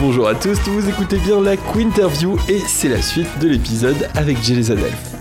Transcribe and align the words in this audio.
Bonjour 0.00 0.28
à 0.28 0.34
tous, 0.34 0.58
vous 0.66 0.88
écoutez 0.88 1.18
bien 1.18 1.40
la 1.40 1.56
Quinterview 1.56 2.36
et 2.48 2.58
c'est 2.66 2.88
la 2.88 3.00
suite 3.00 3.38
de 3.40 3.48
l'épisode 3.48 4.08
avec 4.14 4.42
Jelly 4.42 4.64
Zadelf. 4.64 5.14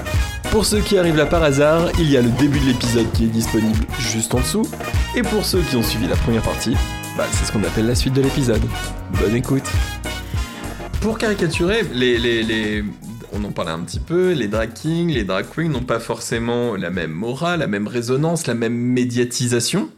Pour 0.51 0.65
ceux 0.65 0.81
qui 0.81 0.97
arrivent 0.97 1.15
là 1.15 1.25
par 1.25 1.43
hasard, 1.43 1.89
il 1.99 2.09
y 2.09 2.17
a 2.17 2.21
le 2.21 2.29
début 2.29 2.59
de 2.59 2.65
l'épisode 2.65 3.11
qui 3.13 3.25
est 3.25 3.27
disponible 3.27 3.85
juste 3.99 4.33
en 4.33 4.39
dessous, 4.39 4.67
et 5.15 5.21
pour 5.21 5.45
ceux 5.45 5.61
qui 5.61 5.75
ont 5.75 5.83
suivi 5.83 6.07
la 6.07 6.15
première 6.15 6.41
partie, 6.41 6.75
bah, 7.17 7.25
c'est 7.31 7.45
ce 7.45 7.51
qu'on 7.51 7.63
appelle 7.63 7.85
la 7.85 7.95
suite 7.95 8.13
de 8.13 8.21
l'épisode. 8.21 8.61
Bonne 9.19 9.35
écoute 9.35 9.63
Pour 11.01 11.17
caricaturer, 11.17 11.83
les, 11.91 12.17
les, 12.17 12.43
les, 12.43 12.83
on 13.33 13.43
en 13.43 13.51
parlait 13.51 13.71
un 13.71 13.79
petit 13.79 13.99
peu, 13.99 14.31
les 14.31 14.47
drag 14.47 14.73
kings, 14.73 15.11
les 15.11 15.23
drag 15.23 15.45
queens 15.53 15.69
n'ont 15.69 15.83
pas 15.83 15.99
forcément 15.99 16.75
la 16.75 16.89
même 16.89 17.11
morale, 17.11 17.59
la 17.59 17.67
même 17.67 17.87
résonance, 17.87 18.47
la 18.47 18.53
même 18.53 18.75
médiatisation. 18.75 19.89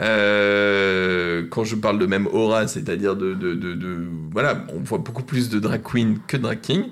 Euh, 0.00 1.46
quand 1.50 1.64
je 1.64 1.76
parle 1.76 1.98
de 1.98 2.06
même 2.06 2.26
aura, 2.28 2.66
c'est-à-dire 2.66 3.14
de, 3.16 4.08
Voilà, 4.30 4.64
on 4.74 4.80
voit 4.80 4.98
beaucoup 4.98 5.22
plus 5.22 5.48
de 5.48 5.58
drag 5.58 5.82
queen 5.82 6.18
que 6.26 6.36
drag 6.36 6.60
king. 6.60 6.84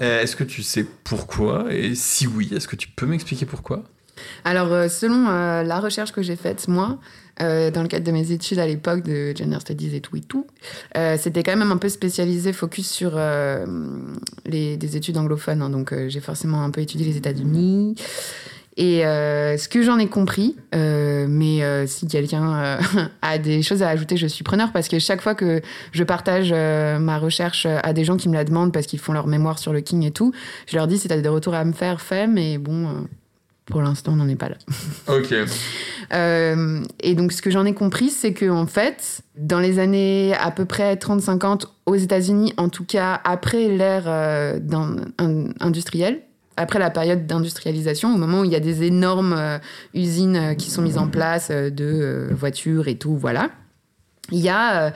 Euh, 0.00 0.22
est-ce 0.22 0.36
que 0.36 0.44
tu 0.44 0.62
sais 0.62 0.86
pourquoi? 1.04 1.66
Et 1.70 1.94
si 1.94 2.26
oui, 2.26 2.50
est-ce 2.54 2.68
que 2.68 2.76
tu 2.76 2.88
peux 2.88 3.06
m'expliquer 3.06 3.46
pourquoi? 3.46 3.82
Alors, 4.44 4.72
euh, 4.72 4.88
selon 4.88 5.24
la 5.28 5.80
recherche 5.80 6.12
que 6.12 6.22
j'ai 6.22 6.36
faite, 6.36 6.66
moi, 6.68 6.98
dans 7.38 7.82
le 7.82 7.88
cadre 7.88 8.04
de 8.04 8.12
mes 8.12 8.32
études 8.32 8.58
à 8.58 8.66
l'époque 8.66 9.02
de 9.02 9.32
Gender 9.36 9.60
Studies 9.60 9.94
et 9.94 10.00
tout 10.00 10.16
et 10.16 10.20
tout, 10.20 10.46
c'était 11.16 11.42
quand 11.42 11.56
même 11.56 11.72
un 11.72 11.76
peu 11.76 11.88
spécialisé, 11.88 12.52
focus 12.52 12.88
sur 12.88 13.18
les, 14.46 14.76
des 14.76 14.96
études 14.96 15.16
anglophones. 15.16 15.62
Hein. 15.62 15.70
donc, 15.70 15.94
j'ai 16.08 16.20
forcément 16.20 16.62
un 16.62 16.70
peu 16.70 16.80
étudié 16.80 17.06
les 17.06 17.16
États-Unis. 17.16 17.96
Et 18.78 19.04
euh, 19.04 19.56
ce 19.56 19.68
que 19.68 19.82
j'en 19.82 19.98
ai 19.98 20.06
compris, 20.06 20.54
euh, 20.72 21.26
mais 21.28 21.64
euh, 21.64 21.84
si 21.88 22.06
quelqu'un 22.06 22.78
a 23.22 23.38
des 23.38 23.60
choses 23.60 23.82
à 23.82 23.88
ajouter, 23.88 24.16
je 24.16 24.28
suis 24.28 24.44
preneur 24.44 24.70
parce 24.70 24.86
que 24.86 25.00
chaque 25.00 25.20
fois 25.20 25.34
que 25.34 25.60
je 25.90 26.04
partage 26.04 26.52
ma 26.52 27.18
recherche 27.18 27.66
à 27.66 27.92
des 27.92 28.04
gens 28.04 28.16
qui 28.16 28.28
me 28.28 28.34
la 28.34 28.44
demandent 28.44 28.72
parce 28.72 28.86
qu'ils 28.86 29.00
font 29.00 29.12
leur 29.12 29.26
mémoire 29.26 29.58
sur 29.58 29.72
le 29.72 29.80
King 29.80 30.04
et 30.04 30.12
tout, 30.12 30.32
je 30.68 30.76
leur 30.76 30.86
dis 30.86 30.96
si 30.96 31.08
tu 31.08 31.12
as 31.12 31.20
des 31.20 31.28
retours 31.28 31.54
à 31.54 31.64
me 31.64 31.72
faire, 31.72 32.00
fais, 32.00 32.28
mais 32.28 32.56
bon, 32.56 33.08
pour 33.70 33.82
l'instant, 33.82 34.12
on 34.12 34.16
n'en 34.16 34.28
est 34.28 34.36
pas 34.36 34.48
là. 34.48 34.56
Ok. 35.08 35.32
et 37.00 37.14
donc, 37.14 37.32
ce 37.32 37.42
que 37.42 37.50
j'en 37.50 37.64
ai 37.64 37.74
compris, 37.74 38.10
c'est 38.10 38.32
que 38.32 38.48
en 38.48 38.66
fait, 38.66 39.22
dans 39.36 39.60
les 39.60 39.78
années 39.78 40.34
à 40.40 40.50
peu 40.50 40.64
près 40.64 40.94
30-50 40.94 41.64
aux 41.86 41.96
États-Unis, 41.96 42.54
en 42.56 42.68
tout 42.68 42.84
cas 42.84 43.20
après 43.24 43.68
l'ère 43.68 44.08
industrielle, 45.60 46.22
après 46.58 46.78
la 46.78 46.90
période 46.90 47.26
d'industrialisation, 47.26 48.14
au 48.14 48.18
moment 48.18 48.40
où 48.40 48.44
il 48.44 48.50
y 48.50 48.56
a 48.56 48.60
des 48.60 48.82
énormes 48.82 49.34
euh, 49.36 49.58
usines 49.94 50.36
euh, 50.36 50.54
qui 50.54 50.70
sont 50.70 50.82
mises 50.82 50.98
en 50.98 51.06
place 51.06 51.48
euh, 51.50 51.70
de 51.70 52.28
voitures 52.32 52.88
et 52.88 52.96
tout, 52.96 53.16
voilà. 53.16 53.50
Il 54.30 54.40
y 54.40 54.50
a 54.50 54.92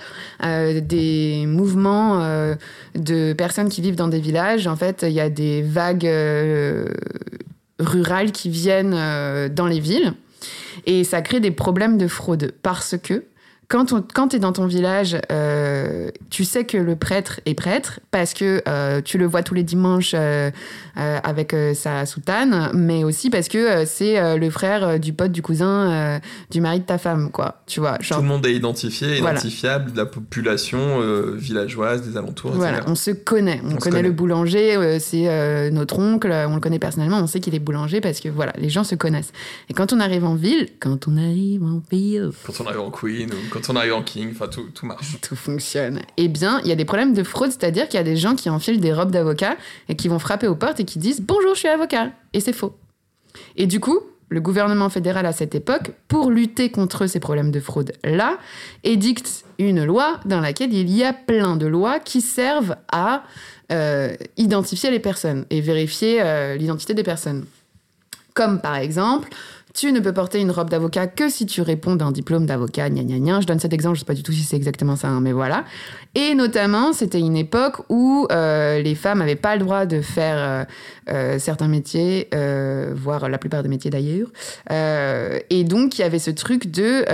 des 0.82 1.46
mouvements 1.46 2.18
de 2.94 3.32
personnes 3.32 3.70
qui 3.70 3.80
vivent 3.80 3.96
dans 3.96 4.08
des 4.08 4.20
villages. 4.20 4.66
En 4.66 4.76
fait, 4.76 5.06
il 5.08 5.14
y 5.14 5.20
a 5.20 5.30
des 5.30 5.62
vagues 5.62 6.06
rurales 7.78 8.32
qui 8.32 8.48
viennent 8.48 9.48
dans 9.48 9.66
les 9.66 9.80
villes. 9.80 10.14
Et 10.86 11.04
ça 11.04 11.22
crée 11.22 11.40
des 11.40 11.50
problèmes 11.50 11.98
de 11.98 12.08
fraude 12.08 12.54
parce 12.62 12.96
que 12.96 13.24
quand, 13.72 14.28
tu 14.28 14.36
es 14.36 14.38
dans 14.38 14.52
ton 14.52 14.66
village, 14.66 15.16
euh, 15.30 16.10
tu 16.28 16.44
sais 16.44 16.64
que 16.64 16.76
le 16.76 16.94
prêtre 16.94 17.40
est 17.46 17.54
prêtre 17.54 18.00
parce 18.10 18.34
que 18.34 18.62
euh, 18.68 19.00
tu 19.00 19.16
le 19.16 19.24
vois 19.24 19.42
tous 19.42 19.54
les 19.54 19.62
dimanches 19.62 20.12
euh, 20.14 20.50
avec 20.94 21.56
sa 21.74 22.04
soutane, 22.04 22.70
mais 22.74 23.02
aussi 23.02 23.30
parce 23.30 23.48
que 23.48 23.86
c'est 23.86 24.36
le 24.36 24.50
frère 24.50 25.00
du 25.00 25.14
pote, 25.14 25.32
du 25.32 25.40
cousin, 25.40 26.20
du 26.50 26.60
mari 26.60 26.80
de 26.80 26.84
ta 26.84 26.98
femme, 26.98 27.30
quoi. 27.30 27.62
Tu 27.66 27.80
vois, 27.80 27.96
Tout 27.96 28.20
le 28.20 28.26
monde 28.26 28.44
est 28.44 28.52
identifié, 28.52 29.18
identifiable 29.18 29.92
de 29.92 29.96
la 29.96 30.06
population 30.06 31.00
villageoise 31.34 32.02
des 32.02 32.18
alentours. 32.18 32.50
Voilà, 32.52 32.80
on 32.86 32.94
se 32.94 33.10
connaît. 33.10 33.62
On, 33.64 33.76
connaît, 33.76 34.02
le 34.02 34.12
boulanger, 34.12 34.98
c'est 35.00 35.70
notre 35.70 35.98
oncle, 35.98 36.30
on 36.30 36.54
le 36.54 36.60
connaît 36.60 36.78
personnellement, 36.78 37.18
on 37.18 37.26
sait 37.26 37.40
qu'il 37.40 37.54
est 37.54 37.58
boulanger 37.58 38.02
parce 38.02 38.20
que 38.20 38.28
voilà, 38.28 38.52
les 38.58 38.68
gens 38.68 38.84
se 38.84 38.94
connaissent. 38.94 39.32
Et 39.70 39.74
quand 39.74 39.94
on 39.94 40.00
arrive 40.00 40.24
en 40.24 40.34
ville, 40.34 40.68
quand 40.78 41.08
on 41.08 41.16
arrive 41.16 41.62
en 41.64 41.80
ville. 41.90 42.32
Quand 42.44 42.60
on 42.60 42.66
arrive 42.66 42.80
en 42.80 42.90
Queen 42.90 43.30
ou 43.32 43.48
quand 43.50 43.61
on 43.68 43.76
arrive 43.76 43.94
en 43.94 44.02
King, 44.02 44.30
enfin 44.32 44.48
tout, 44.48 44.68
tout 44.74 44.86
marche. 44.86 45.20
Tout 45.20 45.36
fonctionne. 45.36 46.00
Eh 46.16 46.28
bien, 46.28 46.60
il 46.62 46.68
y 46.68 46.72
a 46.72 46.76
des 46.76 46.84
problèmes 46.84 47.14
de 47.14 47.22
fraude, 47.22 47.50
c'est-à-dire 47.50 47.88
qu'il 47.88 47.98
y 47.98 48.00
a 48.00 48.04
des 48.04 48.16
gens 48.16 48.34
qui 48.34 48.50
enfilent 48.50 48.80
des 48.80 48.92
robes 48.92 49.10
d'avocat 49.10 49.56
et 49.88 49.96
qui 49.96 50.08
vont 50.08 50.18
frapper 50.18 50.46
aux 50.46 50.54
portes 50.54 50.80
et 50.80 50.84
qui 50.84 50.98
disent 50.98 51.20
Bonjour, 51.20 51.54
je 51.54 51.60
suis 51.60 51.68
avocat. 51.68 52.10
Et 52.32 52.40
c'est 52.40 52.52
faux. 52.52 52.74
Et 53.56 53.66
du 53.66 53.80
coup, 53.80 54.00
le 54.32 54.40
gouvernement 54.40 54.88
fédéral 54.88 55.26
à 55.26 55.32
cette 55.32 55.54
époque, 55.54 55.92
pour 56.08 56.30
lutter 56.30 56.70
contre 56.70 57.06
ces 57.06 57.20
problèmes 57.20 57.50
de 57.50 57.60
fraude-là, 57.60 58.38
édicte 58.82 59.44
une 59.58 59.84
loi 59.84 60.20
dans 60.24 60.40
laquelle 60.40 60.72
il 60.72 60.90
y 60.90 61.04
a 61.04 61.12
plein 61.12 61.56
de 61.56 61.66
lois 61.66 62.00
qui 62.00 62.22
servent 62.22 62.76
à 62.90 63.24
euh, 63.70 64.14
identifier 64.38 64.90
les 64.90 65.00
personnes 65.00 65.44
et 65.50 65.60
vérifier 65.60 66.22
euh, 66.22 66.56
l'identité 66.56 66.94
des 66.94 67.02
personnes. 67.02 67.44
Comme 68.34 68.60
par 68.60 68.76
exemple 68.76 69.28
tu 69.74 69.92
ne 69.92 70.00
peux 70.00 70.12
porter 70.12 70.40
une 70.40 70.50
robe 70.50 70.70
d'avocat 70.70 71.06
que 71.06 71.28
si 71.28 71.46
tu 71.46 71.62
réponds 71.62 71.96
d'un 71.96 72.12
diplôme 72.12 72.46
d'avocat, 72.46 72.90
gna 72.90 73.02
gna 73.02 73.18
gna. 73.18 73.40
Je 73.40 73.46
donne 73.46 73.58
cet 73.58 73.72
exemple, 73.72 73.96
je 73.96 74.00
sais 74.00 74.06
pas 74.06 74.14
du 74.14 74.22
tout 74.22 74.32
si 74.32 74.42
c'est 74.42 74.56
exactement 74.56 74.96
ça, 74.96 75.08
hein, 75.08 75.20
mais 75.20 75.32
voilà. 75.32 75.64
Et 76.14 76.34
notamment, 76.34 76.92
c'était 76.92 77.20
une 77.20 77.36
époque 77.36 77.82
où 77.88 78.26
euh, 78.30 78.80
les 78.82 78.94
femmes 78.94 79.20
n'avaient 79.20 79.34
pas 79.36 79.56
le 79.56 79.64
droit 79.64 79.86
de 79.86 80.02
faire 80.02 80.36
euh, 80.38 80.64
euh, 81.10 81.38
certains 81.38 81.68
métiers, 81.68 82.28
voire 82.94 83.28
la 83.28 83.38
plupart 83.38 83.62
des 83.62 83.68
métiers 83.68 83.90
d'ailleurs. 83.90 84.28
et 84.70 85.64
donc, 85.64 85.98
il 85.98 86.02
y 86.02 86.04
avait 86.04 86.18
ce 86.18 86.30
truc 86.30 86.70
de 86.70 87.04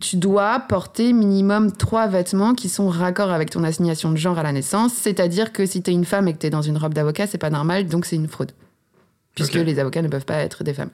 tu 0.00 0.16
dois 0.16 0.60
porter 0.60 1.12
minimum 1.12 1.72
trois 1.72 2.06
vêtements 2.06 2.54
qui 2.54 2.68
sont 2.68 2.88
raccords 2.88 3.30
avec 3.30 3.50
ton 3.50 3.64
assignation 3.64 4.10
de 4.10 4.16
genre 4.16 4.38
à 4.38 4.42
la 4.42 4.52
naissance. 4.52 4.92
C'est-à-dire 4.94 5.52
que 5.52 5.66
si 5.66 5.82
tu 5.82 5.90
es 5.90 5.94
une 5.94 6.04
femme 6.04 6.28
et 6.28 6.32
que 6.32 6.38
tu 6.38 6.46
es 6.46 6.50
dans 6.50 6.62
une 6.62 6.78
robe 6.78 6.94
d'avocat, 6.94 7.26
c'est 7.26 7.38
pas 7.38 7.50
normal, 7.50 7.86
donc 7.86 8.06
c'est 8.06 8.16
une 8.16 8.28
fraude 8.28 8.52
puisque 9.34 9.54
les 9.54 9.78
avocats 9.78 10.02
ne 10.02 10.08
peuvent 10.08 10.24
pas 10.24 10.38
être 10.38 10.64
des 10.64 10.74
femmes. 10.74 10.90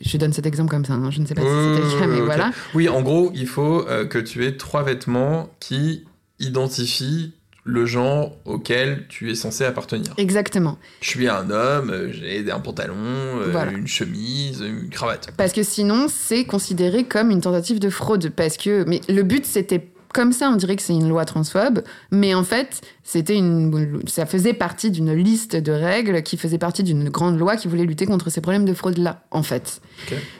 Je 0.00 0.16
donne 0.16 0.32
cet 0.32 0.46
exemple 0.46 0.70
comme 0.70 0.84
ça, 0.84 0.94
hein. 0.94 1.10
je 1.10 1.20
ne 1.20 1.26
sais 1.26 1.34
pas 1.34 1.42
si 1.42 1.46
c'était 1.46 1.94
le 1.94 2.00
cas, 2.00 2.06
mais 2.06 2.20
voilà. 2.20 2.50
Oui, 2.74 2.88
en 2.88 3.02
gros, 3.02 3.30
il 3.34 3.46
faut 3.46 3.86
euh, 3.88 4.06
que 4.06 4.18
tu 4.18 4.44
aies 4.44 4.56
trois 4.56 4.82
vêtements 4.82 5.50
qui 5.60 6.04
identifient 6.38 7.32
le 7.66 7.84
genre 7.84 8.36
auquel 8.44 9.06
tu 9.08 9.30
es 9.30 9.34
censé 9.34 9.64
appartenir. 9.64 10.14
Exactement. 10.18 10.78
Je 11.00 11.08
suis 11.08 11.28
un 11.28 11.50
homme, 11.50 11.90
euh, 11.90 12.12
j'ai 12.12 12.48
un 12.50 12.60
pantalon, 12.60 12.94
euh, 12.96 13.70
une 13.76 13.88
chemise, 13.88 14.60
une 14.60 14.88
cravate. 14.88 15.32
Parce 15.36 15.52
que 15.52 15.64
sinon, 15.64 16.06
c'est 16.08 16.44
considéré 16.44 17.04
comme 17.04 17.30
une 17.30 17.40
tentative 17.40 17.80
de 17.80 17.90
fraude. 17.90 18.30
Parce 18.30 18.56
que, 18.56 18.84
mais 18.86 19.00
le 19.08 19.24
but, 19.24 19.44
c'était 19.44 19.84
comme 20.16 20.32
ça, 20.32 20.48
on 20.48 20.56
dirait 20.56 20.76
que 20.76 20.82
c'est 20.82 20.94
une 20.94 21.10
loi 21.10 21.26
transphobe, 21.26 21.82
mais 22.10 22.34
en 22.34 22.42
fait, 22.42 22.80
c'était 23.04 23.36
une, 23.36 24.00
ça 24.06 24.24
faisait 24.24 24.54
partie 24.54 24.90
d'une 24.90 25.12
liste 25.12 25.56
de 25.56 25.72
règles 25.72 26.22
qui 26.22 26.38
faisait 26.38 26.56
partie 26.56 26.82
d'une 26.82 27.10
grande 27.10 27.38
loi 27.38 27.56
qui 27.56 27.68
voulait 27.68 27.84
lutter 27.84 28.06
contre 28.06 28.30
ces 28.30 28.40
problèmes 28.40 28.64
de 28.64 28.72
fraude-là, 28.72 29.24
en 29.30 29.42
fait. 29.42 29.82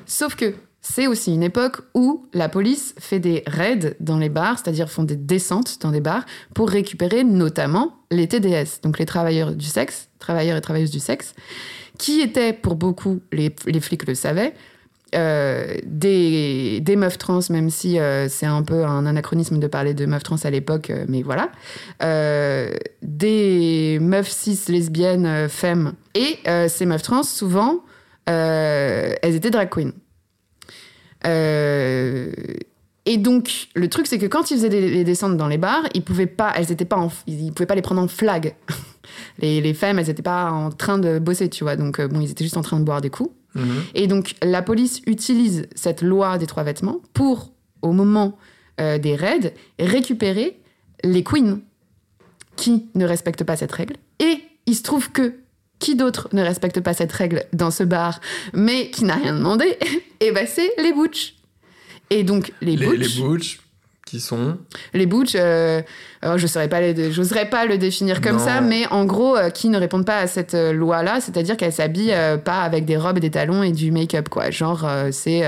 Sauf 0.06 0.34
que 0.34 0.54
c'est 0.80 1.06
aussi 1.06 1.34
une 1.34 1.42
époque 1.42 1.82
où 1.92 2.26
la 2.32 2.48
police 2.48 2.94
fait 2.98 3.18
des 3.18 3.42
raids 3.46 3.96
dans 4.00 4.16
les 4.16 4.30
bars, 4.30 4.58
c'est-à-dire 4.58 4.90
font 4.90 5.02
des 5.02 5.16
descentes 5.16 5.76
dans 5.82 5.90
des 5.90 6.00
bars 6.00 6.24
pour 6.54 6.70
récupérer 6.70 7.22
notamment 7.22 7.96
les 8.10 8.28
TDS, 8.28 8.80
donc 8.82 8.98
les 8.98 9.04
travailleurs 9.04 9.52
du 9.52 9.66
sexe, 9.66 10.08
travailleurs 10.18 10.56
et 10.56 10.62
travailleuses 10.62 10.90
du 10.90 11.00
sexe, 11.00 11.34
qui 11.98 12.22
étaient 12.22 12.54
pour 12.54 12.76
beaucoup, 12.76 13.20
les, 13.30 13.54
les 13.66 13.80
flics 13.80 14.06
le 14.06 14.14
savaient, 14.14 14.54
euh, 15.14 15.76
des, 15.84 16.82
meufs 16.96 17.18
trans, 17.18 17.38
même 17.50 17.70
si 17.70 17.98
euh, 17.98 18.28
c'est 18.28 18.46
un 18.46 18.62
peu 18.62 18.84
un 18.84 19.06
anachronisme 19.06 19.58
de 19.60 19.66
parler 19.68 19.94
de 19.94 20.04
meufs 20.04 20.24
trans 20.24 20.36
à 20.42 20.50
l'époque, 20.50 20.90
euh, 20.90 21.04
mais 21.08 21.22
voilà. 21.22 21.50
des 23.02 23.98
meufs 24.00 24.30
cis, 24.30 24.58
lesbiennes, 24.68 25.48
femmes. 25.48 25.94
Et 26.14 26.38
ces 26.68 26.86
meufs 26.86 27.02
trans, 27.02 27.22
souvent, 27.22 27.84
elles 28.26 29.34
étaient 29.34 29.50
drag 29.50 29.68
queens. 29.68 29.92
et 31.24 33.16
donc, 33.18 33.68
le 33.74 33.88
truc, 33.88 34.08
c'est 34.08 34.18
que 34.18 34.26
quand 34.26 34.50
ils 34.50 34.56
faisaient 34.56 34.68
les 34.68 35.04
descentes 35.04 35.36
dans 35.36 35.48
les 35.48 35.58
bars, 35.58 35.84
ils 35.94 36.02
pouvaient 36.02 36.26
pas, 36.26 36.52
elles 36.56 36.72
étaient 36.72 36.84
pas, 36.84 37.08
ils 37.28 37.52
pouvaient 37.52 37.66
pas 37.66 37.76
les 37.76 37.82
prendre 37.82 38.02
en 38.02 38.08
flag. 38.08 38.56
les, 39.38 39.60
les 39.60 39.74
femmes, 39.74 40.00
elles 40.00 40.10
étaient 40.10 40.22
pas 40.22 40.50
en 40.50 40.70
train 40.70 40.98
de 40.98 41.20
bosser, 41.20 41.48
tu 41.48 41.62
vois. 41.62 41.76
Donc, 41.76 42.00
bon, 42.00 42.20
ils 42.20 42.30
étaient 42.30 42.44
juste 42.44 42.56
en 42.56 42.62
train 42.62 42.80
de 42.80 42.84
boire 42.84 43.00
des 43.00 43.10
coups. 43.10 43.30
Et 43.94 44.06
donc, 44.06 44.34
la 44.42 44.62
police 44.62 45.00
utilise 45.06 45.68
cette 45.74 46.02
loi 46.02 46.38
des 46.38 46.46
trois 46.46 46.62
vêtements 46.62 47.00
pour, 47.14 47.52
au 47.82 47.92
moment 47.92 48.38
euh, 48.80 48.98
des 48.98 49.16
raids, 49.16 49.54
récupérer 49.78 50.60
les 51.04 51.22
queens 51.22 51.60
qui 52.56 52.86
ne 52.94 53.04
respectent 53.04 53.44
pas 53.44 53.56
cette 53.56 53.72
règle. 53.72 53.96
Et 54.18 54.38
il 54.66 54.74
se 54.74 54.82
trouve 54.82 55.10
que 55.12 55.34
qui 55.78 55.94
d'autre 55.94 56.28
ne 56.32 56.42
respecte 56.42 56.80
pas 56.80 56.94
cette 56.94 57.12
règle 57.12 57.44
dans 57.52 57.70
ce 57.70 57.82
bar, 57.82 58.20
mais 58.54 58.90
qui 58.90 59.04
n'a 59.04 59.16
rien 59.16 59.34
demandé 59.34 59.64
Et 59.66 60.02
eh 60.20 60.32
ben 60.32 60.46
c'est 60.46 60.72
les 60.78 60.92
butch. 60.92 61.34
Et 62.10 62.22
donc 62.22 62.52
les, 62.62 62.76
les, 62.76 62.96
les 62.96 63.08
butch, 63.20 63.60
qui 64.06 64.20
sont 64.20 64.56
Les 64.94 65.04
butch, 65.04 65.32
euh, 65.34 65.82
alors 66.22 66.38
je 66.38 66.46
saurais 66.46 66.68
pas 66.68 66.80
les, 66.80 67.10
j'oserais 67.10 67.50
pas 67.50 67.66
le 67.66 67.76
définir 67.76 68.20
comme 68.20 68.36
Non. 68.36 68.44
ça, 68.44 68.60
mais 68.60 68.86
en 68.92 69.04
gros, 69.04 69.36
euh, 69.36 69.50
qui 69.50 69.68
ne 69.68 69.76
répondent 69.78 70.06
pas 70.06 70.18
à 70.18 70.26
cette 70.28 70.54
euh, 70.54 70.72
loi-là, 70.72 71.20
c'est-à-dire 71.20 71.56
qu'elles 71.56 71.72
s'habillent 71.72 72.12
euh, 72.14 72.36
pas 72.36 72.60
avec 72.60 72.84
des 72.84 72.96
robes, 72.96 73.18
des 73.18 73.32
talons 73.32 73.64
et 73.64 73.72
du 73.72 73.90
make-up, 73.90 74.28
quoi. 74.28 74.50
Genre, 74.50 74.88
c'est 75.10 75.42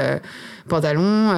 pantalon 0.69 1.33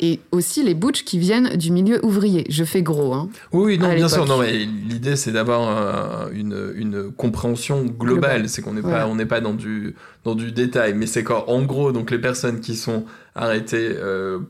et 0.00 0.20
aussi 0.30 0.62
les 0.62 0.74
butch 0.74 1.02
qui 1.04 1.18
viennent 1.18 1.56
du 1.56 1.72
milieu 1.72 2.04
ouvrier. 2.04 2.44
Je 2.48 2.62
fais 2.64 2.82
gros, 2.82 3.12
hein. 3.14 3.28
Oui, 3.52 3.64
oui, 3.64 3.78
non, 3.78 3.92
bien 3.94 4.08
sûr. 4.08 4.26
Non, 4.26 4.38
mais 4.38 4.52
l'idée, 4.52 5.16
c'est 5.16 5.32
d'avoir 5.32 6.28
une, 6.32 6.72
une 6.76 7.10
compréhension 7.12 7.82
globale. 7.84 8.42
Globale. 8.42 8.48
C'est 8.48 8.62
qu'on 8.62 8.74
n'est 8.74 8.80
Voilà. 8.82 9.00
pas, 9.00 9.06
on 9.08 9.14
n'est 9.16 9.26
pas 9.26 9.40
dans 9.40 9.54
du, 9.54 9.94
dans 10.24 10.34
du 10.34 10.52
détail. 10.52 10.92
Mais 10.94 11.06
c'est 11.06 11.24
qu'en 11.24 11.44
en 11.48 11.62
gros, 11.62 11.92
donc 11.92 12.10
les 12.10 12.18
personnes 12.20 12.60
qui 12.60 12.76
sont 12.76 13.04
arrêtées, 13.34 13.96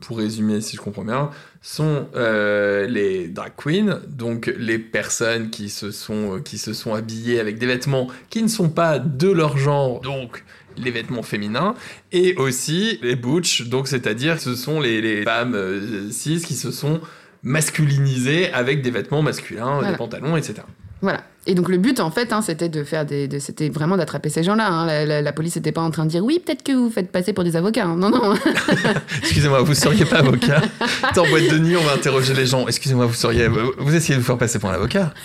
pour 0.01 0.17
résumer, 0.17 0.61
si 0.61 0.75
je 0.75 0.81
comprends 0.81 1.05
bien, 1.05 1.29
sont 1.65 2.07
euh, 2.15 2.85
les 2.87 3.29
drag 3.29 3.53
queens, 3.55 4.01
donc 4.09 4.53
les 4.57 4.77
personnes 4.77 5.49
qui 5.49 5.69
se 5.69 5.91
sont, 5.91 6.35
euh, 6.35 6.39
qui 6.41 6.57
se 6.57 6.73
sont 6.73 6.93
habillées 6.93 7.39
avec 7.39 7.57
des 7.57 7.65
vêtements 7.65 8.09
qui 8.29 8.43
ne 8.43 8.49
sont 8.49 8.69
pas 8.69 8.99
de 8.99 9.31
leur 9.31 9.57
genre, 9.57 10.01
donc 10.01 10.43
les 10.75 10.91
vêtements 10.91 11.23
féminins, 11.23 11.73
et 12.11 12.35
aussi 12.35 12.99
les 13.01 13.15
butch, 13.15 13.63
donc 13.69 13.87
c'est-à-dire 13.87 14.35
que 14.35 14.41
ce 14.41 14.55
sont 14.55 14.81
les, 14.81 14.99
les 15.01 15.23
femmes 15.23 15.55
euh, 15.55 16.11
cis 16.11 16.41
qui 16.45 16.55
se 16.55 16.69
sont 16.69 16.99
masculinisées 17.43 18.51
avec 18.51 18.81
des 18.81 18.91
vêtements 18.91 19.21
masculins, 19.21 19.75
Voilà. 19.75 19.91
des 19.91 19.97
pantalons, 19.97 20.35
etc. 20.35 20.55
Voilà. 21.01 21.23
Et 21.45 21.55
donc 21.55 21.67
le 21.67 21.77
but 21.77 21.99
en 21.99 22.09
fait, 22.09 22.31
hein, 22.31 22.41
c'était 22.41 22.69
de 22.69 22.85
faire 22.85 23.05
des, 23.05 23.27
de- 23.27 23.37
c'était 23.39 23.67
vraiment 23.67 23.97
d'attraper 23.97 24.29
ces 24.29 24.43
gens-là. 24.43 24.65
hein. 24.69 24.85
La, 24.85 25.05
la- 25.05 25.21
la 25.21 25.33
police 25.33 25.55
n'était 25.57 25.73
pas 25.73 25.81
en 25.81 25.91
train 25.91 26.05
de 26.05 26.09
dire 26.09 26.23
oui, 26.23 26.39
peut-être 26.39 26.63
que 26.63 26.71
vous 26.71 26.89
faites 26.89 27.11
passer 27.11 27.33
pour 27.33 27.43
des 27.43 27.57
avocats. 27.57 27.85
hein. 27.85 27.97
Non, 27.97 28.09
non. 28.09 28.33
Excusez-moi, 29.19 29.61
vous 29.61 29.73
seriez 29.73 30.05
pas 30.05 30.19
avocat? 30.19 30.61
Dans 31.15 31.27
boîte 31.27 31.49
de 31.49 31.57
nuit, 31.57 31.75
on 31.75 31.83
va 31.83 31.93
interroger 31.93 32.33
les 32.33 32.45
gens. 32.45 32.65
Excusez-moi, 32.67 33.05
vous 33.07 33.13
seriez, 33.13 33.49
vous 33.49 33.93
essayez 33.93 34.15
de 34.15 34.19
vous 34.21 34.25
faire 34.25 34.37
passer 34.37 34.57
pour 34.57 34.69
un 34.69 34.73
avocat? 34.75 35.13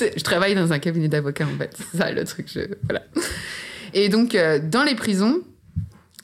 Je 0.00 0.22
travaille 0.22 0.54
dans 0.54 0.72
un 0.72 0.78
cabinet 0.78 1.08
d'avocats 1.08 1.44
en 1.52 1.58
fait. 1.58 1.76
C'est 1.92 1.98
ça 1.98 2.10
le 2.12 2.24
truc. 2.24 2.46
je- 2.52 2.60
Voilà. 2.84 3.02
Et 3.94 4.08
donc 4.08 4.34
euh, 4.34 4.60
dans 4.62 4.84
les 4.84 4.94
prisons, 4.94 5.40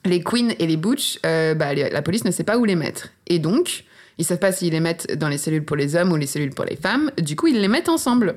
les 0.04 0.22
queens 0.22 0.50
et 0.58 0.66
les 0.66 0.76
butch, 0.76 1.18
euh, 1.26 1.54
bah, 1.54 1.74
la 1.74 2.02
police 2.02 2.24
ne 2.24 2.30
sait 2.30 2.44
pas 2.44 2.56
où 2.58 2.64
les 2.64 2.76
mettre. 2.76 3.08
Et 3.26 3.38
donc 3.38 3.84
ils 4.18 4.24
savent 4.24 4.38
pas 4.38 4.52
s'ils 4.52 4.72
les 4.72 4.80
mettent 4.80 5.16
dans 5.16 5.28
les 5.28 5.38
cellules 5.38 5.64
pour 5.64 5.76
les 5.76 5.96
hommes 5.96 6.12
ou 6.12 6.16
les 6.16 6.26
cellules 6.26 6.54
pour 6.54 6.64
les 6.64 6.76
femmes. 6.76 7.10
Du 7.20 7.36
coup 7.36 7.46
ils 7.46 7.60
les 7.60 7.68
mettent 7.68 7.88
ensemble. 7.88 8.36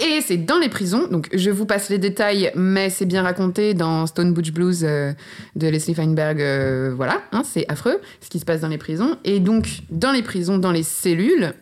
Et 0.00 0.20
c'est 0.22 0.38
dans 0.38 0.58
les 0.58 0.68
prisons, 0.68 1.06
donc 1.06 1.28
je 1.32 1.50
vous 1.50 1.66
passe 1.66 1.88
les 1.88 1.98
détails, 1.98 2.50
mais 2.56 2.90
c'est 2.90 3.06
bien 3.06 3.22
raconté 3.22 3.74
dans 3.74 4.06
Stone 4.06 4.32
Butch 4.32 4.50
Blues 4.50 4.82
euh, 4.82 5.12
de 5.54 5.68
Leslie 5.68 5.94
Feinberg. 5.94 6.40
euh, 6.40 6.92
voilà, 6.96 7.22
hein, 7.30 7.42
c'est 7.44 7.64
affreux 7.68 8.00
ce 8.20 8.28
qui 8.28 8.40
se 8.40 8.44
passe 8.44 8.60
dans 8.60 8.68
les 8.68 8.78
prisons. 8.78 9.16
Et 9.22 9.38
donc, 9.38 9.82
dans 9.90 10.10
les 10.10 10.22
prisons, 10.22 10.58
dans 10.58 10.72
les 10.72 10.82
cellules, 10.82 11.52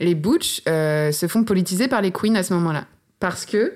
les 0.00 0.14
Butch 0.14 0.62
euh, 0.68 1.12
se 1.12 1.26
font 1.26 1.44
politiser 1.44 1.86
par 1.86 2.00
les 2.00 2.12
queens 2.12 2.36
à 2.36 2.42
ce 2.42 2.54
moment-là. 2.54 2.86
Parce 3.20 3.44
que, 3.44 3.74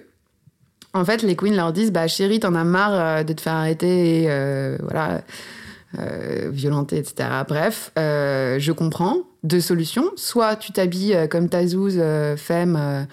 en 0.94 1.04
fait, 1.04 1.22
les 1.22 1.36
queens 1.36 1.54
leur 1.54 1.74
disent 1.74 1.92
Bah 1.92 2.08
chérie, 2.08 2.40
t'en 2.40 2.54
as 2.54 2.64
marre 2.64 3.22
de 3.22 3.32
te 3.34 3.40
faire 3.42 3.52
arrêter 3.52 4.22
et 4.22 4.76
voilà, 4.80 5.22
euh, 5.98 6.50
violenter, 6.52 6.98
etc. 6.98 7.28
Bref, 7.48 7.92
euh, 7.98 8.58
je 8.58 8.72
comprends. 8.72 9.18
Deux 9.42 9.60
solutions. 9.60 10.10
Soit 10.16 10.56
tu 10.56 10.72
t'habilles 10.72 11.14
euh, 11.14 11.26
comme 11.26 11.48
ta 11.48 11.66
zouze, 11.66 11.98
euh, 11.98 12.36
femme, 12.36 13.06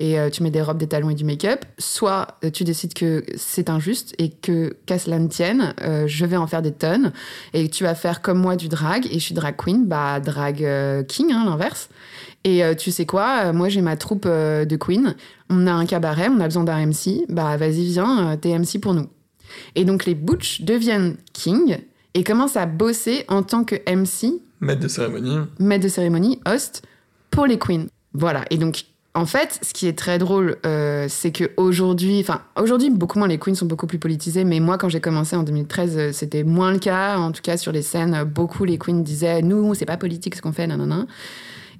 et 0.00 0.16
tu 0.32 0.42
mets 0.42 0.50
des 0.50 0.60
robes, 0.60 0.78
des 0.78 0.88
talons 0.88 1.10
et 1.10 1.14
du 1.14 1.24
make-up. 1.24 1.64
Soit 1.78 2.38
tu 2.52 2.64
décides 2.64 2.94
que 2.94 3.24
c'est 3.36 3.70
injuste 3.70 4.12
et 4.18 4.28
que, 4.28 4.76
qu'à 4.86 4.98
cela 4.98 5.20
ne 5.20 5.28
tienne, 5.28 5.72
je 6.06 6.26
vais 6.26 6.36
en 6.36 6.48
faire 6.48 6.62
des 6.62 6.72
tonnes. 6.72 7.12
Et 7.52 7.68
tu 7.68 7.84
vas 7.84 7.94
faire 7.94 8.20
comme 8.20 8.40
moi 8.40 8.56
du 8.56 8.66
drag, 8.66 9.06
et 9.06 9.20
je 9.20 9.24
suis 9.24 9.36
drag 9.36 9.54
queen, 9.56 9.86
bah 9.86 10.18
drag 10.18 10.56
king, 11.06 11.32
hein, 11.32 11.44
l'inverse. 11.46 11.90
Et 12.42 12.62
tu 12.76 12.90
sais 12.90 13.06
quoi, 13.06 13.52
moi 13.52 13.68
j'ai 13.68 13.82
ma 13.82 13.96
troupe 13.96 14.26
de 14.26 14.76
queen, 14.76 15.14
on 15.48 15.64
a 15.68 15.72
un 15.72 15.86
cabaret, 15.86 16.28
on 16.28 16.40
a 16.40 16.44
besoin 16.44 16.64
d'un 16.64 16.86
MC, 16.86 17.24
bah 17.28 17.56
vas-y 17.56 17.84
viens, 17.92 18.36
t'es 18.36 18.58
MC 18.58 18.80
pour 18.80 18.94
nous. 18.94 19.06
Et 19.76 19.84
donc 19.84 20.06
les 20.06 20.16
Butch 20.16 20.62
deviennent 20.62 21.16
king 21.32 21.78
et 22.14 22.24
commencent 22.24 22.56
à 22.56 22.66
bosser 22.66 23.24
en 23.28 23.42
tant 23.42 23.64
que 23.64 23.76
MC, 23.90 24.40
Maître 24.60 24.80
de 24.80 24.88
cérémonie. 24.88 25.38
maître 25.58 25.84
de 25.84 25.88
cérémonie, 25.88 26.40
host, 26.46 26.82
pour 27.30 27.46
les 27.46 27.58
queens. 27.58 27.86
Voilà, 28.14 28.44
et 28.50 28.56
donc 28.56 28.84
en 29.16 29.26
fait, 29.26 29.60
ce 29.62 29.72
qui 29.72 29.86
est 29.86 29.96
très 29.96 30.18
drôle, 30.18 30.56
euh, 30.66 31.06
c'est 31.08 31.30
que 31.30 31.52
aujourd'hui, 31.56 32.18
enfin 32.20 32.42
aujourd'hui, 32.56 32.90
beaucoup 32.90 33.20
moins 33.20 33.28
les 33.28 33.38
queens 33.38 33.54
sont 33.54 33.66
beaucoup 33.66 33.86
plus 33.86 34.00
politisées, 34.00 34.42
mais 34.42 34.58
moi 34.58 34.76
quand 34.76 34.88
j'ai 34.88 35.00
commencé 35.00 35.36
en 35.36 35.44
2013, 35.44 35.96
euh, 35.96 36.12
c'était 36.12 36.42
moins 36.42 36.72
le 36.72 36.80
cas. 36.80 37.16
En 37.18 37.30
tout 37.30 37.42
cas 37.42 37.56
sur 37.56 37.70
les 37.70 37.82
scènes, 37.82 38.14
euh, 38.14 38.24
beaucoup 38.24 38.64
les 38.64 38.76
queens 38.76 39.02
disaient 39.02 39.40
nous, 39.40 39.72
c'est 39.74 39.86
pas 39.86 39.96
politique 39.96 40.34
ce 40.34 40.42
qu'on 40.42 40.52
fait, 40.52 40.66
nanana. 40.66 41.06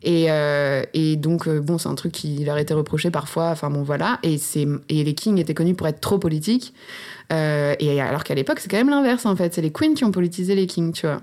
Et, 0.05 0.27
euh, 0.29 0.85
et 0.93 1.17
donc, 1.17 1.49
euh, 1.49 1.61
bon, 1.61 1.79
c'est 1.79 1.89
un 1.89 1.95
truc 1.95 2.13
qui 2.13 2.45
leur 2.45 2.59
était 2.59 2.75
reproché 2.75 3.11
parfois. 3.11 3.49
Enfin, 3.49 3.71
bon, 3.71 3.83
voilà. 3.83 4.19
Et, 4.23 4.39
les 4.91 5.15
kings 5.15 5.39
étaient 5.39 5.55
connus 5.55 5.75
pour 5.75 5.89
être 5.89 6.01
trop 6.01 6.19
politiques. 6.19 6.75
Euh, 7.33 7.75
et 7.81 8.01
alors 8.01 8.23
qu'à 8.23 8.35
l'époque, 8.35 8.61
c'est 8.61 8.71
quand 8.71 8.77
même 8.77 8.91
l'inverse, 8.91 9.25
en 9.25 9.35
fait. 9.35 9.55
C'est 9.55 9.63
les 9.63 9.73
queens 9.73 9.95
qui 9.95 10.05
ont 10.05 10.13
politisé 10.13 10.55
les 10.55 10.67
kings, 10.67 10.93
tu 10.93 11.07
vois. 11.07 11.23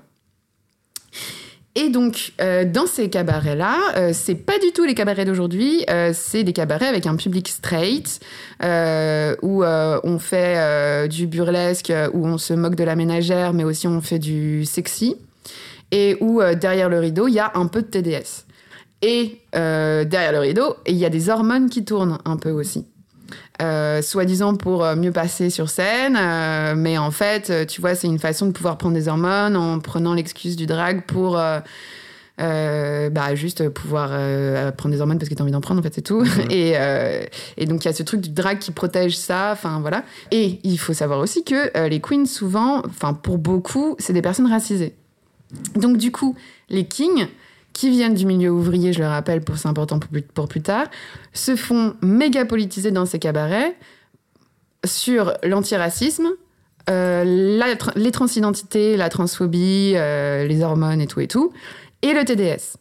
Et 1.75 1.88
donc, 1.88 2.33
dans 2.39 2.86
ces 2.86 3.10
cabarets-là, 3.10 3.78
euh, 3.95 4.10
c'est 4.13 4.36
pas 4.36 4.60
du 4.60 4.74
tout 4.74 4.84
les 4.84 4.94
cabarets 4.94 5.24
d'aujourd'hui, 5.24 5.86
c'est 6.12 6.44
des 6.44 6.51
cabarets 6.51 6.88
avec 6.88 7.06
un 7.06 7.16
public 7.16 7.48
straight, 7.48 8.19
où 8.62 9.63
on 9.63 10.19
fait 10.19 11.07
du 11.07 11.27
burlesque, 11.27 11.94
où 12.13 12.27
on 12.27 12.38
se 12.38 12.54
moque 12.54 12.75
de 12.75 12.84
la 12.84 12.98
ménagère, 12.98 13.54
mais 13.54 13.63
aussi 13.63 13.88
on 13.88 14.01
fait 14.01 14.19
du 14.19 14.66
sexy, 14.66 15.16
et 15.92 16.18
où 16.19 16.42
derrière 16.60 16.89
le 16.89 17.00
rideau, 17.00 17.30
il 17.30 17.36
y 17.36 17.39
a 17.39 17.54
un 17.56 17.68
peu 17.68 17.84
de 17.84 17.88
TDS. 17.88 18.50
Et 19.01 19.39
euh, 19.56 20.03
derrière 20.06 20.31
le 20.31 20.39
rideau, 20.39 20.75
il 20.86 20.95
y 20.95 21.06
a 21.06 21.09
des 21.09 21.30
hormones 21.30 21.69
qui 21.69 21.83
tournent 21.83 22.19
un 22.25 22.38
peu 22.38 22.51
aussi. 22.51 22.86
Euh, 23.62 24.01
soi-disant 24.01 24.56
pour 24.56 24.83
euh, 24.83 24.95
mieux 24.95 25.12
passer 25.12 25.51
sur 25.51 25.69
scène, 25.69 26.18
euh, 26.19 26.74
mais 26.75 26.98
en 26.98 27.12
fait, 27.12 27.68
tu 27.68 27.80
vois, 27.80 27.94
c'est 27.94 28.07
une 28.07 28.18
façon 28.18 28.48
de 28.48 28.51
pouvoir 28.51 28.77
prendre 28.77 28.95
des 28.95 29.07
hormones 29.07 29.56
en 29.56 29.80
prenant 29.80 30.15
l'excuse 30.15 30.56
du 30.56 30.65
drag 30.65 31.03
pour 31.06 31.33
bah, 32.38 33.36
juste 33.36 33.69
pouvoir 33.69 34.09
prendre 34.74 34.95
des 34.95 35.01
hormones 35.01 35.19
parce 35.19 35.30
que 35.30 35.36
tu 35.36 35.42
as 35.42 35.44
envie 35.44 35.51
d'en 35.51 35.62
prendre, 35.62 35.80
en 35.80 35.83
fait, 35.83 35.94
c'est 35.94 36.01
tout. 36.01 36.25
Et, 36.50 36.74
et 37.57 37.65
donc, 37.68 37.83
il 37.83 37.88
y 37.88 37.89
a 37.89 37.94
ce 37.94 38.03
truc 38.03 38.21
du 38.21 38.30
drag 38.30 38.57
qui 38.57 38.71
protège 38.71 39.15
ça, 39.15 39.51
enfin 39.53 39.80
voilà. 39.80 40.03
Et 40.31 40.59
il 40.63 40.80
faut 40.80 40.94
savoir 40.94 41.19
aussi 41.19 41.44
que 41.44 41.88
les 41.88 42.00
queens, 42.01 42.25
souvent, 42.25 42.81
enfin 42.88 43.13
pour 43.13 43.38
beaucoup, 43.38 43.95
c'est 44.00 44.13
des 44.13 44.24
personnes 44.24 44.50
racisées. 44.50 44.95
Donc, 45.75 45.98
du 45.98 46.12
coup, 46.12 46.36
les 46.69 46.86
kings, 46.86 47.27
qui 47.74 47.90
viennent 47.90 48.14
du 48.14 48.26
milieu 48.26 48.52
ouvrier, 48.52 48.94
je 48.94 49.00
le 49.00 49.08
rappelle, 49.08 49.42
pour 49.42 49.58
c'est 49.58 49.68
important 49.68 50.00
pour 50.00 50.10
plus, 50.10 50.22
pour 50.22 50.48
plus 50.48 50.62
tard, 50.62 50.88
se 51.34 51.56
font 51.56 51.96
méga 52.02 52.46
politiser 52.46 52.92
dans 52.92 53.06
ces 53.06 53.20
cabarets 53.20 53.76
sur 54.86 55.34
l'antiracisme, 55.44 56.28
euh, 56.90 57.64
les 57.96 58.12
transidentités, 58.12 58.98
la 58.98 59.10
transphobie, 59.10 59.94
euh, 59.96 60.48
les 60.48 60.62
hormones 60.62 61.01
et 61.01 61.08
tout 61.08 61.20
et 61.20 61.28
tout, 61.28 61.54
et 62.01 62.13
le 62.13 62.25
TDS. 62.25 62.78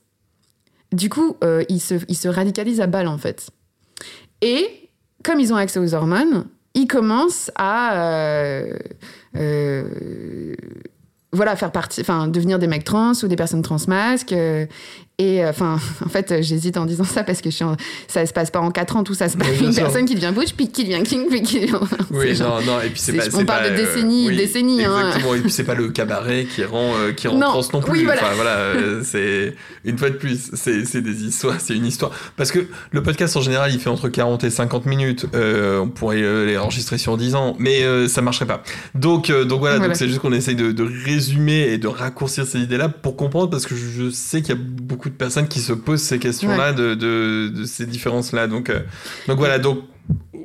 Du 0.92 1.08
coup, 1.08 1.36
euh, 1.44 1.62
ils, 1.68 1.80
se, 1.80 1.94
ils 2.08 2.16
se 2.16 2.28
radicalisent 2.28 2.80
à 2.80 2.86
balle 2.86 3.08
en 3.08 3.18
fait. 3.18 3.50
Et 4.40 4.90
comme 5.22 5.38
ils 5.38 5.52
ont 5.52 5.56
accès 5.56 5.78
aux 5.78 5.94
hormones, 5.94 6.46
ils 6.74 6.86
commencent 6.86 7.50
à 7.56 8.64
voilà 11.32 11.54
faire 11.56 11.70
partie, 11.72 12.00
enfin 12.00 12.26
devenir 12.26 12.58
des 12.58 12.66
mecs 12.66 12.84
trans 12.84 13.12
ou 13.22 13.28
des 13.28 13.36
personnes 13.36 13.62
trans 13.62 13.76
masques. 13.86 14.32
euh, 14.32 14.66
et 15.22 15.44
euh, 15.44 15.50
enfin, 15.50 15.78
en 16.04 16.08
fait, 16.08 16.42
j'hésite 16.42 16.76
en 16.78 16.86
disant 16.86 17.04
ça 17.04 17.22
parce 17.22 17.40
que 17.42 17.50
je 17.50 17.54
suis 17.56 17.64
en- 17.64 17.76
ça 18.08 18.24
se 18.26 18.32
passe 18.32 18.50
pas 18.50 18.60
en 18.60 18.70
4 18.70 18.96
ans, 18.96 19.04
tout 19.04 19.14
ça 19.14 19.28
se 19.28 19.36
passe. 19.36 19.48
Une 19.60 19.72
sûr. 19.72 19.82
personne 19.82 20.06
qui 20.06 20.14
devient 20.14 20.32
butch, 20.34 20.54
puis 20.54 20.68
qui 20.70 20.84
devient 20.84 21.02
king, 21.02 21.26
puis 21.28 21.42
qui 21.42 21.60
devient. 21.60 21.78
Oui, 22.10 22.34
genre- 22.34 22.60
non, 22.62 22.72
non, 22.74 22.80
et 22.80 22.88
puis 22.88 23.00
c'est 23.00 23.12
pas. 23.12 23.24
on 23.34 23.44
parle 23.44 23.62
pas, 23.64 23.68
de 23.70 23.74
euh, 23.74 23.76
décennies, 23.76 24.28
oui, 24.28 24.36
décennies, 24.36 24.84
hein. 24.84 24.98
Exactement, 25.08 25.34
et 25.34 25.40
puis 25.40 25.50
c'est 25.50 25.64
pas 25.64 25.74
le 25.74 25.88
cabaret 25.90 26.46
qui 26.46 26.64
rend, 26.64 26.94
euh, 26.96 27.12
qui 27.12 27.28
rend 27.28 27.36
Non, 27.38 27.60
trans 27.60 27.68
non 27.74 27.80
plus. 27.82 27.92
oui, 27.92 28.04
voilà. 28.04 28.22
Enfin, 28.22 28.34
voilà, 28.34 28.56
euh, 28.56 29.02
c'est 29.04 29.54
une 29.84 29.98
fois 29.98 30.10
de 30.10 30.16
plus, 30.16 30.50
c'est 30.54 31.00
des 31.02 31.24
histoires, 31.24 31.60
c'est 31.60 31.74
une 31.76 31.86
histoire. 31.86 32.10
Parce 32.36 32.50
que 32.50 32.66
le 32.90 33.02
podcast 33.02 33.36
en 33.36 33.40
général, 33.42 33.72
il 33.74 33.78
fait 33.80 33.90
entre 33.90 34.08
40 34.08 34.42
et 34.44 34.50
50 34.50 34.86
minutes. 34.86 35.26
On 35.34 35.88
pourrait 35.88 36.22
les 36.46 36.56
enregistrer 36.56 36.96
sur 36.98 37.16
10 37.16 37.34
ans, 37.34 37.56
mais 37.58 37.82
ça 38.08 38.22
marcherait 38.22 38.46
pas. 38.46 38.62
Donc, 38.94 39.30
donc 39.30 39.60
voilà, 39.60 39.76
Voilà. 39.76 39.88
donc 39.88 39.96
c'est 39.96 40.08
juste 40.08 40.20
qu'on 40.20 40.32
essaye 40.32 40.54
de, 40.56 40.72
de 40.72 40.88
résumer 41.04 41.68
et 41.72 41.78
de 41.78 41.88
raccourcir 41.88 42.46
ces 42.46 42.60
idées-là 42.60 42.88
pour 42.88 43.16
comprendre, 43.16 43.50
parce 43.50 43.66
que 43.66 43.74
je, 43.74 44.04
je 44.04 44.10
sais 44.10 44.40
qu'il 44.42 44.54
y 44.54 44.58
a 44.58 44.60
beaucoup 44.60 45.09
de 45.10 45.16
personnes 45.16 45.48
qui 45.48 45.60
se 45.60 45.72
posent 45.72 46.02
ces 46.02 46.18
questions-là, 46.18 46.72
de, 46.72 46.94
de, 46.94 47.48
de 47.54 47.64
ces 47.64 47.86
différences-là. 47.86 48.46
Donc, 48.46 48.70
euh, 48.70 48.80
donc 49.26 49.38
voilà, 49.38 49.58
donc 49.58 49.84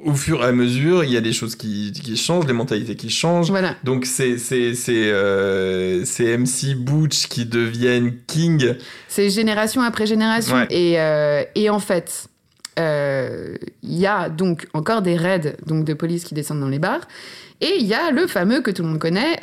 au 0.06 0.14
fur 0.14 0.42
et 0.44 0.46
à 0.46 0.52
mesure, 0.52 1.04
il 1.04 1.12
y 1.12 1.18
a 1.18 1.22
des 1.22 1.34
choses 1.34 1.56
qui, 1.56 1.92
qui 1.92 2.16
changent, 2.16 2.46
des 2.46 2.54
mentalités 2.54 2.96
qui 2.96 3.10
changent. 3.10 3.50
Voilà. 3.50 3.76
Donc 3.84 4.06
c'est 4.06 4.38
euh, 4.90 6.06
MC 6.06 6.76
Butch 6.76 7.28
qui 7.28 7.46
deviennent 7.46 8.14
King. 8.28 8.76
C'est 9.08 9.30
génération 9.32 9.82
après 9.82 10.06
génération. 10.06 10.56
Ouais. 10.56 10.68
Et, 10.70 11.00
euh, 11.00 11.44
et 11.56 11.72
en 11.72 11.80
fait, 11.80 12.28
euh, 12.78 13.56
il 13.82 13.98
y 13.98 14.06
a 14.06 14.30
donc 14.30 14.68
encore 14.74 15.02
des 15.02 15.16
raids 15.16 15.58
donc, 15.66 15.86
de 15.86 15.94
police 15.96 16.24
qui 16.24 16.36
descendent 16.36 16.62
dans 16.62 16.70
les 16.70 16.80
bars. 16.80 17.08
Et 17.62 17.78
il 17.80 17.88
y 17.88 17.96
a 17.96 18.12
le 18.12 18.28
fameux 18.28 18.62
que 18.62 18.70
tout 18.70 18.84
le 18.84 18.90
monde 18.90 19.00
connaît, 19.00 19.40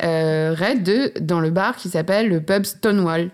raid 0.53 0.83
de, 0.83 1.11
dans 1.19 1.41
le 1.41 1.49
bar 1.49 1.75
qui 1.75 1.89
s'appelle 1.89 2.29
le 2.29 2.41
pub 2.41 2.63
Stonewall. 2.63 3.31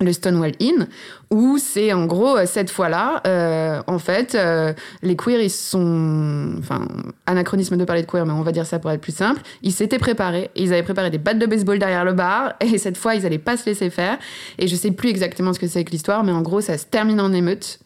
Le 0.00 0.12
Stonewall 0.12 0.52
Inn, 0.60 0.88
où 1.30 1.58
c'est 1.58 1.92
en 1.92 2.06
gros 2.06 2.36
euh, 2.36 2.46
cette 2.46 2.70
fois-là, 2.70 3.22
euh, 3.26 3.82
en 3.86 3.98
fait, 3.98 4.34
euh, 4.34 4.72
les 5.02 5.16
queers, 5.16 5.40
ils 5.40 5.50
sont, 5.50 6.54
enfin, 6.58 6.86
anachronisme 7.26 7.76
de 7.76 7.84
parler 7.84 8.02
de 8.02 8.06
queer, 8.06 8.26
mais 8.26 8.32
on 8.32 8.42
va 8.42 8.52
dire 8.52 8.66
ça 8.66 8.78
pour 8.78 8.90
être 8.90 9.00
plus 9.00 9.14
simple. 9.14 9.42
Ils 9.62 9.72
s'étaient 9.72 9.98
préparés, 9.98 10.50
ils 10.56 10.72
avaient 10.72 10.82
préparé 10.82 11.10
des 11.10 11.18
battes 11.18 11.38
de 11.38 11.46
baseball 11.46 11.78
derrière 11.78 12.04
le 12.04 12.12
bar, 12.12 12.54
et 12.60 12.78
cette 12.78 12.96
fois, 12.96 13.14
ils 13.14 13.26
allaient 13.26 13.38
pas 13.38 13.56
se 13.56 13.66
laisser 13.66 13.90
faire. 13.90 14.18
Et 14.58 14.68
je 14.68 14.76
sais 14.76 14.90
plus 14.90 15.10
exactement 15.10 15.52
ce 15.52 15.58
que 15.58 15.66
c'est 15.66 15.84
que 15.84 15.90
l'histoire, 15.90 16.24
mais 16.24 16.32
en 16.32 16.42
gros, 16.42 16.60
ça 16.60 16.78
se 16.78 16.86
termine 16.86 17.20
en 17.20 17.32
émeute. 17.32 17.78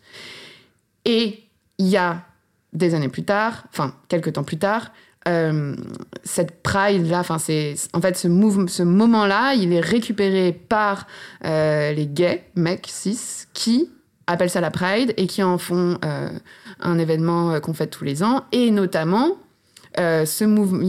Et 1.05 1.45
il 1.79 1.87
y 1.87 1.97
a 1.97 2.23
des 2.73 2.95
années 2.95 3.09
plus 3.09 3.25
tard, 3.25 3.65
enfin 3.71 3.95
quelques 4.09 4.35
temps 4.35 4.45
plus 4.45 4.59
tard, 4.59 4.91
euh, 5.28 5.75
cette 6.25 6.62
pride-là, 6.62 7.20
enfin 7.20 7.38
c'est 7.38 7.75
en 7.92 8.00
fait 8.00 8.16
ce, 8.16 8.28
mouvement, 8.28 8.66
ce 8.66 8.82
moment-là, 8.82 9.54
il 9.54 9.73
est 9.73 9.80
récupéré 9.80 10.52
par 10.52 11.06
euh, 11.44 11.92
les 11.92 12.06
gays, 12.06 12.44
mecs, 12.54 12.87
cis, 12.88 13.47
qui 13.52 13.90
appellent 14.26 14.50
ça 14.50 14.61
la 14.61 14.70
pride 14.70 15.14
et 15.16 15.26
qui 15.26 15.42
en 15.42 15.58
font 15.58 15.99
euh, 16.04 16.30
un 16.80 16.99
événement 16.99 17.61
qu'on 17.61 17.75
fête 17.75 17.90
tous 17.90 18.04
les 18.04 18.23
ans, 18.23 18.44
et 18.52 18.70
notamment 18.70 19.37
euh, 19.99 20.25
ce 20.26 20.45
mouvement, 20.45 20.87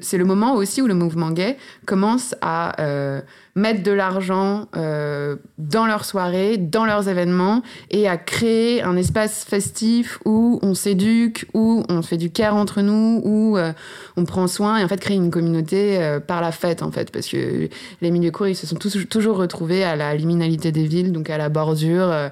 c'est 0.00 0.18
le 0.18 0.24
moment 0.24 0.54
aussi 0.54 0.82
où 0.82 0.86
le 0.86 0.94
mouvement 0.94 1.30
gay 1.30 1.56
commence 1.86 2.34
à 2.40 2.80
euh, 2.80 3.20
mettre 3.54 3.82
de 3.82 3.92
l'argent 3.92 4.66
euh, 4.76 5.36
dans 5.58 5.86
leurs 5.86 6.04
soirées, 6.04 6.56
dans 6.56 6.84
leurs 6.84 7.08
événements, 7.08 7.62
et 7.90 8.08
à 8.08 8.16
créer 8.16 8.82
un 8.82 8.96
espace 8.96 9.44
festif 9.44 10.18
où 10.24 10.58
on 10.62 10.74
s'éduque, 10.74 11.46
où 11.54 11.84
on 11.88 12.02
fait 12.02 12.16
du 12.16 12.30
care 12.30 12.56
entre 12.56 12.80
nous, 12.80 13.20
où 13.24 13.58
on 14.16 14.24
prend 14.24 14.46
soin, 14.46 14.78
et 14.78 14.84
en 14.84 14.88
fait 14.88 15.00
créer 15.00 15.16
une 15.16 15.30
communauté 15.30 16.18
par 16.26 16.40
la 16.40 16.52
fête, 16.52 16.82
en 16.82 16.90
fait, 16.90 17.10
parce 17.10 17.28
que 17.28 17.68
les 18.00 18.10
milieux 18.10 18.30
courts, 18.30 18.48
ils 18.48 18.56
se 18.56 18.66
sont 18.66 18.76
toujours 18.76 19.36
retrouvés 19.36 19.84
à 19.84 19.96
la 19.96 20.14
liminalité 20.14 20.72
des 20.72 20.86
villes, 20.86 21.12
donc 21.12 21.30
à 21.30 21.38
la 21.38 21.48
bordure. 21.48 22.30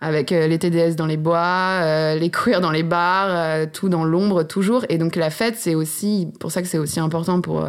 Avec 0.00 0.32
euh, 0.32 0.46
les 0.46 0.58
TDS 0.58 0.96
dans 0.96 1.06
les 1.06 1.18
bois, 1.18 1.80
euh, 1.82 2.14
les 2.14 2.30
queers 2.30 2.60
dans 2.60 2.70
les 2.70 2.82
bars, 2.82 3.28
euh, 3.30 3.66
tout 3.70 3.88
dans 3.88 4.04
l'ombre 4.04 4.44
toujours. 4.44 4.84
Et 4.88 4.96
donc 4.96 5.14
la 5.14 5.30
fête, 5.30 5.56
c'est 5.58 5.74
aussi 5.74 6.28
pour 6.40 6.50
ça 6.50 6.62
que 6.62 6.68
c'est 6.68 6.78
aussi 6.78 7.00
important 7.00 7.40
pour 7.40 7.68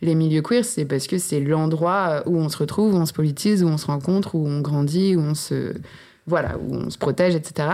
les 0.00 0.14
milieux 0.14 0.42
queers, 0.42 0.64
c'est 0.64 0.84
parce 0.84 1.06
que 1.06 1.18
c'est 1.18 1.40
l'endroit 1.40 2.22
où 2.26 2.38
on 2.38 2.48
se 2.48 2.56
retrouve, 2.56 2.94
où 2.94 2.98
on 2.98 3.06
se 3.06 3.12
politise, 3.12 3.64
où 3.64 3.68
on 3.68 3.78
se 3.78 3.86
rencontre, 3.86 4.36
où 4.36 4.46
on 4.46 4.60
grandit, 4.60 5.16
où 5.16 5.20
on 5.20 5.34
se 5.34 5.74
voilà, 6.26 6.56
où 6.58 6.76
on 6.76 6.90
se 6.90 6.98
protège, 6.98 7.34
etc. 7.34 7.68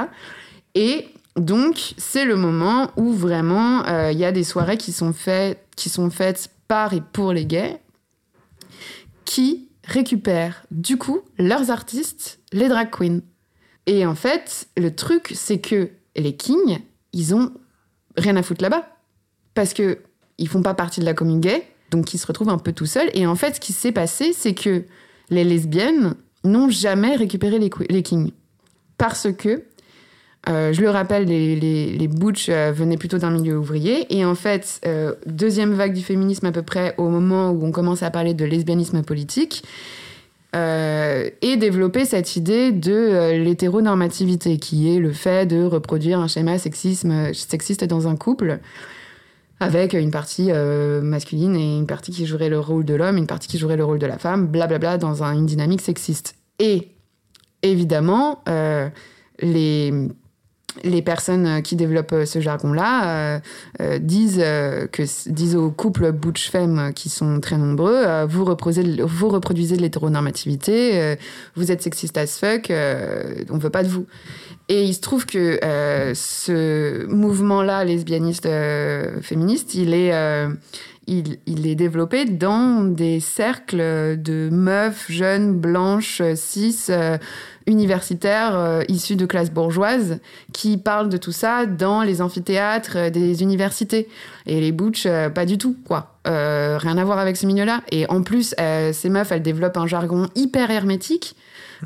Et 0.75 1.09
donc 1.37 1.93
c'est 1.99 2.25
le 2.25 2.37
moment 2.37 2.91
où 2.97 3.13
vraiment 3.13 3.85
il 4.11 4.19
y 4.19 4.25
a 4.25 4.33
des 4.33 4.45
soirées 4.45 4.79
qui 4.79 4.93
sont 4.93 5.13
faites, 5.13 5.59
qui 5.77 5.91
sont 5.91 6.09
faites 6.09 6.51
par 6.67 6.95
et 6.95 7.03
pour 7.13 7.35
les 7.35 7.45
gays, 7.45 7.79
qui 9.27 9.69
récupèrent 9.85 10.63
du 10.71 10.97
coup 10.97 11.21
leurs 11.39 11.71
artistes, 11.71 12.41
les 12.53 12.69
drag 12.69 12.89
queens. 12.91 13.21
Et 13.89 14.05
en 14.05 14.15
fait, 14.15 14.69
le 14.77 14.95
truc, 14.95 15.33
c'est 15.35 15.59
que 15.59 15.89
les 16.15 16.37
kings, 16.37 16.79
ils 17.15 17.35
ont 17.35 17.53
rien 18.19 18.37
à 18.37 18.43
foutre 18.43 18.63
là-bas. 18.63 18.87
Parce 19.55 19.73
que 19.73 19.99
ils 20.37 20.47
font 20.47 20.63
pas 20.63 20.75
partie 20.75 21.01
de 21.01 21.07
la 21.07 21.15
commune 21.15 21.41
gay, 21.41 21.65
donc 21.91 22.13
ils 22.13 22.19
se 22.19 22.27
retrouvent 22.27 22.51
un 22.51 22.59
peu 22.59 22.73
tout 22.73 22.85
seuls. 22.85 23.09
Et 23.15 23.27
en 23.27 23.35
fait, 23.35 23.57
ce 23.57 23.61
qui 23.61 23.73
s'est 23.73 23.91
passé, 23.91 24.35
c'est 24.35 24.53
que 24.53 24.85
les 25.31 25.43
lesbiennes 25.43 26.15
n'ont 26.45 26.69
jamais 26.69 27.17
récupéré 27.17 27.59
les, 27.59 28.03
kings. 28.03 28.33
Parce 28.99 29.33
que, 29.33 29.65
euh, 30.51 30.73
je 30.75 30.83
le 30.83 30.91
rappelle, 30.91 31.25
les, 31.25 31.57
les, 31.57 32.09
euh, 32.51 32.73
venaient 32.73 32.99
plutôt 32.99 33.17
d'un 33.17 33.31
milieu 33.31 33.57
ouvrier. 33.57 34.07
Et 34.15 34.23
en 34.23 34.35
fait, 34.35 34.83
euh, 34.87 35.15
deuxième 35.25 35.73
vague 35.73 35.95
du 35.95 36.03
féminisme 36.03 36.45
à 36.45 36.53
peu 36.53 36.63
près 36.63 36.95
au 36.99 37.09
moment 37.09 37.53
où 37.53 37.65
on 37.65 37.73
commence 37.73 38.03
à 38.03 38.11
parler 38.11 38.35
de 38.35 38.45
lesbianisme 38.45 39.03
politique, 39.03 39.65
euh, 40.57 41.29
et 41.43 41.57
développer 41.57 42.05
cette 42.05 42.37
idée 42.37 42.73
de 42.73 42.93
euh, 42.93 43.39
l'hétéronormativité, 43.45 44.57
qui 44.59 44.95
est 44.95 44.99
le 44.99 45.13
fait 45.13 45.47
de 45.47 45.63
reproduire 45.65 46.19
un 46.21 46.27
schéma 46.29 46.59
sexisme, 46.59 47.33
sexiste 47.35 47.85
dans 47.85 48.09
un 48.09 48.17
couple, 48.17 48.61
avec 49.61 49.93
une 49.93 50.11
partie 50.11 50.49
euh, 50.51 51.03
masculine 51.03 51.55
et 51.57 51.77
une 51.79 51.87
partie 51.87 52.13
qui 52.13 52.27
jouerait 52.27 52.49
le 52.49 52.61
rôle 52.61 52.85
de 52.85 52.95
l'homme, 52.95 53.17
une 53.19 53.27
partie 53.27 53.49
qui 53.49 53.59
jouerait 53.59 53.77
le 53.77 53.85
rôle 53.85 53.99
de 53.99 54.07
la 54.07 54.17
femme, 54.19 54.47
blablabla, 54.47 54.99
dans 54.99 55.23
un- 55.23 55.35
une 55.35 55.47
dynamique 55.47 55.81
sexiste. 55.81 56.35
Et 56.59 56.89
évidemment, 57.63 58.43
les, 59.41 59.93
les 60.85 61.03
personnes 61.03 61.63
qui 61.63 61.77
développent 61.77 62.13
euh, 62.13 62.27
ce 62.27 62.41
jargon-là 62.41 63.09
euh, 63.09 63.39
euh, 63.81 63.99
disent, 63.99 64.41
euh, 64.43 64.87
que, 64.87 65.03
disent 65.31 65.57
aux 65.57 65.71
couples 65.71 66.13
butch-femme 66.13 66.93
qui 66.95 67.09
sont 67.09 67.41
très 67.41 67.57
nombreux 67.57 67.95
euh, 67.95 68.27
vous, 68.27 68.45
reproduisez, 68.45 69.03
vous 69.03 69.29
reproduisez 69.29 69.77
de 69.77 69.83
l'hétéronormativité, 69.83 71.01
euh, 71.01 71.17
vous 71.57 71.71
êtes 71.73 71.83
sexiste 71.83 72.17
as 72.19 72.39
fuck, 72.39 72.71
euh, 72.71 73.45
on 73.51 73.59
veut 73.59 73.71
pas 73.71 73.83
de 73.83 73.89
vous. 73.89 74.07
Et 74.69 74.85
il 74.85 74.95
se 74.95 75.01
trouve 75.01 75.25
que 75.25 75.59
euh, 75.65 76.13
ce 76.15 77.07
mouvement-là, 77.07 77.85
lesbianiste 77.85 78.47
euh, 78.47 79.23
féministe, 79.23 79.75
il 79.75 79.95
est, 79.95 80.13
euh, 80.13 80.51
il, 81.07 81.39
il 81.47 81.67
est 81.67 81.75
développé 81.75 82.27
dans 82.27 82.85
des 82.85 83.19
cercles 83.19 84.19
de 84.19 84.51
meufs 84.53 85.11
jeunes, 85.11 85.55
blanches, 85.55 86.21
cis, 86.35 86.77
euh, 86.91 87.17
universitaires 87.69 88.57
euh, 88.57 88.83
issus 88.89 89.15
de 89.15 89.27
classes 89.27 89.51
bourgeoises 89.51 90.19
qui 90.53 90.79
parlent 90.79 91.09
de 91.09 91.17
tout 91.17 91.33
ça 91.33 91.67
dans 91.67 92.03
les 92.03 92.21
amphithéâtres 92.23 92.97
euh, 92.97 93.11
des 93.11 93.43
universités. 93.43 94.09
Et 94.47 94.61
les 94.61 94.73
butch, 94.73 95.05
euh, 95.07 95.29
pas 95.29 95.45
du 95.45 95.59
tout, 95.59 95.77
quoi. 95.85 96.17
Euh, 96.27 96.79
rien 96.79 96.97
à 96.97 97.05
voir 97.05 97.19
avec 97.19 97.37
ce 97.37 97.47
milieu-là. 97.47 97.83
Et 97.93 98.09
en 98.09 98.23
plus, 98.23 98.55
ces 98.93 99.11
meufs, 99.11 99.31
elles 99.31 99.43
développent 99.43 99.77
un 99.77 99.87
jargon 99.87 100.29
hyper 100.35 100.71
hermétique, 100.71 101.37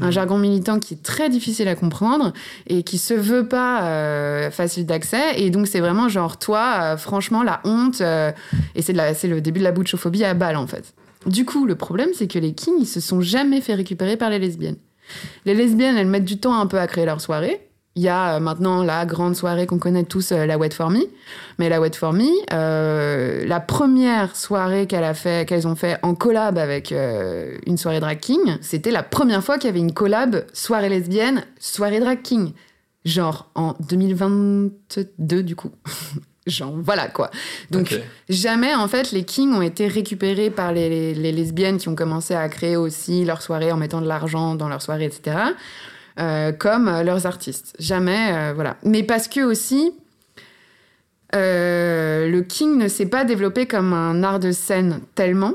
un 0.00 0.10
jargon 0.10 0.38
militant 0.38 0.78
qui 0.78 0.94
est 0.94 1.02
très 1.02 1.28
difficile 1.28 1.68
à 1.68 1.74
comprendre 1.74 2.32
et 2.66 2.82
qui 2.82 2.98
se 2.98 3.14
veut 3.14 3.46
pas 3.46 4.50
facile 4.50 4.84
d'accès. 4.86 5.40
Et 5.40 5.50
donc, 5.50 5.68
c'est 5.68 5.78
vraiment 5.78 6.08
genre, 6.08 6.38
toi, 6.38 6.96
franchement, 6.96 7.44
la 7.44 7.60
honte. 7.64 8.00
et 8.00 8.82
c'est 8.82 9.28
le 9.28 9.40
début 9.40 9.60
de 9.60 9.64
la 9.64 9.70
butchophobie 9.70 10.24
à 10.24 10.34
balle, 10.34 10.56
en 10.56 10.66
fait. 10.66 10.92
Du 11.26 11.44
coup, 11.44 11.64
le 11.64 11.76
problème, 11.76 12.08
c'est 12.14 12.26
que 12.26 12.40
les 12.40 12.52
kings, 12.52 12.74
ils 12.80 12.86
se 12.86 13.00
sont 13.00 13.20
jamais 13.20 13.60
fait 13.60 13.74
récupérer 13.74 14.16
par 14.16 14.30
les 14.30 14.40
lesbiennes. 14.40 14.78
Les 15.44 15.54
lesbiennes, 15.54 15.96
elles 15.96 16.06
mettent 16.06 16.24
du 16.24 16.38
temps 16.38 16.58
un 16.58 16.66
peu 16.66 16.78
à 16.78 16.86
créer 16.86 17.06
leur 17.06 17.20
soirée. 17.20 17.60
Il 17.94 18.02
y 18.02 18.08
a 18.08 18.36
euh, 18.36 18.40
maintenant 18.40 18.82
la 18.82 19.04
grande 19.04 19.36
soirée 19.36 19.66
qu'on 19.66 19.78
connaît 19.78 20.04
tous, 20.04 20.32
euh, 20.32 20.46
la 20.46 20.56
Wet 20.56 20.70
For 20.70 20.88
Me. 20.88 21.00
Mais 21.58 21.68
la 21.68 21.80
Wet 21.80 21.94
For 21.94 22.12
Me, 22.12 22.24
euh, 22.52 23.44
la 23.46 23.60
première 23.60 24.34
soirée 24.34 24.86
qu'elles 24.86 25.68
ont 25.68 25.76
fait 25.76 25.98
en 26.02 26.14
collab 26.14 26.56
avec 26.56 26.94
une 27.66 27.76
soirée 27.76 28.00
drag 28.00 28.18
king, 28.18 28.56
c'était 28.60 28.90
la 28.90 29.02
première 29.02 29.44
fois 29.44 29.58
qu'il 29.58 29.68
y 29.68 29.70
avait 29.70 29.80
une 29.80 29.92
collab 29.92 30.44
soirée 30.52 30.88
lesbienne, 30.88 31.44
soirée 31.58 32.00
drag 32.00 32.22
king. 32.22 32.52
Genre 33.04 33.50
en 33.54 33.74
2022 33.80 35.42
du 35.42 35.56
coup. 35.56 35.72
Genre 36.46 36.72
voilà 36.76 37.06
quoi. 37.08 37.30
Donc. 37.70 37.94
Jamais, 38.28 38.74
en 38.74 38.88
fait, 38.88 39.12
les 39.12 39.24
kings 39.24 39.52
ont 39.52 39.62
été 39.62 39.86
récupérés 39.86 40.50
par 40.50 40.72
les, 40.72 40.88
les- 40.88 41.14
les 41.14 41.32
lesbiennes 41.32 41.78
qui 41.78 41.88
ont 41.88 41.94
commencé 41.94 42.34
à 42.34 42.48
créer 42.48 42.76
aussi 42.76 43.24
leurs 43.24 43.42
soirées 43.42 43.70
en 43.72 43.76
mettant 43.76 44.00
de 44.00 44.08
l'argent 44.08 44.54
dans 44.54 44.68
leurs 44.68 44.82
soirées, 44.82 45.04
etc., 45.04 45.36
euh, 46.18 46.50
comme 46.52 46.88
euh, 46.88 47.02
leurs 47.04 47.26
artistes. 47.26 47.74
Jamais, 47.78 48.32
euh, 48.32 48.52
voilà. 48.54 48.76
Mais 48.84 49.02
parce 49.02 49.28
que 49.28 49.40
aussi, 49.40 49.92
euh, 51.34 52.28
le 52.28 52.42
king 52.42 52.76
ne 52.76 52.88
s'est 52.88 53.06
pas 53.06 53.24
développé 53.24 53.66
comme 53.66 53.92
un 53.92 54.22
art 54.22 54.38
de 54.40 54.52
scène 54.52 55.00
tellement, 55.14 55.54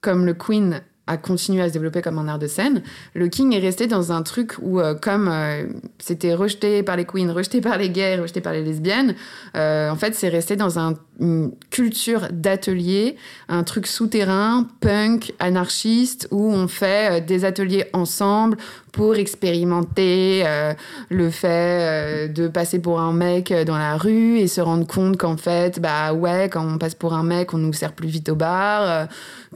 comme 0.00 0.26
le 0.26 0.34
queen 0.34 0.80
a 1.08 1.16
continué 1.16 1.62
à 1.62 1.68
se 1.68 1.72
développer 1.72 2.02
comme 2.02 2.18
un 2.18 2.28
art 2.28 2.38
de 2.38 2.46
scène. 2.46 2.82
Le 3.14 3.28
king 3.28 3.52
est 3.54 3.58
resté 3.58 3.86
dans 3.86 4.12
un 4.12 4.22
truc 4.22 4.54
où, 4.60 4.78
euh, 4.78 4.94
comme 4.94 5.28
euh, 5.28 5.64
c'était 5.98 6.34
rejeté 6.34 6.82
par 6.82 6.96
les 6.96 7.04
queens, 7.04 7.32
rejeté 7.32 7.60
par 7.60 7.78
les 7.78 7.90
gays, 7.90 8.16
rejeté 8.20 8.40
par 8.40 8.52
les 8.52 8.62
lesbiennes, 8.62 9.14
euh, 9.56 9.90
en 9.90 9.96
fait, 9.96 10.14
c'est 10.14 10.28
resté 10.28 10.54
dans 10.54 10.78
un- 10.78 10.94
une 11.20 11.50
culture 11.70 12.28
d'atelier, 12.30 13.16
un 13.48 13.64
truc 13.64 13.86
souterrain, 13.88 14.68
punk, 14.80 15.32
anarchiste, 15.40 16.28
où 16.30 16.52
on 16.52 16.68
fait 16.68 17.24
des 17.26 17.44
ateliers 17.44 17.86
ensemble 17.92 18.56
pour 18.98 19.14
expérimenter 19.14 20.42
euh, 20.44 20.74
le 21.08 21.30
fait 21.30 21.46
euh, 21.48 22.26
de 22.26 22.48
passer 22.48 22.80
pour 22.80 22.98
un 22.98 23.12
mec 23.12 23.52
euh, 23.52 23.64
dans 23.64 23.78
la 23.78 23.96
rue 23.96 24.38
et 24.38 24.48
se 24.48 24.60
rendre 24.60 24.88
compte 24.88 25.16
qu'en 25.16 25.36
fait, 25.36 25.78
bah 25.78 26.12
ouais, 26.12 26.48
quand 26.50 26.66
on 26.66 26.78
passe 26.78 26.96
pour 26.96 27.14
un 27.14 27.22
mec, 27.22 27.54
on 27.54 27.58
nous 27.58 27.72
sert 27.72 27.92
plus 27.92 28.08
vite 28.08 28.28
au 28.28 28.34
bar, 28.34 29.06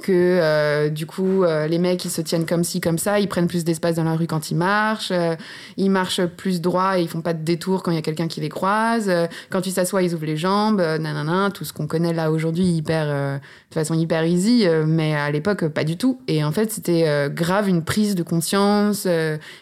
que 0.02 0.88
du 0.88 1.06
coup, 1.06 1.44
les 1.44 1.78
mecs, 1.78 2.04
ils 2.04 2.10
se 2.10 2.20
tiennent 2.20 2.46
comme 2.46 2.62
ci, 2.62 2.80
comme 2.80 2.98
ça, 2.98 3.18
ils 3.18 3.28
prennent 3.28 3.48
plus 3.48 3.64
d'espace 3.64 3.96
dans 3.96 4.04
la 4.04 4.14
rue 4.14 4.26
quand 4.26 4.50
ils 4.50 4.56
marchent, 4.56 5.12
ils 5.76 5.90
marchent 5.90 6.24
plus 6.24 6.60
droit 6.60 6.98
et 6.98 7.02
ils 7.02 7.08
font 7.08 7.20
pas 7.20 7.34
de 7.34 7.42
détour 7.42 7.82
quand 7.82 7.90
il 7.90 7.96
y 7.96 7.98
a 7.98 8.02
quelqu'un 8.02 8.28
qui 8.28 8.40
les 8.40 8.48
croise, 8.48 9.10
quand 9.50 9.66
ils 9.66 9.72
s'assoient, 9.72 10.02
ils 10.02 10.14
ouvrent 10.14 10.26
les 10.26 10.36
jambes, 10.36 10.80
nanana, 10.80 11.50
tout 11.52 11.64
ce 11.64 11.72
qu'on 11.72 11.86
connaît 11.86 12.12
là 12.12 12.30
aujourd'hui 12.30 12.64
hyper, 12.64 13.06
de 13.38 13.74
façon 13.74 13.94
hyper 13.94 14.24
easy, 14.24 14.66
mais 14.86 15.14
à 15.14 15.30
l'époque, 15.30 15.66
pas 15.68 15.84
du 15.84 15.96
tout. 15.96 16.20
Et 16.28 16.44
en 16.44 16.52
fait, 16.52 16.70
c'était 16.70 17.30
grave 17.30 17.68
une 17.68 17.84
prise 17.84 18.14
de 18.14 18.22
conscience 18.22 19.06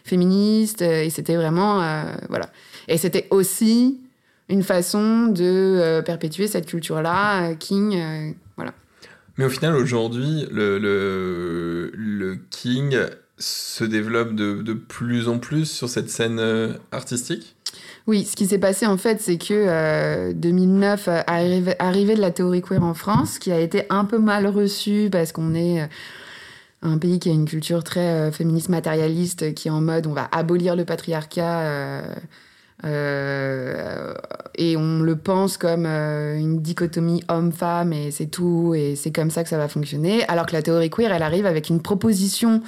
féministe, 0.04 0.82
euh, 0.82 1.02
et 1.02 1.10
c'était 1.10 1.36
vraiment, 1.36 1.82
euh, 1.82 2.04
voilà. 2.28 2.50
Et 2.88 2.98
c'était 2.98 3.26
aussi 3.30 4.00
une 4.48 4.62
façon 4.62 5.26
de 5.26 5.44
euh, 5.44 6.02
perpétuer 6.02 6.46
cette 6.46 6.66
culture-là, 6.66 7.54
King, 7.54 8.34
voilà. 8.56 8.74
Mais 9.38 9.44
au 9.44 9.50
final, 9.50 9.74
aujourd'hui, 9.74 10.46
le, 10.50 10.78
le, 10.78 11.92
le 11.94 12.38
King 12.50 12.96
se 13.38 13.84
développe 13.84 14.34
de, 14.34 14.60
de 14.62 14.74
plus 14.74 15.28
en 15.28 15.38
plus 15.38 15.64
sur 15.64 15.88
cette 15.88 16.10
scène 16.10 16.76
artistique? 16.92 17.56
Oui, 18.06 18.24
ce 18.24 18.34
qui 18.34 18.46
s'est 18.46 18.58
passé 18.58 18.86
en 18.86 18.96
fait, 18.96 19.20
c'est 19.20 19.38
que 19.38 19.54
euh, 19.54 20.32
2009, 20.32 21.08
euh, 21.08 21.20
arrivée 21.26 22.14
de 22.14 22.20
la 22.20 22.30
théorie 22.30 22.62
queer 22.62 22.82
en 22.82 22.94
France, 22.94 23.38
qui 23.38 23.52
a 23.52 23.60
été 23.60 23.84
un 23.90 24.04
peu 24.04 24.18
mal 24.18 24.46
reçue 24.46 25.08
parce 25.12 25.32
qu'on 25.32 25.54
est 25.54 25.88
un 26.82 26.98
pays 26.98 27.18
qui 27.18 27.28
a 27.28 27.32
une 27.32 27.44
culture 27.44 27.84
très 27.84 28.08
euh, 28.08 28.32
féministe 28.32 28.68
matérialiste, 28.68 29.54
qui 29.54 29.68
est 29.68 29.70
en 29.70 29.80
mode 29.80 30.06
on 30.06 30.12
va 30.12 30.28
abolir 30.32 30.76
le 30.76 30.84
patriarcat. 30.84 31.60
euh, 31.60 32.14
euh, 32.86 34.14
et 34.54 34.78
on 34.78 35.00
le 35.00 35.14
pense 35.14 35.58
comme 35.58 35.84
une 35.84 36.62
dichotomie 36.62 37.22
homme-femme 37.28 37.92
et 37.92 38.10
c'est 38.10 38.28
tout 38.28 38.74
et 38.74 38.96
c'est 38.96 39.12
comme 39.12 39.30
ça 39.30 39.42
que 39.42 39.50
ça 39.50 39.58
va 39.58 39.68
fonctionner 39.68 40.26
alors 40.28 40.46
que 40.46 40.54
la 40.54 40.62
théorie 40.62 40.88
queer 40.88 41.12
elle 41.12 41.22
arrive 41.22 41.44
avec 41.44 41.68
une 41.68 41.82
proposition 41.82 42.62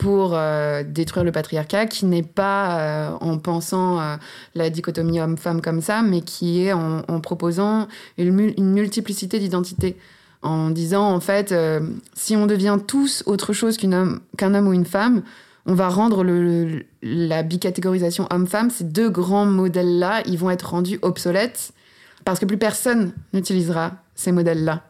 pour 0.00 0.36
détruire 0.84 1.22
le 1.22 1.30
patriarcat 1.30 1.86
qui 1.86 2.06
n'est 2.06 2.24
pas 2.24 3.16
en 3.20 3.38
pensant 3.38 4.18
la 4.56 4.68
dichotomie 4.68 5.20
homme-femme 5.20 5.60
comme 5.60 5.80
ça 5.80 6.02
mais 6.02 6.22
qui 6.22 6.64
est 6.64 6.72
en, 6.72 7.20
proposant 7.20 7.86
une 8.18 8.32
multiplicité 8.58 9.38
d'identités 9.38 9.96
en 10.42 10.70
disant 10.70 11.10
en 11.12 11.20
fait 11.20 11.52
euh, 11.52 11.80
si 12.14 12.36
on 12.36 12.46
devient 12.46 12.78
tous 12.86 13.22
autre 13.26 13.52
chose 13.52 13.76
qu'une 13.76 13.94
homme- 13.94 14.20
qu'un 14.36 14.54
homme 14.54 14.68
ou 14.68 14.72
une 14.72 14.86
femme 14.86 15.22
on 15.66 15.74
va 15.74 15.88
rendre 15.88 16.24
la 17.02 17.42
bicatégorisation 17.44 18.26
homme-femme, 18.30 18.70
ces 18.70 18.82
deux 18.82 19.08
grands 19.08 19.46
modèles-là, 19.46 20.22
ils 20.26 20.36
vont 20.36 20.50
être 20.50 20.70
rendus 20.70 20.98
obsolètes 21.02 21.72
parce 22.24 22.40
que 22.40 22.46
plus 22.46 22.58
personne 22.58 23.12
n'utilisera 23.32 23.92
ces 24.16 24.32
modèles-là. 24.32 24.82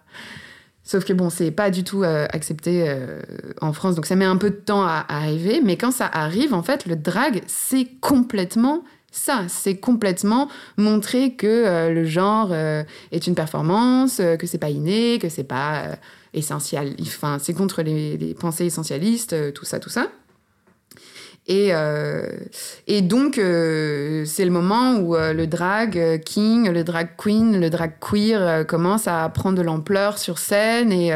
Sauf 0.85 1.04
que 1.04 1.12
bon, 1.12 1.30
c'est 1.30 1.50
pas 1.50 1.71
du 1.71 1.85
tout 1.85 2.02
euh, 2.02 2.26
accepté 2.30 2.85
euh, 2.88 3.21
en 3.61 3.73
France, 3.73 3.94
donc 3.94 4.06
ça 4.06 4.16
met 4.16 4.25
un 4.25 4.37
peu 4.37 4.50
de 4.50 4.56
temps 4.56 4.82
à 4.82 5.04
arriver. 5.09 5.61
Mais 5.62 5.76
quand 5.76 5.92
ça 5.92 6.06
arrive, 6.06 6.54
en 6.54 6.62
fait, 6.62 6.87
le 6.87 6.97
drag, 6.97 7.42
c'est 7.47 7.87
complètement 8.00 8.82
ça. 9.12 9.45
C'est 9.49 9.76
complètement 9.76 10.49
montrer 10.76 11.35
que 11.35 11.47
euh, 11.47 11.90
le 11.90 12.04
genre 12.04 12.49
euh, 12.50 12.83
est 13.12 13.26
une 13.26 13.35
performance, 13.35 14.19
euh, 14.21 14.37
que 14.37 14.47
c'est 14.47 14.59
pas 14.59 14.71
inné, 14.71 15.19
que 15.21 15.28
c'est 15.28 15.45
pas 15.45 15.83
euh, 15.85 15.95
essentiel. 16.35 16.97
Enfin, 17.02 17.38
c'est 17.40 17.52
contre 17.54 17.83
les, 17.83 18.35
pensées 18.35 18.64
essentialistes, 18.64 19.52
tout 19.52 19.64
ça, 19.66 19.78
tout 19.78 19.90
ça. 19.90 20.09
Et, 21.49 21.73
et 22.87 23.02
donc, 23.02 23.35
c'est 23.35 24.45
le 24.45 24.50
moment 24.50 24.95
où 24.99 25.16
le 25.16 25.45
drag 25.47 26.23
king, 26.25 26.71
le 26.71 26.85
drag 26.85 27.16
queen, 27.19 27.61
le 27.61 27.69
drag 27.69 27.95
queer 28.00 28.64
commence 28.66 29.09
à 29.09 29.28
prendre 29.28 29.59
de 29.59 29.62
l'ampleur 29.62 30.19
sur 30.19 30.38
scène. 30.38 30.92
Et, 30.92 31.11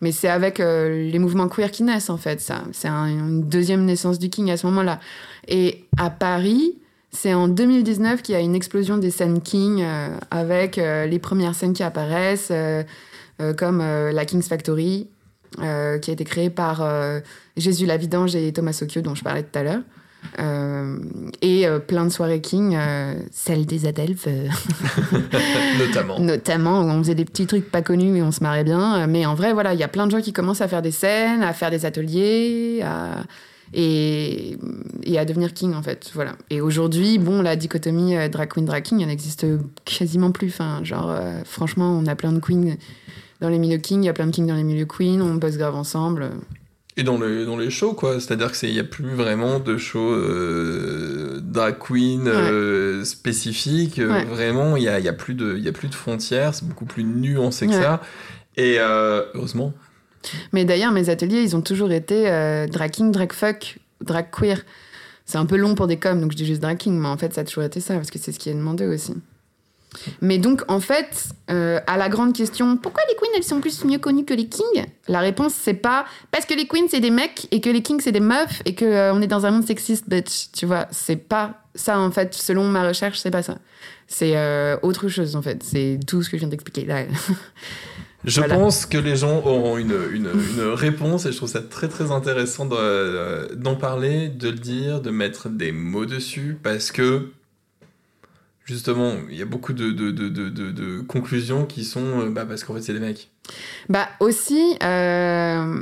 mais 0.00 0.10
c'est 0.10 0.28
avec 0.28 0.58
les 0.58 1.18
mouvements 1.18 1.48
queer 1.48 1.70
qui 1.70 1.82
naissent, 1.82 2.08
en 2.08 2.16
fait, 2.16 2.40
ça. 2.40 2.62
C'est 2.72 2.88
un- 2.88 3.08
une 3.08 3.42
deuxième 3.42 3.84
naissance 3.84 4.18
du 4.18 4.30
king 4.30 4.50
à 4.50 4.56
ce 4.56 4.66
moment-là. 4.68 5.00
Et 5.48 5.84
à 5.98 6.08
Paris, 6.08 6.78
c'est 7.10 7.34
en 7.34 7.48
2019 7.48 8.22
qu'il 8.22 8.34
y 8.34 8.38
a 8.38 8.40
une 8.40 8.54
explosion 8.54 8.98
des 8.98 9.10
scènes 9.10 9.40
king 9.40 9.82
euh, 9.82 10.16
avec 10.30 10.78
euh, 10.78 11.06
les 11.06 11.18
premières 11.18 11.54
scènes 11.54 11.72
qui 11.72 11.82
apparaissent, 11.82 12.50
euh, 12.50 12.82
comme 13.56 13.78
la 13.78 14.24
King's 14.24 14.48
Factory, 14.48 15.08
qui 15.56 15.62
a 15.62 16.12
été 16.12 16.24
créée 16.24 16.50
par 16.50 16.84
Jésus 17.56 17.86
Lavidange 17.86 18.34
et 18.34 18.52
Thomas 18.52 18.72
Sokyo, 18.72 19.00
dont 19.00 19.14
je 19.14 19.22
parlais 19.22 19.44
tout 19.44 19.56
à 19.56 19.62
l'heure. 19.62 19.80
Euh, 20.38 20.98
et 21.40 21.66
euh, 21.66 21.78
plein 21.78 22.04
de 22.04 22.10
soirées 22.10 22.40
King, 22.40 22.76
euh, 22.76 23.14
celle 23.30 23.66
des 23.66 23.86
Adelphes, 23.86 24.28
Notamment. 25.78 26.18
notamment, 26.18 26.80
où 26.82 26.90
on 26.90 26.98
faisait 27.02 27.14
des 27.14 27.24
petits 27.24 27.46
trucs 27.46 27.70
pas 27.70 27.82
connus 27.82 28.16
et 28.16 28.22
on 28.22 28.32
se 28.32 28.42
marrait 28.42 28.64
bien. 28.64 29.06
Mais 29.06 29.26
en 29.26 29.34
vrai, 29.34 29.52
voilà, 29.52 29.74
il 29.74 29.80
y 29.80 29.84
a 29.84 29.88
plein 29.88 30.06
de 30.06 30.10
gens 30.10 30.20
qui 30.20 30.32
commencent 30.32 30.60
à 30.60 30.68
faire 30.68 30.82
des 30.82 30.90
scènes, 30.90 31.42
à 31.42 31.52
faire 31.52 31.70
des 31.70 31.86
ateliers, 31.86 32.82
à... 32.84 33.22
Et, 33.74 34.56
et 35.04 35.18
à 35.18 35.24
devenir 35.24 35.52
king, 35.52 35.74
en 35.74 35.82
fait. 35.82 36.10
Voilà. 36.14 36.36
Et 36.50 36.60
aujourd'hui, 36.60 37.18
bon, 37.18 37.42
la 37.42 37.54
dichotomie 37.56 38.16
euh, 38.16 38.28
drag 38.28 38.48
queen, 38.48 38.64
drag 38.64 38.82
king, 38.82 39.00
elle 39.02 39.08
n'existe 39.08 39.46
quasiment 39.84 40.30
plus. 40.32 40.48
Enfin, 40.48 40.80
genre, 40.84 41.10
euh, 41.10 41.40
franchement, 41.44 41.90
on 42.02 42.06
a 42.06 42.14
plein 42.16 42.32
de 42.32 42.40
queens 42.40 42.76
dans 43.40 43.48
les 43.48 43.58
milieux 43.58 43.78
king, 43.78 44.02
il 44.02 44.06
y 44.06 44.08
a 44.08 44.12
plein 44.12 44.26
de 44.26 44.32
kings 44.32 44.46
dans 44.48 44.56
les 44.56 44.64
milieux 44.64 44.86
queen, 44.86 45.22
on 45.22 45.34
bosse 45.36 45.56
grave 45.58 45.74
ensemble. 45.76 46.30
Et 46.96 47.04
dans, 47.04 47.18
le, 47.18 47.46
dans 47.46 47.56
les 47.56 47.70
shows, 47.70 47.92
quoi. 47.92 48.18
C'est-à-dire 48.18 48.50
qu'il 48.50 48.72
n'y 48.72 48.80
a 48.80 48.84
plus 48.84 49.14
vraiment 49.14 49.60
de 49.60 49.76
shows 49.76 50.12
euh, 50.14 51.40
drag 51.40 51.76
queen 51.78 52.26
euh, 52.26 53.04
spécifiques. 53.04 53.98
Ouais. 53.98 54.24
Vraiment, 54.24 54.76
il 54.76 54.80
n'y 54.82 54.88
a, 54.88 54.98
y 54.98 55.06
a, 55.08 55.12
plus 55.12 55.34
de- 55.34 55.56
y 55.56 55.68
a 55.68 55.72
plus 55.72 55.88
de 55.88 55.94
frontières. 55.94 56.54
C'est 56.54 56.66
beaucoup 56.66 56.86
plus 56.86 57.04
nuancé 57.04 57.66
que 57.66 57.72
Ouais. 57.72 57.80
ça. 57.80 58.02
Et 58.56 58.76
euh, 58.80 59.22
heureusement. 59.34 59.72
Mais 60.52 60.64
d'ailleurs, 60.64 60.92
mes 60.92 61.08
ateliers, 61.08 61.42
ils 61.42 61.56
ont 61.56 61.60
toujours 61.60 61.92
été 61.92 62.28
euh, 62.28 62.66
drag 62.66 62.90
king, 62.90 63.12
drag 63.12 63.32
fuck, 63.32 63.78
drag 64.00 64.26
queer. 64.30 64.64
C'est 65.24 65.38
un 65.38 65.46
peu 65.46 65.56
long 65.56 65.74
pour 65.74 65.86
des 65.86 65.98
coms, 65.98 66.20
donc 66.20 66.32
je 66.32 66.36
dis 66.36 66.46
juste 66.46 66.62
drag 66.62 66.78
king, 66.78 66.98
mais 66.98 67.08
en 67.08 67.18
fait, 67.18 67.34
ça 67.34 67.42
a 67.42 67.44
toujours 67.44 67.64
été 67.64 67.80
ça, 67.80 67.94
parce 67.94 68.10
que 68.10 68.18
c'est 68.18 68.32
ce 68.32 68.38
qui 68.38 68.48
est 68.48 68.54
demandé 68.54 68.86
aussi. 68.86 69.14
Mais 70.20 70.38
donc, 70.38 70.62
en 70.68 70.80
fait, 70.80 71.28
euh, 71.50 71.80
à 71.86 71.96
la 71.96 72.08
grande 72.08 72.34
question, 72.34 72.76
pourquoi 72.76 73.02
les 73.08 73.14
queens, 73.14 73.28
elles 73.36 73.42
sont 73.42 73.60
plus 73.60 73.84
mieux 73.84 73.98
connues 73.98 74.24
que 74.24 74.34
les 74.34 74.48
kings? 74.48 74.86
La 75.06 75.20
réponse, 75.20 75.54
c'est 75.54 75.74
pas 75.74 76.04
parce 76.30 76.44
que 76.44 76.54
les 76.54 76.66
queens, 76.66 76.86
c'est 76.88 77.00
des 77.00 77.10
mecs, 77.10 77.48
et 77.50 77.60
que 77.60 77.70
les 77.70 77.82
kings, 77.82 78.00
c'est 78.00 78.12
des 78.12 78.20
meufs, 78.20 78.62
et 78.64 78.74
qu'on 78.74 79.20
est 79.20 79.26
dans 79.26 79.46
un 79.46 79.50
monde 79.50 79.66
sexiste, 79.66 80.08
bitch. 80.08 80.50
Tu 80.52 80.66
vois, 80.66 80.86
c'est 80.90 81.16
pas 81.16 81.62
ça, 81.74 81.98
en 81.98 82.10
fait, 82.10 82.34
selon 82.34 82.64
ma 82.64 82.86
recherche, 82.86 83.18
c'est 83.18 83.30
pas 83.30 83.42
ça. 83.42 83.58
C'est 84.06 84.36
euh, 84.36 84.76
autre 84.82 85.08
chose, 85.08 85.36
en 85.36 85.42
fait. 85.42 85.62
C'est 85.62 85.98
tout 86.06 86.22
ce 86.22 86.30
que 86.30 86.36
je 86.36 86.40
viens 86.40 86.48
d'expliquer 86.48 86.84
là. 86.84 87.04
Je 88.24 88.40
Voilà. 88.40 88.56
pense 88.56 88.84
que 88.84 88.98
les 88.98 89.14
gens 89.16 89.38
auront 89.44 89.78
une, 89.78 89.94
une, 90.12 90.28
une 90.56 90.62
réponse 90.72 91.24
et 91.26 91.32
je 91.32 91.36
trouve 91.36 91.48
ça 91.48 91.62
très 91.62 91.88
très 91.88 92.10
intéressant 92.10 92.68
euh, 92.72 93.46
d'en 93.54 93.76
parler, 93.76 94.28
de 94.28 94.48
le 94.48 94.58
dire, 94.58 95.00
de 95.00 95.10
mettre 95.10 95.48
des 95.48 95.70
mots 95.72 96.04
dessus 96.06 96.58
parce 96.62 96.90
que 96.90 97.28
justement 98.64 99.14
il 99.30 99.36
y 99.36 99.42
a 99.42 99.46
beaucoup 99.46 99.72
de, 99.72 99.90
de, 99.92 100.10
de, 100.10 100.28
de, 100.30 101.00
conclusions 101.02 101.64
qui 101.64 101.84
sont 101.84 102.20
euh, 102.22 102.28
bah, 102.30 102.44
parce 102.46 102.64
qu'en 102.64 102.74
fait 102.74 102.82
c'est 102.82 102.92
des 102.92 102.98
mecs. 103.00 103.30
Bah 103.88 104.08
aussi, 104.20 104.76
euh, 104.82 105.80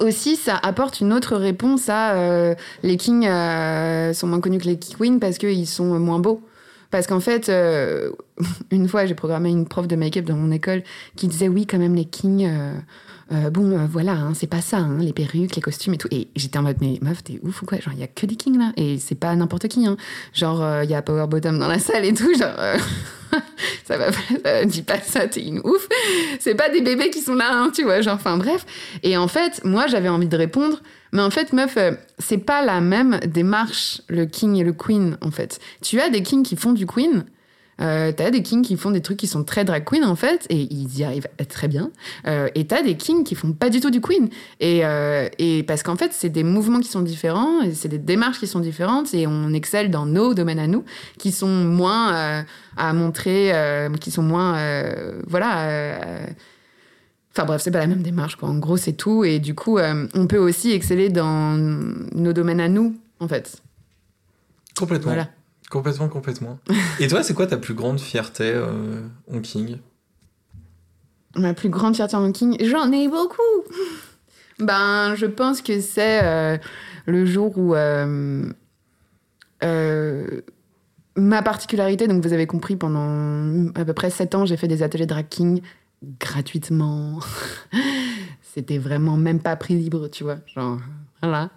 aussi 0.00 0.36
ça 0.36 0.56
apporte 0.62 1.00
une 1.00 1.12
autre 1.12 1.34
réponse 1.36 1.88
à 1.88 2.12
euh, 2.14 2.54
les 2.82 2.96
kings 2.96 3.26
euh, 3.26 4.12
sont 4.12 4.26
moins 4.26 4.40
connus 4.40 4.58
que 4.58 4.66
les 4.66 4.78
queens 4.78 5.18
parce 5.18 5.38
qu'ils 5.38 5.66
sont 5.66 5.98
moins 5.98 6.18
beaux. 6.18 6.42
Parce 6.94 7.08
qu'en 7.08 7.18
fait, 7.18 7.48
euh, 7.48 8.12
une 8.70 8.86
fois, 8.86 9.04
j'ai 9.04 9.16
programmé 9.16 9.50
une 9.50 9.66
prof 9.66 9.88
de 9.88 9.96
make-up 9.96 10.26
dans 10.26 10.36
mon 10.36 10.52
école 10.52 10.84
qui 11.16 11.26
disait 11.26 11.48
oui, 11.48 11.66
quand 11.66 11.78
même, 11.78 11.96
les 11.96 12.04
kings, 12.04 12.46
euh, 12.46 12.72
euh, 13.32 13.50
bon, 13.50 13.84
voilà, 13.90 14.12
hein, 14.12 14.32
c'est 14.32 14.46
pas 14.46 14.60
ça, 14.60 14.76
hein, 14.76 14.98
les 15.00 15.12
perruques, 15.12 15.56
les 15.56 15.60
costumes 15.60 15.94
et 15.94 15.98
tout. 15.98 16.06
Et 16.12 16.28
j'étais 16.36 16.56
en 16.56 16.62
mode, 16.62 16.76
mais 16.80 17.00
meuf, 17.02 17.24
t'es 17.24 17.40
ouf 17.42 17.62
ou 17.62 17.66
quoi? 17.66 17.80
Genre, 17.80 17.94
il 17.94 17.98
y 17.98 18.04
a 18.04 18.06
que 18.06 18.26
des 18.26 18.36
kings 18.36 18.60
là. 18.60 18.70
Et 18.76 19.00
c'est 19.00 19.16
pas 19.16 19.34
n'importe 19.34 19.66
qui. 19.66 19.88
Hein. 19.88 19.96
Genre, 20.34 20.84
il 20.84 20.88
y 20.88 20.94
a 20.94 21.02
Power 21.02 21.26
Bottom 21.26 21.58
dans 21.58 21.66
la 21.66 21.80
salle 21.80 22.04
et 22.04 22.14
tout. 22.14 22.32
Genre, 22.32 22.54
ça 23.84 23.98
va 23.98 24.12
pas, 24.44 24.64
dis 24.64 24.82
pas 24.82 25.00
ça, 25.00 25.26
t'es 25.26 25.44
une 25.44 25.62
ouf. 25.64 25.88
C'est 26.38 26.54
pas 26.54 26.68
des 26.68 26.80
bébés 26.80 27.10
qui 27.10 27.22
sont 27.22 27.34
là, 27.34 27.48
hein, 27.50 27.72
tu 27.74 27.82
vois. 27.82 28.02
Genre, 28.02 28.14
enfin, 28.14 28.36
bref. 28.36 28.64
Et 29.02 29.16
en 29.16 29.26
fait, 29.26 29.62
moi, 29.64 29.88
j'avais 29.88 30.08
envie 30.08 30.28
de 30.28 30.36
répondre, 30.36 30.80
mais 31.14 31.22
en 31.22 31.30
fait, 31.30 31.52
meuf, 31.52 31.76
euh, 31.76 31.92
c'est 32.18 32.38
pas 32.38 32.62
la 32.62 32.80
même 32.80 33.20
démarche, 33.20 34.02
le 34.08 34.26
king 34.26 34.56
et 34.56 34.64
le 34.64 34.72
queen, 34.72 35.16
en 35.22 35.30
fait. 35.30 35.60
Tu 35.80 36.00
as 36.00 36.10
des 36.10 36.22
kings 36.22 36.42
qui 36.42 36.56
font 36.56 36.72
du 36.72 36.86
queen. 36.86 37.24
Euh, 37.80 38.12
t'as 38.12 38.30
des 38.30 38.42
kings 38.42 38.62
qui 38.64 38.76
font 38.76 38.90
des 38.90 39.00
trucs 39.00 39.16
qui 39.18 39.26
sont 39.26 39.42
très 39.42 39.64
drag 39.64 39.84
queen 39.84 40.04
en 40.04 40.14
fait 40.14 40.46
et 40.48 40.68
ils 40.72 40.98
y 40.98 41.02
arrivent 41.02 41.26
très 41.48 41.66
bien 41.66 41.90
Euh, 42.26 42.48
et 42.54 42.66
t'as 42.66 42.82
des 42.82 42.96
kings 42.96 43.24
qui 43.24 43.34
font 43.34 43.52
pas 43.52 43.68
du 43.68 43.80
tout 43.80 43.90
du 43.90 44.00
queen 44.00 44.28
et, 44.60 44.84
euh, 44.84 45.28
et 45.38 45.64
parce 45.64 45.82
qu'en 45.82 45.96
fait 45.96 46.12
c'est 46.12 46.28
des 46.28 46.44
mouvements 46.44 46.78
qui 46.78 46.88
sont 46.88 47.02
différents 47.02 47.62
et 47.62 47.74
c'est 47.74 47.88
des 47.88 47.98
démarches 47.98 48.38
qui 48.38 48.46
sont 48.46 48.60
différentes 48.60 49.12
et 49.12 49.26
on 49.26 49.52
excelle 49.52 49.90
dans 49.90 50.06
nos 50.06 50.34
domaines 50.34 50.60
à 50.60 50.68
nous 50.68 50.84
qui 51.18 51.32
sont 51.32 51.48
moins 51.48 52.14
euh, 52.14 52.42
à 52.76 52.92
montrer 52.92 53.52
qui 54.00 54.12
sont 54.12 54.22
moins 54.22 54.56
voilà 55.26 55.66
Enfin 57.36 57.46
bref, 57.46 57.62
c'est 57.62 57.72
pas 57.72 57.80
la 57.80 57.88
même 57.88 58.02
démarche, 58.02 58.36
quoi. 58.36 58.48
En 58.48 58.58
gros, 58.58 58.76
c'est 58.76 58.92
tout. 58.92 59.24
Et 59.24 59.40
du 59.40 59.54
coup, 59.54 59.78
euh, 59.78 60.06
on 60.14 60.26
peut 60.28 60.38
aussi 60.38 60.70
exceller 60.70 61.08
dans 61.08 61.56
nos 61.56 62.32
domaines 62.32 62.60
à 62.60 62.68
nous, 62.68 62.96
en 63.18 63.26
fait. 63.26 63.60
Complètement. 64.76 65.12
Voilà. 65.12 65.28
Complètement, 65.70 66.08
complètement. 66.08 66.58
et 67.00 67.08
toi, 67.08 67.24
c'est 67.24 67.34
quoi 67.34 67.46
ta 67.48 67.56
plus 67.56 67.74
grande 67.74 67.98
fierté 67.98 68.52
euh, 68.54 69.00
en 69.32 69.40
King? 69.40 69.78
Ma 71.36 71.54
plus 71.54 71.68
grande 71.68 71.96
fierté 71.96 72.14
en 72.14 72.30
king, 72.30 72.56
j'en 72.64 72.92
ai 72.92 73.08
beaucoup. 73.08 73.42
ben, 74.60 75.16
je 75.16 75.26
pense 75.26 75.62
que 75.62 75.80
c'est 75.80 76.22
euh, 76.22 76.58
le 77.06 77.26
jour 77.26 77.58
où 77.58 77.74
euh, 77.74 78.52
ma 81.16 81.42
particularité, 81.42 82.06
donc 82.06 82.22
vous 82.22 82.32
avez 82.32 82.46
compris, 82.46 82.76
pendant 82.76 83.72
à 83.74 83.84
peu 83.84 83.92
près 83.94 84.10
7 84.10 84.34
ans, 84.36 84.46
j'ai 84.46 84.56
fait 84.56 84.68
des 84.68 84.84
ateliers 84.84 85.06
drag 85.06 85.26
king 85.28 85.60
gratuitement. 86.20 87.20
C'était 88.42 88.78
vraiment 88.78 89.16
même 89.16 89.40
pas 89.40 89.56
prix 89.56 89.74
libre, 89.74 90.08
tu 90.08 90.22
vois. 90.22 90.36
Genre, 90.46 90.78
voilà. 91.24 91.50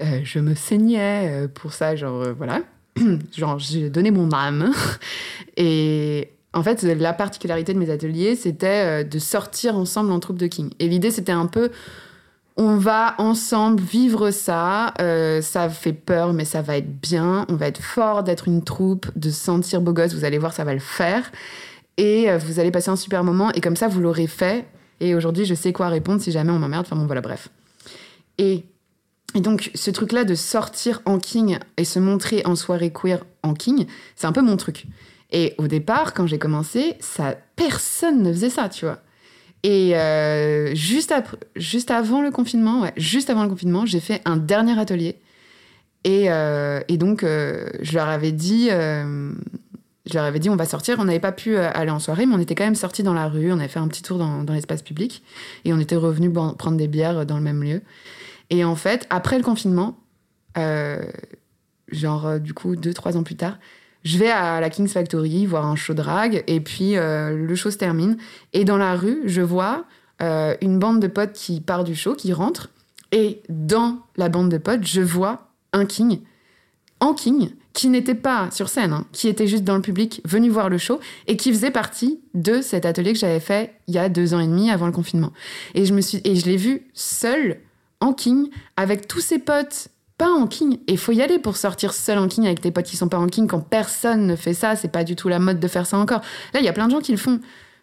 Euh, 0.00 0.20
je 0.22 0.38
me 0.38 0.54
saignais 0.54 1.28
euh, 1.28 1.48
pour 1.48 1.72
ça, 1.72 1.96
genre, 1.96 2.22
euh, 2.22 2.32
voilà. 2.32 2.62
genre, 3.36 3.58
j'ai 3.58 3.90
donné 3.90 4.10
mon 4.10 4.32
âme. 4.32 4.72
Et 5.56 6.30
en 6.54 6.62
fait, 6.62 6.82
la 6.84 7.12
particularité 7.12 7.74
de 7.74 7.78
mes 7.78 7.90
ateliers, 7.90 8.36
c'était 8.36 9.04
de 9.04 9.18
sortir 9.18 9.76
ensemble 9.76 10.12
en 10.12 10.20
troupe 10.20 10.38
de 10.38 10.46
king. 10.46 10.70
Et 10.78 10.88
l'idée, 10.88 11.10
c'était 11.10 11.32
un 11.32 11.46
peu, 11.46 11.70
on 12.56 12.76
va 12.76 13.14
ensemble 13.18 13.82
vivre 13.82 14.30
ça. 14.30 14.94
ça 15.42 15.68
fait 15.68 15.92
peur, 15.92 16.32
mais 16.32 16.44
ça 16.44 16.62
va 16.62 16.78
être 16.78 17.00
bien. 17.00 17.44
On 17.48 17.56
va 17.56 17.66
être 17.66 17.82
fort 17.82 18.22
d'être 18.22 18.48
une 18.48 18.64
troupe, 18.64 19.06
de 19.16 19.30
se 19.30 19.44
sentir 19.44 19.80
beau 19.80 19.92
gosse. 19.92 20.14
Vous 20.14 20.24
allez 20.24 20.38
voir, 20.38 20.52
ça 20.52 20.64
va 20.64 20.72
le 20.72 20.80
faire. 20.80 21.30
Et 21.98 22.30
euh, 22.30 22.38
vous 22.38 22.60
allez 22.60 22.70
passer 22.70 22.88
un 22.88 22.96
super 22.96 23.24
moment. 23.24 23.52
Et 23.52 23.60
comme 23.60 23.76
ça, 23.76 23.88
vous 23.88 24.00
l'aurez 24.00 24.28
fait. 24.28 24.64
Et 25.00 25.14
aujourd'hui, 25.14 25.44
je 25.44 25.54
sais 25.54 25.72
quoi 25.72 25.88
répondre 25.88 26.22
si 26.22 26.32
jamais 26.32 26.52
on 26.52 26.58
m'emmerde. 26.58 26.86
Enfin 26.86 26.96
bon, 26.96 27.06
voilà, 27.06 27.20
bref. 27.20 27.50
Et, 28.38 28.64
donc, 29.34 29.70
ce 29.74 29.90
truc-là 29.90 30.24
de 30.24 30.34
sortir 30.34 31.02
en 31.04 31.18
king 31.18 31.58
et 31.76 31.84
se 31.84 31.98
montrer 31.98 32.42
en 32.46 32.56
soirée 32.56 32.90
queer 32.90 33.24
en 33.42 33.52
king, 33.52 33.86
c'est 34.16 34.26
un 34.26 34.32
peu 34.32 34.40
mon 34.40 34.56
truc. 34.56 34.86
Et 35.30 35.54
au 35.58 35.66
départ, 35.66 36.14
quand 36.14 36.26
j'ai 36.26 36.38
commencé, 36.38 36.94
ça, 37.00 37.36
personne 37.54 38.22
ne 38.22 38.32
faisait 38.32 38.48
ça, 38.48 38.70
tu 38.70 38.86
vois. 38.86 39.00
Et 39.64 39.96
euh, 39.96 40.74
juste, 40.74 41.12
après, 41.12 41.36
juste 41.56 41.90
avant 41.90 42.22
le 42.22 42.30
confinement, 42.30 42.90
juste 42.96 43.28
avant 43.28 43.42
le 43.42 43.50
confinement, 43.50 43.84
j'ai 43.84 44.00
fait 44.00 44.22
un 44.24 44.36
dernier 44.36 44.78
atelier. 44.78 45.16
Et, 46.04 46.30
euh, 46.30 46.80
donc, 46.88 47.22
je 47.22 47.94
leur 47.94 48.08
avais 48.08 48.32
dit, 48.32 48.70
je 50.08 50.14
leur 50.14 50.24
avais 50.24 50.38
dit, 50.38 50.50
on 50.50 50.56
va 50.56 50.64
sortir. 50.64 50.96
On 50.98 51.04
n'avait 51.04 51.20
pas 51.20 51.32
pu 51.32 51.56
euh, 51.56 51.70
aller 51.72 51.90
en 51.90 51.98
soirée, 51.98 52.26
mais 52.26 52.34
on 52.34 52.40
était 52.40 52.54
quand 52.54 52.64
même 52.64 52.74
sortis 52.74 53.02
dans 53.02 53.14
la 53.14 53.28
rue. 53.28 53.52
On 53.52 53.58
avait 53.58 53.68
fait 53.68 53.78
un 53.78 53.88
petit 53.88 54.02
tour 54.02 54.18
dans, 54.18 54.42
dans 54.42 54.54
l'espace 54.54 54.82
public 54.82 55.22
et 55.64 55.72
on 55.72 55.78
était 55.78 55.96
revenus 55.96 56.32
prendre 56.32 56.76
des 56.76 56.88
bières 56.88 57.26
dans 57.26 57.36
le 57.36 57.42
même 57.42 57.62
lieu. 57.62 57.82
Et 58.50 58.64
en 58.64 58.76
fait, 58.76 59.06
après 59.10 59.36
le 59.36 59.44
confinement, 59.44 59.98
euh, 60.56 61.02
genre 61.90 62.26
euh, 62.26 62.38
du 62.38 62.54
coup 62.54 62.76
deux 62.76 62.94
trois 62.94 63.16
ans 63.16 63.22
plus 63.22 63.36
tard, 63.36 63.58
je 64.04 64.18
vais 64.18 64.30
à 64.30 64.60
la 64.60 64.70
King's 64.70 64.92
Factory 64.92 65.46
voir 65.46 65.66
un 65.66 65.76
show 65.76 65.94
drag 65.94 66.44
et 66.46 66.60
puis 66.60 66.96
euh, 66.96 67.36
le 67.36 67.54
show 67.54 67.70
se 67.70 67.78
termine 67.78 68.16
et 68.52 68.64
dans 68.64 68.76
la 68.76 68.94
rue 68.94 69.22
je 69.26 69.42
vois 69.42 69.84
euh, 70.22 70.56
une 70.60 70.78
bande 70.78 71.00
de 71.00 71.06
potes 71.06 71.32
qui 71.32 71.60
part 71.60 71.84
du 71.84 71.94
show, 71.94 72.14
qui 72.14 72.32
rentre 72.32 72.70
et 73.12 73.42
dans 73.48 73.98
la 74.16 74.28
bande 74.28 74.50
de 74.50 74.58
potes 74.58 74.86
je 74.86 75.00
vois 75.00 75.48
un 75.72 75.84
king 75.84 76.20
en 77.00 77.14
king 77.14 77.50
qui 77.78 77.90
n'était 77.90 78.16
pas 78.16 78.50
sur 78.50 78.68
scène, 78.68 78.92
hein, 78.92 79.06
qui 79.12 79.28
était 79.28 79.46
juste 79.46 79.62
dans 79.62 79.76
le 79.76 79.82
public, 79.82 80.20
venu 80.24 80.48
voir 80.48 80.68
le 80.68 80.78
show 80.78 80.98
et 81.28 81.36
qui 81.36 81.52
faisait 81.52 81.70
partie 81.70 82.18
de 82.34 82.60
cet 82.60 82.84
atelier 82.84 83.12
que 83.12 83.20
j'avais 83.20 83.38
fait 83.38 83.72
il 83.86 83.94
y 83.94 83.98
a 83.98 84.08
deux 84.08 84.34
ans 84.34 84.40
et 84.40 84.48
demi 84.48 84.68
avant 84.72 84.86
le 84.86 84.90
confinement. 84.90 85.32
Et 85.76 85.84
je 85.84 85.94
me 85.94 86.00
suis 86.00 86.20
et 86.24 86.34
je 86.34 86.44
l'ai 86.46 86.56
vu 86.56 86.88
seul 86.92 87.58
en 88.00 88.12
king 88.12 88.50
avec 88.76 89.06
tous 89.06 89.20
ses 89.20 89.38
potes 89.38 89.90
pas 90.16 90.28
en 90.28 90.48
king. 90.48 90.78
Et 90.88 90.96
faut 90.96 91.12
y 91.12 91.22
aller 91.22 91.38
pour 91.38 91.56
sortir 91.56 91.94
seul 91.94 92.18
en 92.18 92.26
king 92.26 92.46
avec 92.46 92.60
tes 92.60 92.72
potes 92.72 92.86
qui 92.86 92.96
sont 92.96 93.08
pas 93.08 93.18
en 93.18 93.28
king 93.28 93.46
quand 93.46 93.60
personne 93.60 94.26
ne 94.26 94.34
fait 94.34 94.54
ça. 94.54 94.74
C'est 94.74 94.90
pas 94.90 95.04
du 95.04 95.14
tout 95.14 95.28
la 95.28 95.38
mode 95.38 95.60
de 95.60 95.68
faire 95.68 95.86
ça 95.86 95.98
encore. 95.98 96.22
Là, 96.54 96.58
il 96.58 96.66
y 96.66 96.68
a 96.68 96.72
plein 96.72 96.88
de 96.88 96.90
gens 96.90 97.00
qui 97.00 97.12
le 97.12 97.18
font. 97.18 97.38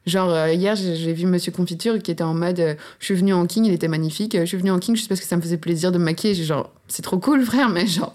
Genre, 0.06 0.30
euh, 0.30 0.52
hier, 0.52 0.76
j'ai 0.76 0.98
j'ai 0.98 1.14
vu 1.14 1.26
Monsieur 1.26 1.54
Confiture 1.54 1.98
qui 2.00 2.12
était 2.12 2.22
en 2.22 2.34
mode 2.34 2.60
euh, 2.60 2.76
Je 3.00 3.06
suis 3.06 3.16
venu 3.16 3.34
en 3.34 3.46
king, 3.46 3.64
il 3.64 3.74
était 3.74 3.88
magnifique. 3.88 4.36
euh, 4.36 4.42
je 4.42 4.48
suis 4.48 4.58
venu 4.58 4.72
en 4.72 4.80
king 4.80 4.94
juste 4.94 5.08
parce 5.08 5.22
que 5.22 5.26
ça 5.26 5.38
me 5.38 5.42
faisait 5.42 5.56
plaisir 5.56 5.94
de 5.94 5.98
me 5.98 6.04
maquiller. 6.04 6.34
J'ai 6.34 6.44
genre, 6.44 6.74
c'est 6.90 7.02
trop 7.02 7.18
cool, 7.18 7.46
frère, 7.46 7.70
mais 7.70 7.88
genre, 7.88 8.14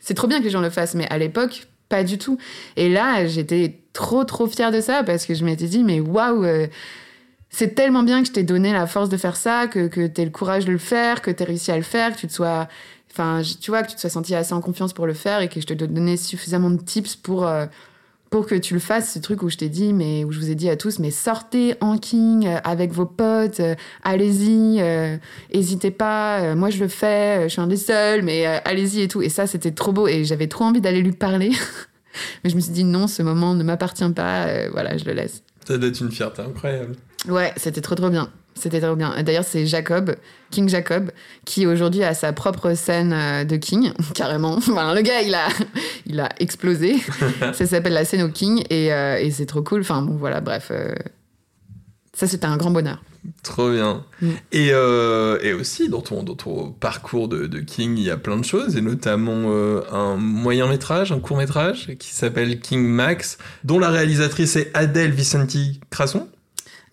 c'est 0.00 0.14
trop 0.14 0.26
bien 0.26 0.38
que 0.38 0.44
les 0.44 0.50
gens 0.50 0.60
le 0.60 0.70
fassent. 0.70 0.94
Mais 0.94 1.08
à 1.10 1.18
l'époque, 1.18 1.66
pas 1.88 2.04
du 2.04 2.18
tout. 2.18 2.38
Et 2.76 2.88
là, 2.88 3.26
j'étais 3.26 3.80
trop, 3.92 4.24
trop 4.24 4.46
fière 4.46 4.72
de 4.72 4.80
ça 4.80 5.02
parce 5.04 5.26
que 5.26 5.34
je 5.34 5.44
m'étais 5.44 5.66
dit 5.66 5.84
Mais 5.84 6.00
waouh! 6.00 6.44
euh, 6.44 6.66
c'est 7.50 7.74
tellement 7.74 8.02
bien 8.02 8.20
que 8.22 8.28
je 8.28 8.32
t'ai 8.32 8.42
donné 8.42 8.72
la 8.72 8.86
force 8.86 9.08
de 9.08 9.16
faire 9.16 9.36
ça, 9.36 9.66
que, 9.66 9.86
que 9.86 10.06
tu 10.06 10.24
le 10.24 10.30
courage 10.30 10.66
de 10.66 10.72
le 10.72 10.78
faire, 10.78 11.22
que 11.22 11.30
tu 11.30 11.42
réussi 11.42 11.70
à 11.70 11.76
le 11.76 11.82
faire, 11.82 12.14
que 12.14 12.20
tu 12.20 12.26
te 12.26 12.32
sois. 12.32 12.68
Enfin, 13.10 13.40
tu 13.60 13.70
vois, 13.70 13.82
que 13.82 13.88
tu 13.88 13.94
te 13.94 14.00
sois 14.00 14.10
senti 14.10 14.34
assez 14.34 14.52
en 14.52 14.60
confiance 14.60 14.92
pour 14.92 15.06
le 15.06 15.14
faire 15.14 15.40
et 15.40 15.48
que 15.48 15.58
je 15.60 15.66
te 15.66 15.72
donnais 15.72 16.18
suffisamment 16.18 16.68
de 16.68 16.82
tips 16.82 17.16
pour, 17.16 17.46
euh, 17.46 17.64
pour 18.30 18.46
que 18.46 18.54
tu 18.54 18.74
le 18.74 18.80
fasses, 18.80 19.12
ce 19.12 19.18
truc 19.18 19.42
où 19.42 19.48
je 19.48 19.56
t'ai 19.56 19.68
dit, 19.68 19.92
mais 19.92 20.24
où 20.24 20.32
je 20.32 20.38
vous 20.40 20.50
ai 20.50 20.54
dit 20.54 20.68
à 20.68 20.76
tous, 20.76 20.98
mais 20.98 21.10
sortez 21.10 21.74
en 21.80 21.96
king 21.98 22.46
euh, 22.46 22.58
avec 22.64 22.92
vos 22.92 23.06
potes, 23.06 23.60
euh, 23.60 23.74
allez-y, 24.02 24.80
euh, 24.80 25.16
hésitez 25.50 25.90
pas, 25.90 26.40
euh, 26.40 26.56
moi 26.56 26.70
je 26.70 26.78
le 26.80 26.88
fais, 26.88 27.44
je 27.44 27.48
suis 27.48 27.60
un 27.60 27.66
des 27.66 27.76
seuls, 27.76 28.22
mais 28.22 28.44
allez-y 28.44 29.02
et 29.02 29.08
tout. 29.08 29.22
Et 29.22 29.28
ça, 29.28 29.46
c'était 29.46 29.70
trop 29.70 29.92
beau 29.92 30.08
et 30.08 30.24
j'avais 30.24 30.48
trop 30.48 30.64
envie 30.64 30.80
d'aller 30.80 31.02
lui 31.02 31.12
parler. 31.12 31.50
mais 32.44 32.50
je 32.50 32.56
me 32.56 32.60
suis 32.60 32.72
dit, 32.72 32.84
non, 32.84 33.06
ce 33.06 33.22
moment 33.22 33.54
ne 33.54 33.62
m'appartient 33.62 34.10
pas, 34.10 34.68
voilà, 34.70 34.96
je 34.96 35.04
le 35.04 35.12
laisse. 35.12 35.42
Ça 35.66 35.78
doit 35.78 35.88
être 35.88 36.00
une 36.00 36.12
fierté 36.12 36.42
incroyable. 36.42 36.96
Ouais, 37.28 37.52
c'était 37.56 37.80
trop 37.80 37.94
trop 37.94 38.10
bien. 38.10 38.30
C'était 38.58 38.80
trop 38.80 38.96
bien. 38.96 39.14
D'ailleurs, 39.22 39.44
c'est 39.44 39.66
Jacob, 39.66 40.16
King 40.50 40.68
Jacob, 40.68 41.10
qui 41.44 41.66
aujourd'hui 41.66 42.02
a 42.02 42.14
sa 42.14 42.32
propre 42.32 42.74
scène 42.74 43.12
euh, 43.12 43.44
de 43.44 43.56
King, 43.56 43.92
carrément. 44.14 44.54
Enfin, 44.56 44.94
le 44.94 45.02
gars, 45.02 45.20
il 45.20 45.34
a, 45.34 45.46
il 46.06 46.18
a 46.20 46.30
explosé. 46.40 46.96
ça 47.52 47.66
s'appelle 47.66 47.92
la 47.92 48.04
scène 48.04 48.22
au 48.22 48.28
King 48.30 48.64
et, 48.70 48.92
euh, 48.92 49.18
et 49.18 49.30
c'est 49.30 49.46
trop 49.46 49.62
cool. 49.62 49.82
Enfin, 49.82 50.02
bon, 50.02 50.16
voilà, 50.16 50.40
bref. 50.40 50.68
euh, 50.70 50.94
Ça, 52.14 52.26
c'était 52.26 52.46
un 52.46 52.56
grand 52.56 52.70
bonheur. 52.70 53.02
Trop 53.42 53.70
bien. 53.72 54.04
Mm. 54.22 54.30
Et, 54.52 54.68
euh, 54.72 55.38
et 55.42 55.52
aussi, 55.52 55.88
dans 55.88 56.00
ton, 56.00 56.22
dans 56.22 56.36
ton 56.36 56.70
parcours 56.70 57.28
de, 57.28 57.46
de 57.46 57.58
King, 57.58 57.96
il 57.98 58.04
y 58.04 58.10
a 58.10 58.16
plein 58.16 58.36
de 58.38 58.44
choses, 58.44 58.76
et 58.76 58.80
notamment 58.80 59.46
euh, 59.48 59.82
un 59.92 60.16
moyen 60.16 60.68
métrage, 60.68 61.10
un 61.12 61.18
court 61.18 61.36
métrage, 61.36 61.90
qui 61.98 62.14
s'appelle 62.14 62.60
King 62.60 62.86
Max, 62.86 63.36
dont 63.64 63.78
la 63.80 63.90
réalisatrice 63.90 64.56
est 64.56 64.70
Adèle 64.74 65.10
Vicenti 65.10 65.80
Crasson. 65.90 66.28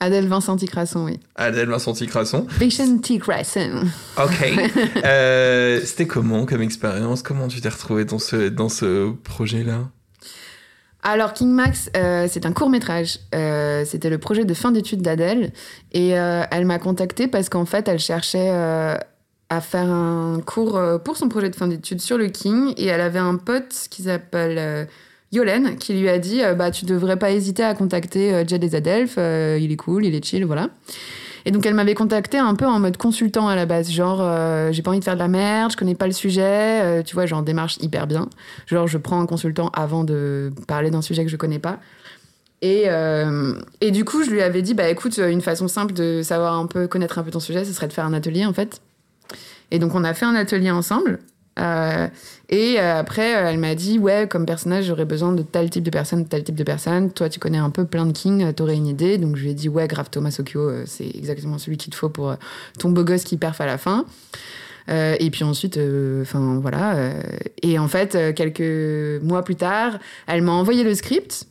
Adèle 0.03 0.27
Vincenti 0.27 0.65
Crasson, 0.65 1.05
oui. 1.05 1.17
Adèle 1.35 1.69
Vincenti 1.69 2.07
Crasson. 2.07 2.45
Vincenti 2.59 3.19
Crasson. 3.19 3.85
Ok. 4.17 4.53
Euh, 5.05 5.79
C'était 5.83 6.07
comment 6.07 6.45
comme 6.45 6.61
expérience? 6.61 7.23
Comment 7.23 7.47
tu 7.47 7.61
t'es 7.61 7.69
retrouvé 7.69 8.03
dans 8.03 8.19
ce, 8.19 8.49
dans 8.49 8.67
ce 8.69 9.11
projet-là? 9.23 9.89
Alors, 11.03 11.33
King 11.33 11.49
Max, 11.51 11.89
euh, 11.95 12.27
c'est 12.29 12.45
un 12.45 12.51
court 12.51 12.69
métrage. 12.69 13.19
Euh, 13.33 13.83
C'était 13.85 14.09
le 14.09 14.17
projet 14.17 14.43
de 14.43 14.53
fin 14.53 14.71
d'études 14.71 15.01
d'Adèle. 15.01 15.51
Et 15.93 16.17
euh, 16.19 16.43
elle 16.51 16.65
m'a 16.65 16.79
contactée 16.79 17.27
parce 17.29 17.47
qu'en 17.47 17.65
fait, 17.65 17.87
elle 17.87 17.99
cherchait 17.99 18.49
à 18.49 19.61
faire 19.61 19.89
un 19.89 20.41
cours 20.45 20.81
pour 21.05 21.15
son 21.15 21.29
projet 21.29 21.49
de 21.49 21.55
fin 21.55 21.67
d'études 21.67 22.01
sur 22.01 22.17
le 22.17 22.27
King. 22.27 22.73
Et 22.75 22.87
elle 22.87 23.01
avait 23.01 23.19
un 23.19 23.35
pote 23.35 23.87
qui 23.89 24.03
s'appelle 24.03 24.87
Yolène 25.33 25.77
qui 25.77 25.93
lui 25.93 26.07
a 26.09 26.19
dit 26.19 26.43
euh, 26.43 26.53
bah, 26.53 26.71
Tu 26.71 26.85
devrais 26.85 27.17
pas 27.17 27.31
hésiter 27.31 27.63
à 27.63 27.73
contacter 27.73 28.33
euh, 28.33 28.43
Jed 28.47 28.61
des 28.61 28.75
Adelphes. 28.75 29.15
euh, 29.17 29.57
il 29.59 29.71
est 29.71 29.75
cool, 29.75 30.05
il 30.05 30.15
est 30.15 30.23
chill, 30.23 30.45
voilà. 30.45 30.69
Et 31.45 31.51
donc 31.51 31.65
elle 31.65 31.73
m'avait 31.73 31.95
contacté 31.95 32.37
un 32.37 32.55
peu 32.55 32.65
en 32.65 32.79
mode 32.79 32.95
consultant 32.95 33.49
à 33.49 33.55
la 33.57 33.65
base, 33.65 33.91
genre 33.91 34.19
j'ai 34.71 34.81
pas 34.81 34.91
envie 34.91 34.99
de 34.99 35.03
faire 35.03 35.15
de 35.15 35.19
la 35.19 35.27
merde, 35.27 35.73
je 35.73 35.75
connais 35.75 35.93
pas 35.93 36.05
le 36.05 36.13
sujet, 36.13 37.03
tu 37.03 37.15
vois, 37.15 37.25
genre 37.25 37.43
démarche 37.43 37.75
hyper 37.81 38.07
bien. 38.07 38.29
Genre 38.65 38.87
je 38.87 38.97
prends 38.97 39.19
un 39.19 39.25
consultant 39.25 39.67
avant 39.73 40.05
de 40.05 40.53
parler 40.69 40.89
d'un 40.89 41.01
sujet 41.01 41.25
que 41.25 41.29
je 41.29 41.35
connais 41.35 41.59
pas. 41.59 41.79
Et, 42.61 42.85
et 43.81 43.91
du 43.91 44.05
coup 44.05 44.23
je 44.23 44.29
lui 44.29 44.41
avais 44.41 44.61
dit 44.61 44.73
bah 44.73 44.87
écoute 44.87 45.17
une 45.17 45.41
façon 45.41 45.67
simple 45.67 45.91
de 45.91 46.21
savoir 46.21 46.57
un 46.57 46.65
peu 46.65 46.87
connaître 46.87 47.19
un 47.19 47.23
peu 47.23 47.31
ton 47.31 47.41
sujet, 47.41 47.65
ce 47.65 47.73
serait 47.73 47.89
de 47.89 47.93
faire 47.93 48.05
un 48.05 48.13
atelier 48.13 48.45
en 48.45 48.53
fait. 48.53 48.79
Et 49.71 49.79
donc 49.79 49.95
on 49.95 50.05
a 50.05 50.13
fait 50.13 50.25
un 50.25 50.35
atelier 50.35 50.71
ensemble. 50.71 51.19
Euh, 51.59 52.07
et 52.49 52.79
euh, 52.79 52.99
après, 52.99 53.35
euh, 53.35 53.49
elle 53.49 53.59
m'a 53.59 53.75
dit 53.75 53.99
Ouais, 53.99 54.27
comme 54.29 54.45
personnage, 54.45 54.85
j'aurais 54.85 55.05
besoin 55.05 55.33
de 55.33 55.43
tel 55.43 55.69
type 55.69 55.83
de 55.83 55.89
personne, 55.89 56.27
tel 56.27 56.43
type 56.43 56.55
de 56.55 56.63
personne. 56.63 57.11
Toi, 57.11 57.29
tu 57.29 57.39
connais 57.39 57.57
un 57.57 57.69
peu 57.69 57.85
plein 57.85 58.05
de 58.05 58.11
kings, 58.11 58.43
euh, 58.43 58.51
t'aurais 58.51 58.75
une 58.75 58.87
idée. 58.87 59.17
Donc, 59.17 59.35
je 59.35 59.43
lui 59.43 59.51
ai 59.51 59.53
dit 59.53 59.69
Ouais, 59.69 59.87
grave, 59.87 60.09
Thomas 60.09 60.35
Okio, 60.39 60.85
c'est 60.85 61.07
exactement 61.15 61.57
celui 61.57 61.77
qu'il 61.77 61.91
te 61.91 61.97
faut 61.97 62.09
pour 62.09 62.35
ton 62.79 62.89
beau 62.89 63.03
gosse 63.03 63.23
qui 63.23 63.37
perf 63.37 63.61
à 63.61 63.65
la 63.65 63.77
fin. 63.77 64.05
Et 64.89 65.29
puis 65.31 65.45
ensuite, 65.45 65.79
enfin 66.21 66.59
voilà. 66.61 67.13
et 67.61 67.79
en 67.79 67.87
fait, 67.87 68.35
quelques 68.35 69.23
mois 69.23 69.41
plus 69.41 69.55
tard, 69.55 69.97
elle 70.27 70.41
m'a 70.41 70.51
envoyé 70.51 70.83
le 70.83 70.93
script. 70.93 71.47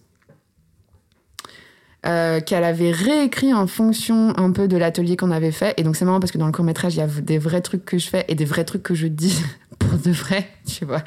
qu'elle 2.02 2.64
avait 2.64 2.90
réécrit 2.90 3.54
en 3.54 3.66
fonction 3.66 4.36
un 4.36 4.50
peu 4.52 4.68
de 4.68 4.76
l'atelier 4.76 5.16
qu'on 5.16 5.30
avait 5.30 5.50
fait. 5.50 5.72
Et 5.78 5.82
donc 5.82 5.96
c'est 5.96 6.04
marrant 6.04 6.20
parce 6.20 6.30
que 6.30 6.36
dans 6.36 6.44
le 6.44 6.52
court 6.52 6.66
métrage, 6.66 6.94
il 6.94 6.98
y 6.98 7.02
a 7.02 7.06
des 7.06 7.38
vrais 7.38 7.62
trucs 7.62 7.86
que 7.86 7.96
je 7.96 8.08
fais 8.08 8.26
et 8.28 8.34
des 8.34 8.44
vrais 8.44 8.64
trucs 8.64 8.82
que 8.82 8.94
je 8.94 9.06
dis 9.06 9.40
de 10.04 10.10
vrai, 10.10 10.48
tu 10.66 10.84
vois, 10.84 11.02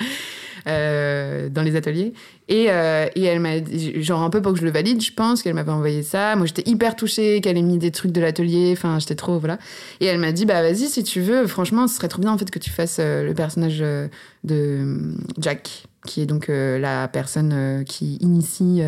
euh, 0.67 1.49
dans 1.49 1.61
les 1.61 1.75
ateliers. 1.75 2.13
Et, 2.47 2.67
euh, 2.69 3.07
et 3.15 3.23
elle 3.23 3.39
m'a 3.39 3.63
genre 4.01 4.21
un 4.21 4.29
peu 4.29 4.41
pour 4.41 4.53
que 4.53 4.59
je 4.59 4.65
le 4.65 4.71
valide, 4.71 5.01
je 5.01 5.11
pense 5.11 5.41
qu'elle 5.41 5.53
m'avait 5.53 5.71
envoyé 5.71 6.03
ça. 6.03 6.35
Moi 6.35 6.45
j'étais 6.45 6.69
hyper 6.69 6.95
touchée 6.95 7.41
qu'elle 7.41 7.57
ait 7.57 7.61
mis 7.61 7.77
des 7.77 7.91
trucs 7.91 8.11
de 8.11 8.21
l'atelier, 8.21 8.73
enfin 8.75 8.99
j'étais 8.99 9.15
trop, 9.15 9.39
voilà. 9.39 9.57
Et 9.99 10.05
elle 10.05 10.19
m'a 10.19 10.31
dit, 10.31 10.45
bah 10.45 10.61
vas-y 10.61 10.87
si 10.87 11.03
tu 11.03 11.21
veux, 11.21 11.47
franchement 11.47 11.87
ce 11.87 11.95
serait 11.95 12.07
trop 12.07 12.21
bien 12.21 12.31
en 12.31 12.37
fait 12.37 12.51
que 12.51 12.59
tu 12.59 12.69
fasses 12.69 12.97
euh, 12.99 13.25
le 13.25 13.33
personnage 13.33 13.79
de 13.79 14.09
euh, 14.49 15.13
Jack, 15.39 15.87
qui 16.05 16.21
est 16.21 16.25
donc 16.25 16.47
la 16.49 17.07
personne 17.07 17.83
qui 17.87 18.17
initie 18.17 18.81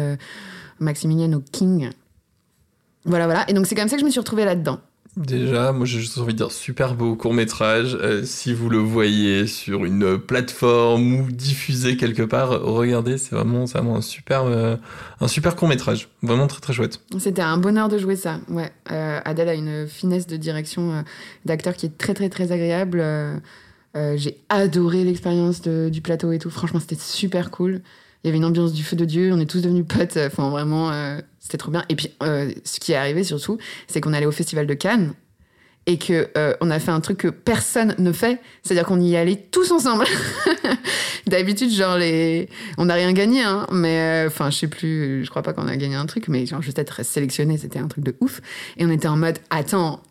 Maximilian 0.80 1.34
au 1.34 1.41
King. 1.52 1.89
Voilà, 3.06 3.26
voilà. 3.26 3.50
Et 3.50 3.54
donc 3.54 3.65
c'est 3.65 3.73
comme 3.73 3.88
ça 3.88 3.95
que 3.95 4.02
je 4.02 4.06
me 4.06 4.12
suis 4.12 4.19
retrouvée 4.19 4.45
là-dedans. 4.45 4.80
Déjà, 5.17 5.71
moi 5.71 5.88
j'ai 5.88 5.99
juste 5.99 6.19
envie 6.19 6.34
de 6.34 6.38
dire 6.38 6.51
super 6.51 6.93
beau 6.93 7.15
court 7.15 7.34
métrage. 7.34 7.97
Euh, 7.99 8.23
si 8.23 8.53
vous 8.53 8.69
le 8.69 8.77
voyez 8.77 9.47
sur 9.47 9.84
une 9.84 10.19
plateforme 10.19 11.15
ou 11.15 11.32
diffusé 11.32 11.97
quelque 11.97 12.21
part, 12.21 12.62
regardez, 12.62 13.17
c'est 13.17 13.36
vraiment, 13.36 13.65
un 13.95 14.01
super, 14.01 14.43
euh, 14.43 14.75
super 15.25 15.56
court 15.56 15.69
métrage. 15.69 16.10
Vraiment 16.21 16.45
très 16.45 16.62
très 16.62 16.73
chouette. 16.73 17.01
C'était 17.17 17.41
un 17.41 17.58
bonheur 17.58 17.89
de 17.89 17.97
jouer 17.97 18.15
ça. 18.15 18.39
Ouais. 18.47 18.71
Euh, 18.91 19.19
Adèle 19.25 19.49
a 19.49 19.56
une 19.56 19.88
finesse 19.88 20.27
de 20.27 20.38
direction 20.38 21.03
d'acteur 21.45 21.73
qui 21.73 21.88
est 21.88 21.97
très 21.97 22.13
très 22.13 22.30
très 22.30 22.51
agréable. 22.51 23.03
J'ai 23.95 24.38
adoré 24.49 25.03
l'expérience 25.03 25.63
du 25.63 26.01
plateau 26.01 26.32
et 26.32 26.38
tout. 26.38 26.51
Franchement, 26.51 26.80
c'était 26.80 26.95
super 26.95 27.49
cool. 27.49 27.82
Il 28.23 28.27
y 28.27 28.30
avait 28.30 28.38
une 28.38 28.45
ambiance 28.45 28.71
du 28.71 28.84
feu 28.84 28.95
de 28.95 29.06
Dieu. 29.06 29.32
On 29.34 29.39
est 29.39 29.49
tous 29.49 29.62
devenus 29.62 29.86
potes. 29.88 30.17
Enfin, 30.17 30.51
vraiment, 30.51 30.91
c'était 31.47 31.57
trop 31.57 31.71
bien. 31.71 31.86
Et 31.88 31.95
puis, 31.95 32.10
euh, 32.23 32.51
ce 32.65 32.81
qui 32.81 32.91
est 32.91 32.97
arrivé 32.97 33.23
surtout, 33.23 33.57
c'est 33.88 34.01
qu'on 34.01 34.12
allait 34.12 34.25
au 34.25 34.33
festival 34.33 34.67
de 34.67 34.73
Cannes. 34.73 35.13
et 35.86 35.97
que 35.97 36.27
euh, 36.38 36.53
on 36.60 36.69
a 36.69 36.79
fait 36.79 36.91
un 36.91 36.99
truc 36.99 37.19
que 37.19 37.29
personne 37.29 37.95
ne 37.99 38.12
fait, 38.12 38.41
c'est-à-dire 38.62 38.86
qu'on 38.86 38.99
y 38.99 39.15
allait 39.15 39.38
tous 39.49 39.71
ensemble. 39.71 40.03
D'habitude, 41.27 41.71
genre 41.71 41.97
les, 41.97 42.49
on 42.77 42.86
n'a 42.86 42.95
rien 42.95 43.13
gagné, 43.13 43.43
hein, 43.43 43.65
mais 43.71 44.25
euh, 44.25 44.27
enfin, 44.27 44.49
je 44.49 44.57
sais 44.57 44.67
plus, 44.67 45.23
je 45.23 45.29
crois 45.29 45.41
pas 45.41 45.53
qu'on 45.53 45.69
a 45.69 45.77
gagné 45.77 45.95
un 45.95 46.05
truc, 46.05 46.27
mais 46.27 46.45
genre 46.45 46.62
juste 46.62 46.79
être 46.79 47.05
sélectionné, 47.05 47.57
c'était 47.57 47.79
un 47.79 47.88
truc 47.88 48.03
de 48.03 48.13
ouf. 48.19 48.41
Et 48.75 48.86
on 48.86 48.89
était 48.89 49.07
en 49.07 49.15
mode, 49.15 49.39
attends, 49.49 50.03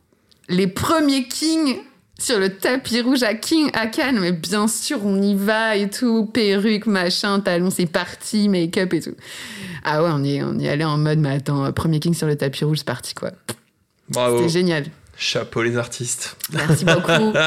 les 0.48 0.68
premiers 0.68 1.28
kings 1.28 1.76
sur 2.18 2.38
le 2.38 2.50
tapis 2.50 3.00
rouge 3.00 3.22
à 3.22 3.34
King 3.34 3.70
à 3.74 3.86
Cannes, 3.86 4.18
mais 4.20 4.32
bien 4.32 4.68
sûr, 4.68 5.04
on 5.04 5.20
y 5.20 5.34
va 5.34 5.76
et 5.76 5.90
tout, 5.90 6.26
perruque, 6.26 6.86
machin, 6.86 7.40
talons, 7.40 7.70
c'est 7.70 7.86
parti, 7.86 8.48
make-up 8.48 8.94
et 8.94 9.00
tout. 9.00 9.14
Ah 9.84 10.02
ouais, 10.02 10.10
on 10.12 10.24
y, 10.24 10.42
on 10.42 10.58
y 10.58 10.68
allait 10.68 10.84
en 10.84 10.96
mode, 10.98 11.18
mais 11.18 11.36
attends, 11.36 11.70
premier 11.72 12.00
king 12.00 12.14
sur 12.14 12.26
le 12.26 12.36
tapis 12.36 12.64
rouge, 12.64 12.78
c'est 12.78 12.86
parti 12.86 13.14
quoi. 13.14 13.30
Bravo. 14.08 14.38
C'était 14.38 14.48
génial. 14.50 14.84
Chapeau 15.18 15.62
les 15.62 15.76
artistes. 15.76 16.36
Merci 16.52 16.84
beaucoup. 16.84 17.32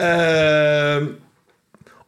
Euh, 0.00 1.06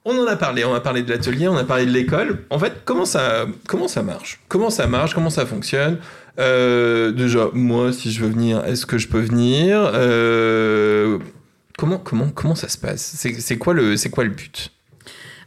on 0.05 0.19
en 0.19 0.27
a 0.27 0.37
parlé, 0.37 0.65
on 0.65 0.75
a 0.75 0.81
parlé 0.81 1.03
de 1.03 1.11
l'atelier, 1.11 1.49
on 1.49 1.57
a 1.57 1.65
parlé 1.65 1.85
de 1.85 1.91
l'école. 1.91 2.45
En 2.51 2.59
fait, 2.59 2.73
comment 2.85 3.05
ça, 3.05 3.47
comment 3.67 3.89
ça 3.89 4.03
marche? 4.03 4.41
Comment 4.49 4.71
ça 4.71 4.87
marche? 4.87 5.15
Comment 5.15 5.31
ça 5.31 5.45
fonctionne? 5.45 5.99
Euh, 6.39 7.13
Déjà, 7.13 7.49
moi, 7.53 7.93
si 7.93 8.11
je 8.11 8.23
veux 8.23 8.31
venir, 8.31 8.65
est-ce 8.65 8.87
que 8.87 8.97
je 8.97 9.09
peux 9.09 9.21
venir? 9.21 9.91
Euh, 9.95 11.19
comment, 11.81 11.99
comment, 11.99 12.29
comment 12.29 12.55
ça 12.55 12.69
se 12.69 12.77
passe? 12.77 13.15
C'est 13.17 13.57
quoi, 13.57 13.73
le- 13.73 13.97
quoi 14.11 14.25
le 14.25 14.31
but? 14.31 14.71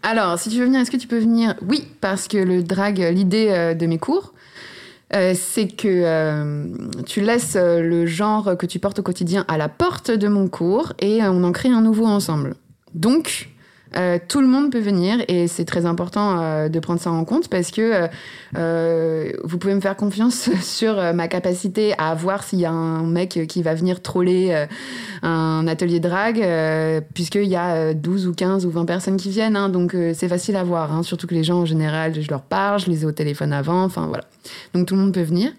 Alors, 0.01 0.39
si 0.39 0.49
tu 0.49 0.57
veux 0.57 0.65
venir, 0.65 0.81
est-ce 0.81 0.89
que 0.89 0.97
tu 0.97 1.07
peux 1.07 1.19
venir? 1.19 1.53
Oui, 1.61 1.87
parce 2.01 2.27
que 2.27 2.37
le 2.37 2.63
drag, 2.63 2.97
l'idée 2.97 3.49
euh, 3.51 3.73
de 3.75 3.85
mes 3.85 3.99
cours, 3.99 4.33
euh, 5.13 5.35
c'est 5.35 5.67
que 5.67 5.87
euh, 5.87 6.65
tu 7.05 7.21
laisses 7.21 7.55
euh, 7.55 7.81
le 7.81 8.07
genre 8.07 8.57
que 8.57 8.65
tu 8.65 8.79
portes 8.79 8.97
au 8.97 9.03
quotidien 9.03 9.45
à 9.47 9.57
la 9.57 9.69
porte 9.69 10.09
de 10.09 10.27
mon 10.27 10.47
cours 10.47 10.93
et 10.99 11.23
euh, 11.23 11.31
on 11.31 11.43
en 11.43 11.51
crée 11.51 11.69
un 11.69 11.81
nouveau 11.81 12.07
ensemble. 12.07 12.55
Donc, 12.95 13.49
euh, 13.95 14.17
tout 14.27 14.41
le 14.41 14.47
monde 14.47 14.71
peut 14.71 14.79
venir 14.79 15.23
et 15.27 15.47
c'est 15.47 15.65
très 15.65 15.85
important 15.85 16.39
euh, 16.41 16.69
de 16.69 16.79
prendre 16.79 16.99
ça 16.99 17.11
en 17.11 17.25
compte 17.25 17.47
parce 17.47 17.71
que 17.71 18.07
euh, 18.57 19.31
vous 19.43 19.57
pouvez 19.57 19.75
me 19.75 19.81
faire 19.81 19.95
confiance 19.95 20.49
sur 20.61 20.95
ma 21.13 21.27
capacité 21.27 21.93
à 21.97 22.13
voir 22.15 22.43
s'il 22.43 22.59
y 22.59 22.65
a 22.65 22.71
un 22.71 23.03
mec 23.03 23.39
qui 23.47 23.61
va 23.61 23.73
venir 23.73 24.01
troller 24.01 24.65
un 25.23 25.67
atelier 25.67 25.99
drag, 25.99 26.41
euh, 26.41 27.01
puisqu'il 27.13 27.45
y 27.45 27.55
a 27.55 27.75
euh, 27.75 27.93
12 27.93 28.27
ou 28.27 28.33
15 28.33 28.65
ou 28.65 28.69
20 28.69 28.85
personnes 28.85 29.17
qui 29.17 29.29
viennent, 29.29 29.55
hein, 29.55 29.69
donc 29.69 29.95
c'est 30.13 30.27
facile 30.27 30.55
à 30.55 30.63
voir, 30.63 30.93
hein, 30.93 31.03
surtout 31.03 31.27
que 31.27 31.33
les 31.33 31.43
gens 31.43 31.59
en 31.59 31.65
général, 31.65 32.21
je 32.21 32.29
leur 32.29 32.41
parle, 32.41 32.79
je 32.79 32.89
les 32.89 33.03
ai 33.03 33.05
au 33.05 33.11
téléphone 33.11 33.53
avant, 33.53 33.83
enfin 33.83 34.07
voilà. 34.07 34.25
Donc 34.73 34.87
tout 34.87 34.95
le 34.95 35.01
monde 35.01 35.13
peut 35.13 35.21
venir. 35.21 35.51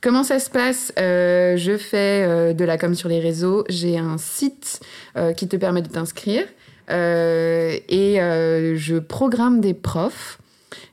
Comment 0.00 0.24
ça 0.24 0.38
se 0.38 0.50
passe? 0.50 0.92
Je 0.96 1.76
fais 1.78 2.54
de 2.54 2.64
la 2.64 2.76
com 2.76 2.94
sur 2.94 3.08
les 3.08 3.20
réseaux, 3.20 3.64
j'ai 3.68 3.98
un 3.98 4.18
site 4.18 4.80
qui 5.36 5.46
te 5.46 5.56
permet 5.56 5.82
de 5.82 5.88
t'inscrire 5.88 6.44
et 6.88 8.20
euh, 8.20 8.76
je 8.76 8.96
programme 8.98 9.60
des 9.60 9.74
profs 9.74 10.38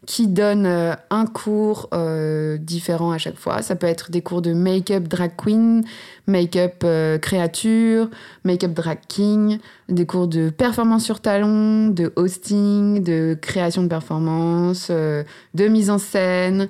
qui 0.05 0.27
donnent 0.27 0.65
euh, 0.65 0.93
un 1.11 1.25
cours 1.27 1.87
euh, 1.93 2.57
différent 2.57 3.11
à 3.11 3.17
chaque 3.19 3.37
fois. 3.37 3.61
Ça 3.61 3.75
peut 3.75 3.85
être 3.85 4.09
des 4.09 4.21
cours 4.21 4.41
de 4.41 4.53
make-up 4.53 5.03
drag 5.07 5.31
queen, 5.37 5.83
make-up 6.25 6.81
euh, 6.83 7.19
créature, 7.19 8.09
make-up 8.43 8.73
drag 8.73 8.97
king, 9.07 9.59
des 9.87 10.05
cours 10.07 10.27
de 10.27 10.49
performance 10.49 11.03
sur 11.05 11.19
talon, 11.19 11.89
de 11.89 12.11
hosting, 12.15 13.03
de 13.03 13.37
création 13.39 13.83
de 13.83 13.87
performance, 13.87 14.87
euh, 14.89 15.23
de 15.53 15.67
mise 15.67 15.91
en 15.91 15.99
scène, 15.99 16.69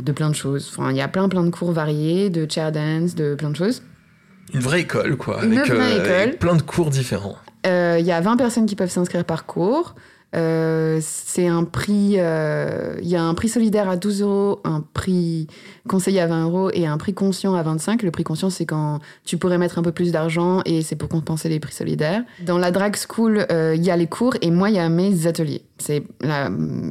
de 0.00 0.10
plein 0.12 0.30
de 0.30 0.34
choses. 0.34 0.72
Enfin, 0.76 0.90
il 0.90 0.96
y 0.96 1.02
a 1.02 1.08
plein 1.08 1.28
plein 1.28 1.44
de 1.44 1.50
cours 1.50 1.70
variés, 1.72 2.30
de 2.30 2.50
chair 2.50 2.72
dance, 2.72 3.14
de 3.14 3.36
plein 3.36 3.50
de 3.50 3.56
choses. 3.56 3.82
Une 4.52 4.60
vraie 4.60 4.80
école, 4.80 5.16
quoi, 5.16 5.44
Une 5.44 5.56
avec, 5.56 5.70
euh, 5.70 5.74
vraie 5.76 5.92
école. 5.96 6.10
avec 6.10 6.38
plein 6.40 6.56
de 6.56 6.62
cours 6.62 6.90
différents. 6.90 7.36
Euh, 7.66 7.96
Il 8.00 8.06
y 8.06 8.12
a 8.12 8.20
20 8.20 8.36
personnes 8.36 8.66
qui 8.66 8.76
peuvent 8.76 8.90
s'inscrire 8.90 9.24
par 9.24 9.46
cours. 9.46 9.94
Euh, 10.36 11.00
c'est 11.02 11.48
un 11.48 11.64
prix. 11.64 12.14
euh, 12.18 12.94
Il 13.02 13.08
y 13.08 13.16
a 13.16 13.22
un 13.22 13.34
prix 13.34 13.48
solidaire 13.48 13.88
à 13.88 13.96
12 13.96 14.22
euros, 14.22 14.60
un 14.62 14.80
prix 14.94 15.48
conseillé 15.88 16.20
à 16.20 16.28
20 16.28 16.44
euros 16.44 16.70
et 16.72 16.86
un 16.86 16.98
prix 16.98 17.14
conscient 17.14 17.54
à 17.54 17.62
25. 17.64 18.04
Le 18.04 18.12
prix 18.12 18.22
conscient, 18.22 18.48
c'est 18.48 18.64
quand 18.64 19.00
tu 19.24 19.38
pourrais 19.38 19.58
mettre 19.58 19.78
un 19.78 19.82
peu 19.82 19.90
plus 19.90 20.12
d'argent 20.12 20.60
et 20.66 20.82
c'est 20.82 20.94
pour 20.94 21.08
compenser 21.08 21.48
les 21.48 21.58
prix 21.58 21.74
solidaires. 21.74 22.22
Dans 22.46 22.58
la 22.58 22.70
drag 22.70 22.94
school, 22.96 23.44
euh, 23.50 23.74
il 23.76 23.82
y 23.84 23.90
a 23.90 23.96
les 23.96 24.06
cours 24.06 24.34
et 24.40 24.52
moi, 24.52 24.70
il 24.70 24.76
y 24.76 24.78
a 24.78 24.88
mes 24.88 25.26
ateliers. 25.26 25.62
C'est 25.78 26.04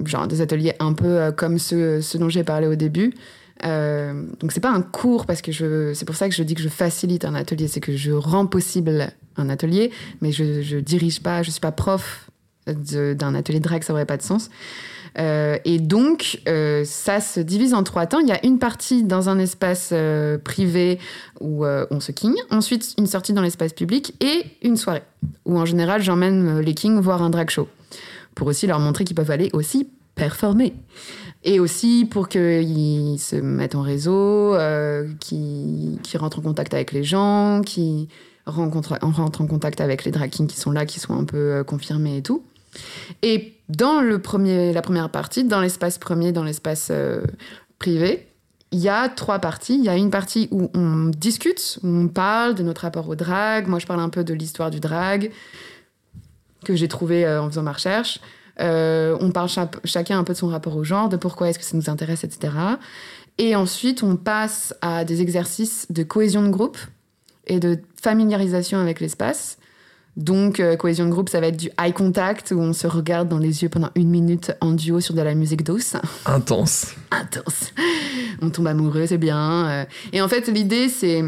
genre 0.05 0.27
des 0.27 0.41
ateliers 0.41 0.73
un 0.81 0.91
peu 0.91 1.05
euh, 1.07 1.31
comme 1.31 1.59
ceux 1.59 2.01
dont 2.15 2.27
j'ai 2.29 2.43
parlé 2.43 2.67
au 2.67 2.75
début. 2.75 3.13
Euh, 3.65 4.25
donc 4.39 4.51
c'est 4.51 4.59
pas 4.59 4.71
un 4.71 4.81
cours 4.81 5.25
parce 5.25 5.41
que 5.41 5.93
c'est 5.93 6.05
pour 6.05 6.15
ça 6.15 6.29
que 6.29 6.35
je 6.35 6.43
dis 6.43 6.55
que 6.55 6.61
je 6.61 6.69
facilite 6.69 7.25
un 7.25 7.35
atelier. 7.35 7.67
C'est 7.67 7.81
que 7.81 7.95
je 7.95 8.11
rends 8.11 8.47
possible 8.47 9.11
un 9.37 9.49
atelier 9.49 9.91
mais 10.21 10.31
je, 10.31 10.61
je 10.61 10.77
dirige 10.77 11.21
pas 11.21 11.43
je 11.43 11.51
suis 11.51 11.61
pas 11.61 11.71
prof 11.71 12.29
d'un 12.67 13.35
atelier 13.35 13.59
drag 13.59 13.83
ça 13.83 13.93
aurait 13.93 14.05
pas 14.05 14.17
de 14.17 14.21
sens. 14.21 14.49
Euh, 15.17 15.57
et 15.65 15.79
donc 15.79 16.39
euh, 16.47 16.83
ça 16.85 17.19
se 17.19 17.39
divise 17.39 17.73
en 17.73 17.83
trois 17.83 18.05
temps. 18.05 18.19
Il 18.19 18.27
y 18.27 18.31
a 18.31 18.45
une 18.45 18.59
partie 18.59 19.03
dans 19.03 19.27
un 19.27 19.39
espace 19.39 19.93
privé 20.43 20.99
où 21.41 21.65
on 21.65 21.99
se 21.99 22.11
king 22.11 22.35
ensuite 22.51 22.93
une 22.97 23.07
sortie 23.07 23.33
dans 23.33 23.41
l'espace 23.41 23.73
public 23.73 24.13
et 24.21 24.45
une 24.61 24.77
soirée 24.77 25.03
où 25.45 25.57
en 25.57 25.65
général 25.65 26.01
j'emmène 26.01 26.59
les 26.59 26.73
kings 26.73 26.99
voir 26.99 27.23
un 27.23 27.29
drag 27.29 27.49
show 27.49 27.67
pour 28.35 28.47
aussi 28.47 28.67
leur 28.67 28.79
montrer 28.79 29.03
qu'ils 29.03 29.15
peuvent 29.15 29.31
aller 29.31 29.49
aussi 29.53 29.89
performer 30.15 30.73
et 31.43 31.59
aussi 31.59 32.05
pour 32.09 32.27
qu'ils 32.27 33.19
se 33.19 33.35
mettent 33.35 33.75
en 33.75 33.81
réseau, 33.81 34.55
euh, 34.55 35.07
qu'ils 35.19 35.99
rentrent 36.15 36.39
en 36.39 36.41
contact 36.41 36.73
avec 36.73 36.91
les 36.91 37.03
gens, 37.03 37.61
qu'ils 37.65 38.07
rentrent 38.45 39.41
en 39.41 39.47
contact 39.47 39.79
avec 39.79 40.03
les 40.03 40.11
drag 40.11 40.29
kings 40.29 40.47
qui 40.47 40.59
sont 40.59 40.71
là, 40.71 40.85
qui 40.85 40.99
sont 40.99 41.13
un 41.13 41.23
peu 41.23 41.37
euh, 41.37 41.63
confirmés 41.63 42.17
et 42.17 42.21
tout. 42.21 42.43
Et 43.21 43.53
dans 43.69 44.01
le 44.01 44.19
premier, 44.19 44.73
la 44.73 44.81
première 44.81 45.09
partie, 45.09 45.43
dans 45.43 45.61
l'espace 45.61 45.97
premier, 45.97 46.31
dans 46.33 46.43
l'espace 46.43 46.89
euh, 46.91 47.21
privé, 47.79 48.27
il 48.71 48.79
y 48.79 48.89
a 48.89 49.07
trois 49.07 49.39
parties. 49.39 49.75
Il 49.75 49.83
y 49.83 49.89
a 49.89 49.95
une 49.95 50.11
partie 50.11 50.49
où 50.51 50.69
on 50.75 51.05
discute, 51.05 51.79
où 51.83 51.87
on 51.87 52.07
parle 52.09 52.53
de 52.53 52.63
notre 52.63 52.81
rapport 52.81 53.07
au 53.07 53.15
drag. 53.15 53.67
Moi, 53.67 53.79
je 53.79 53.87
parle 53.87 54.01
un 54.01 54.09
peu 54.09 54.23
de 54.23 54.33
l'histoire 54.33 54.69
du 54.69 54.79
drag 54.79 55.31
que 56.65 56.75
j'ai 56.75 56.89
trouvé 56.89 57.27
en 57.27 57.49
faisant 57.49 57.63
ma 57.63 57.71
recherche. 57.71 58.19
Euh, 58.59 59.17
on 59.21 59.31
parle 59.31 59.49
cha- 59.49 59.69
chacun 59.85 60.19
un 60.19 60.23
peu 60.23 60.33
de 60.33 60.37
son 60.37 60.47
rapport 60.47 60.75
au 60.75 60.83
genre, 60.83 61.09
de 61.09 61.17
pourquoi 61.17 61.49
est-ce 61.49 61.59
que 61.59 61.65
ça 61.65 61.77
nous 61.77 61.89
intéresse, 61.89 62.23
etc. 62.23 62.53
Et 63.37 63.55
ensuite, 63.55 64.03
on 64.03 64.15
passe 64.17 64.73
à 64.81 65.05
des 65.05 65.21
exercices 65.21 65.87
de 65.89 66.03
cohésion 66.03 66.41
de 66.43 66.49
groupe 66.49 66.77
et 67.47 67.59
de 67.59 67.79
familiarisation 68.01 68.79
avec 68.79 68.99
l'espace. 68.99 69.57
Donc, 70.17 70.59
euh, 70.59 70.75
cohésion 70.75 71.05
de 71.05 71.11
groupe, 71.11 71.29
ça 71.29 71.39
va 71.39 71.47
être 71.47 71.55
du 71.57 71.69
eye 71.81 71.93
contact, 71.93 72.51
où 72.51 72.59
on 72.59 72.73
se 72.73 72.87
regarde 72.87 73.29
dans 73.29 73.37
les 73.37 73.63
yeux 73.63 73.69
pendant 73.69 73.89
une 73.95 74.09
minute 74.09 74.51
en 74.59 74.71
duo 74.71 74.99
sur 74.99 75.13
de 75.15 75.21
la 75.21 75.33
musique 75.35 75.63
douce. 75.63 75.95
Intense. 76.25 76.87
Intense. 77.11 77.71
On 78.41 78.49
tombe 78.49 78.67
amoureux, 78.67 79.05
c'est 79.07 79.17
bien. 79.17 79.67
euh. 79.69 79.85
Et 80.11 80.21
en 80.21 80.27
fait, 80.27 80.47
l'idée, 80.49 80.89
c'est 80.89 81.23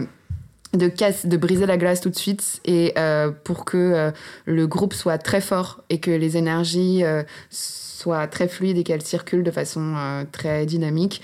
de, 0.73 0.87
casse, 0.87 1.25
de 1.25 1.37
briser 1.37 1.65
la 1.65 1.77
glace 1.77 2.01
tout 2.01 2.09
de 2.09 2.15
suite 2.15 2.61
et 2.65 2.93
euh, 2.97 3.31
pour 3.43 3.65
que 3.65 3.77
euh, 3.77 4.11
le 4.45 4.67
groupe 4.67 4.93
soit 4.93 5.17
très 5.17 5.41
fort 5.41 5.83
et 5.89 5.99
que 5.99 6.11
les 6.11 6.37
énergies 6.37 7.03
euh, 7.03 7.23
soient 7.49 8.27
très 8.27 8.47
fluides 8.47 8.77
et 8.77 8.83
qu'elles 8.83 9.01
circulent 9.01 9.43
de 9.43 9.51
façon 9.51 9.93
euh, 9.97 10.23
très 10.31 10.65
dynamique. 10.65 11.21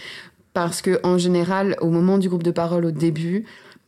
Parce 0.53 0.81
que 0.81 0.99
en 1.03 1.17
général, 1.17 1.75
au 1.81 1.89
moment 1.89 2.17
du 2.17 2.29
groupe 2.29 2.43
de 2.43 2.51
parole, 2.51 2.85
au 2.85 2.91
début, 2.91 3.45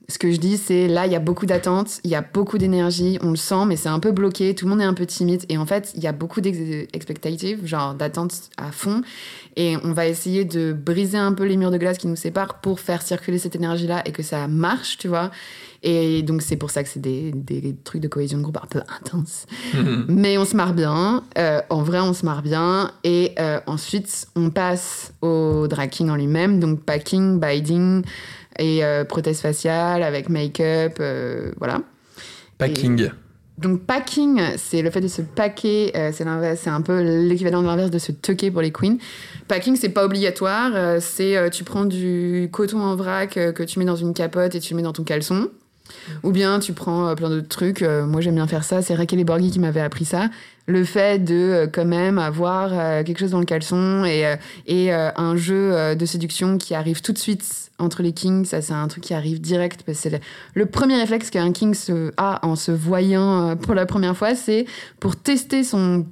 ce 0.10 0.18
que 0.18 0.32
je 0.32 0.38
dis, 0.38 0.58
c'est 0.58 0.88
là, 0.88 1.06
il 1.06 1.12
y 1.12 1.16
a 1.16 1.20
beaucoup 1.20 1.46
d'attentes, 1.46 2.00
il 2.04 2.10
y 2.10 2.16
a 2.16 2.22
beaucoup 2.22 2.58
d'énergie, 2.58 3.20
on 3.22 3.30
le 3.30 3.36
sent, 3.36 3.66
mais 3.68 3.76
c'est 3.76 3.90
un 3.90 4.00
peu 4.00 4.12
bloqué, 4.12 4.56
tout 4.56 4.66
le 4.66 4.72
monde 4.72 4.82
est 4.82 4.86
un 4.86 4.96
peu 4.96 5.06
timide. 5.06 5.46
Et 5.50 5.58
en 5.58 5.68
fait, 5.68 5.92
il 5.96 6.04
y 6.04 6.08
a 6.08 6.12
beaucoup 6.12 6.42
d'expectatives, 6.42 7.66
genre 7.66 7.94
d'attentes 7.94 8.50
à 8.58 8.72
fond. 8.72 9.04
Et 9.56 9.78
on 9.84 9.94
va 9.94 10.08
essayer 10.08 10.46
de 10.46 10.74
briser 10.74 11.18
un 11.18 11.34
peu 11.34 11.44
les 11.44 11.58
murs 11.58 11.70
de 11.70 11.78
glace 11.78 12.00
qui 12.00 12.08
nous 12.08 12.16
séparent 12.16 12.60
pour 12.60 12.80
faire 12.80 13.04
circuler 13.04 13.38
cette 13.38 13.56
énergie-là 13.56 14.02
et 14.06 14.12
que 14.12 14.24
ça 14.24 14.48
marche, 14.48 14.98
tu 14.98 15.08
vois. 15.08 15.30
Et 15.84 16.24
donc, 16.24 16.42
c'est 16.42 16.58
pour 16.58 16.72
ça 16.72 16.82
que 16.84 16.90
c'est 16.90 17.00
des, 17.00 17.32
des 17.32 17.76
trucs 17.84 18.02
de 18.02 18.08
cohésion 18.08 18.40
de 18.40 18.44
groupe 18.44 18.58
un 18.62 18.68
peu 18.68 18.82
intenses. 19.00 19.46
Mais 20.08 20.38
on 20.38 20.46
se 20.46 20.56
marre 20.56 20.74
bien. 20.74 21.24
Euh, 21.38 21.62
en 21.70 21.84
vrai, 21.84 22.00
on 22.00 22.14
se 22.14 22.26
marre 22.26 22.42
bien. 22.42 22.92
Et 23.04 23.34
euh, 23.40 23.60
ensuite, 23.68 24.28
on 24.36 24.50
passe 24.50 25.14
au 25.22 25.68
drag 25.68 25.90
king 25.90 26.10
en 26.10 26.16
lui-même. 26.16 26.60
Donc, 26.60 26.82
packing, 26.84 27.40
biding 27.40 28.04
et 28.60 28.84
euh, 28.84 29.04
prothèse 29.06 29.42
faciale 29.42 30.04
avec 30.04 30.30
make-up. 30.30 30.98
euh, 31.00 31.52
voilà. 31.58 31.82
Packing. 32.58 33.10
Donc, 33.58 33.82
packing, 33.82 34.40
c'est 34.56 34.82
le 34.82 34.90
fait 34.90 35.02
de 35.02 35.08
se 35.10 35.22
paquer. 35.22 35.92
euh, 35.96 36.12
c'est 36.14 36.24
l'inverse, 36.24 36.62
c'est 36.64 36.70
un 36.70 36.82
peu 36.82 37.02
l'équivalent 37.02 37.62
de 37.62 37.68
l'inverse 37.68 37.92
de 37.92 38.00
se 38.00 38.14
tucker 38.14 38.52
pour 38.52 38.62
les 38.62 38.72
queens. 38.72 38.98
Packing, 39.50 39.76
c'est 39.76 39.90
pas 39.90 40.06
obligatoire. 40.06 40.72
euh, 40.76 41.00
c'est 41.02 41.36
euh, 41.36 41.50
tu 41.50 41.64
prends 41.66 41.86
du 41.86 42.50
coton 42.54 42.80
en 42.80 42.96
vrac 42.96 43.32
que 43.34 43.64
tu 43.64 43.80
mets 43.80 43.86
dans 43.86 43.98
une 43.98 44.14
capote 44.14 44.56
et 44.56 44.60
tu 44.60 44.74
le 44.74 44.78
mets 44.78 44.84
dans 44.84 44.94
ton 44.94 45.04
caleçon. 45.04 45.50
Ou 46.24 46.32
bien 46.32 46.60
tu 46.60 46.74
prends 46.74 47.08
euh, 47.08 47.16
plein 47.16 47.30
d'autres 47.30 47.48
trucs. 47.48 47.82
euh, 47.82 48.06
moi, 48.06 48.22
j'aime 48.22 48.36
bien 48.36 48.48
faire 48.48 48.64
ça. 48.64 48.82
C'est 48.82 48.96
Raquel 48.96 49.24
Borghi 49.24 49.52
qui 49.52 49.60
m'avait 49.60 49.82
appris 49.82 50.06
ça. 50.06 50.30
Le 50.68 50.84
fait 50.84 51.24
de 51.24 51.36
euh, 51.36 51.68
quand 51.72 51.86
même 51.86 52.18
avoir 52.18 52.70
quelque 53.04 53.20
chose 53.20 53.32
dans 53.32 53.40
le 53.40 53.46
caleçon 53.46 54.06
et, 54.06 54.36
et 54.68 54.92
un 54.92 55.36
jeu 55.36 55.96
de 55.96 56.06
séduction 56.06 56.58
qui 56.58 56.76
arrive 56.76 57.02
tout 57.02 57.14
de 57.14 57.18
suite 57.18 57.44
entre 57.80 58.04
les 58.04 58.12
kings. 58.12 58.46
Ça, 58.46 58.62
c'est 58.62 58.74
un 58.74 58.88
truc 58.88 59.04
qui 59.04 59.14
arrive 59.14 59.42
direct 59.42 59.84
parce 59.84 60.02
que 60.02 60.10
c'est 60.10 60.22
le, 60.54 60.66
premier 60.66 60.98
réflexe 60.98 61.30
qu'un 61.30 61.52
king 61.52 61.74
se, 61.74 62.12
a 62.18 62.46
en 62.46 62.56
se 62.56 62.72
voyant 62.72 63.56
pour 63.58 63.74
la 63.74 63.86
première 63.86 64.16
fois, 64.16 64.36
c'est 64.36 64.66
pour 65.00 65.16
tester 65.16 65.64
son 65.64 66.06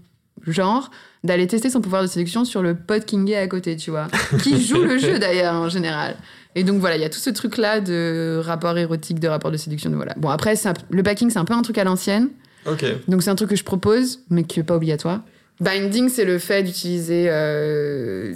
genre 0.45 0.89
d'aller 1.23 1.47
tester 1.47 1.69
son 1.69 1.81
pouvoir 1.81 2.01
de 2.01 2.07
séduction 2.07 2.45
sur 2.45 2.61
le 2.61 2.75
pote 2.75 3.05
king 3.05 3.33
à 3.35 3.47
côté, 3.47 3.75
tu 3.75 3.91
vois, 3.91 4.07
qui 4.43 4.61
joue 4.63 4.81
le 4.81 4.97
jeu 4.97 5.19
d'ailleurs 5.19 5.55
en 5.55 5.69
général. 5.69 6.15
Et 6.57 6.63
donc 6.63 6.79
voilà, 6.79 6.95
il 6.95 7.01
y 7.01 7.05
a 7.05 7.09
tout 7.09 7.19
ce 7.19 7.29
truc-là 7.29 7.81
de 7.81 8.41
rapport 8.43 8.75
érotique, 8.77 9.19
de 9.19 9.27
rapport 9.27 9.51
de 9.51 9.57
séduction. 9.57 9.91
de 9.91 9.95
Voilà. 9.95 10.13
Bon, 10.17 10.29
après, 10.29 10.55
un- 10.67 10.73
le 10.89 11.01
backing, 11.03 11.29
c'est 11.29 11.37
un 11.39 11.45
peu 11.45 11.53
un 11.53 11.61
truc 11.61 11.77
à 11.77 11.83
l'ancienne. 11.83 12.29
Ok. 12.65 12.83
Donc 13.07 13.21
c'est 13.21 13.29
un 13.29 13.35
truc 13.35 13.51
que 13.51 13.55
je 13.55 13.63
propose, 13.63 14.19
mais 14.31 14.43
qui 14.43 14.59
n'est 14.59 14.63
pas 14.65 14.75
obligatoire. 14.75 15.21
Binding, 15.59 16.09
c'est 16.09 16.25
le 16.25 16.37
fait 16.39 16.63
d'utiliser 16.63 17.27
euh, 17.29 18.33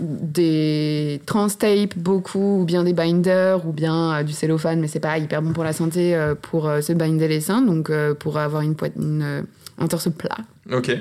des 0.00 1.20
trans-tapes 1.26 1.96
beaucoup, 1.96 2.60
ou 2.60 2.64
bien 2.64 2.84
des 2.84 2.92
binders, 2.92 3.66
ou 3.66 3.72
bien 3.72 4.14
euh, 4.14 4.22
du 4.22 4.32
cellophane, 4.32 4.80
mais 4.80 4.88
c'est 4.88 5.00
pas 5.00 5.18
hyper 5.18 5.42
bon 5.42 5.52
pour 5.52 5.64
la 5.64 5.72
santé 5.72 6.14
euh, 6.14 6.34
pour 6.34 6.70
se 6.80 6.92
binder 6.92 7.28
les 7.28 7.40
seins, 7.40 7.62
donc 7.62 7.90
pour 8.18 8.38
avoir 8.38 8.62
une 8.62 8.74
poitrine, 8.74 9.44
un 9.78 9.86
torse 9.88 10.08
plat. 10.10 10.38
Ok. 10.72 10.96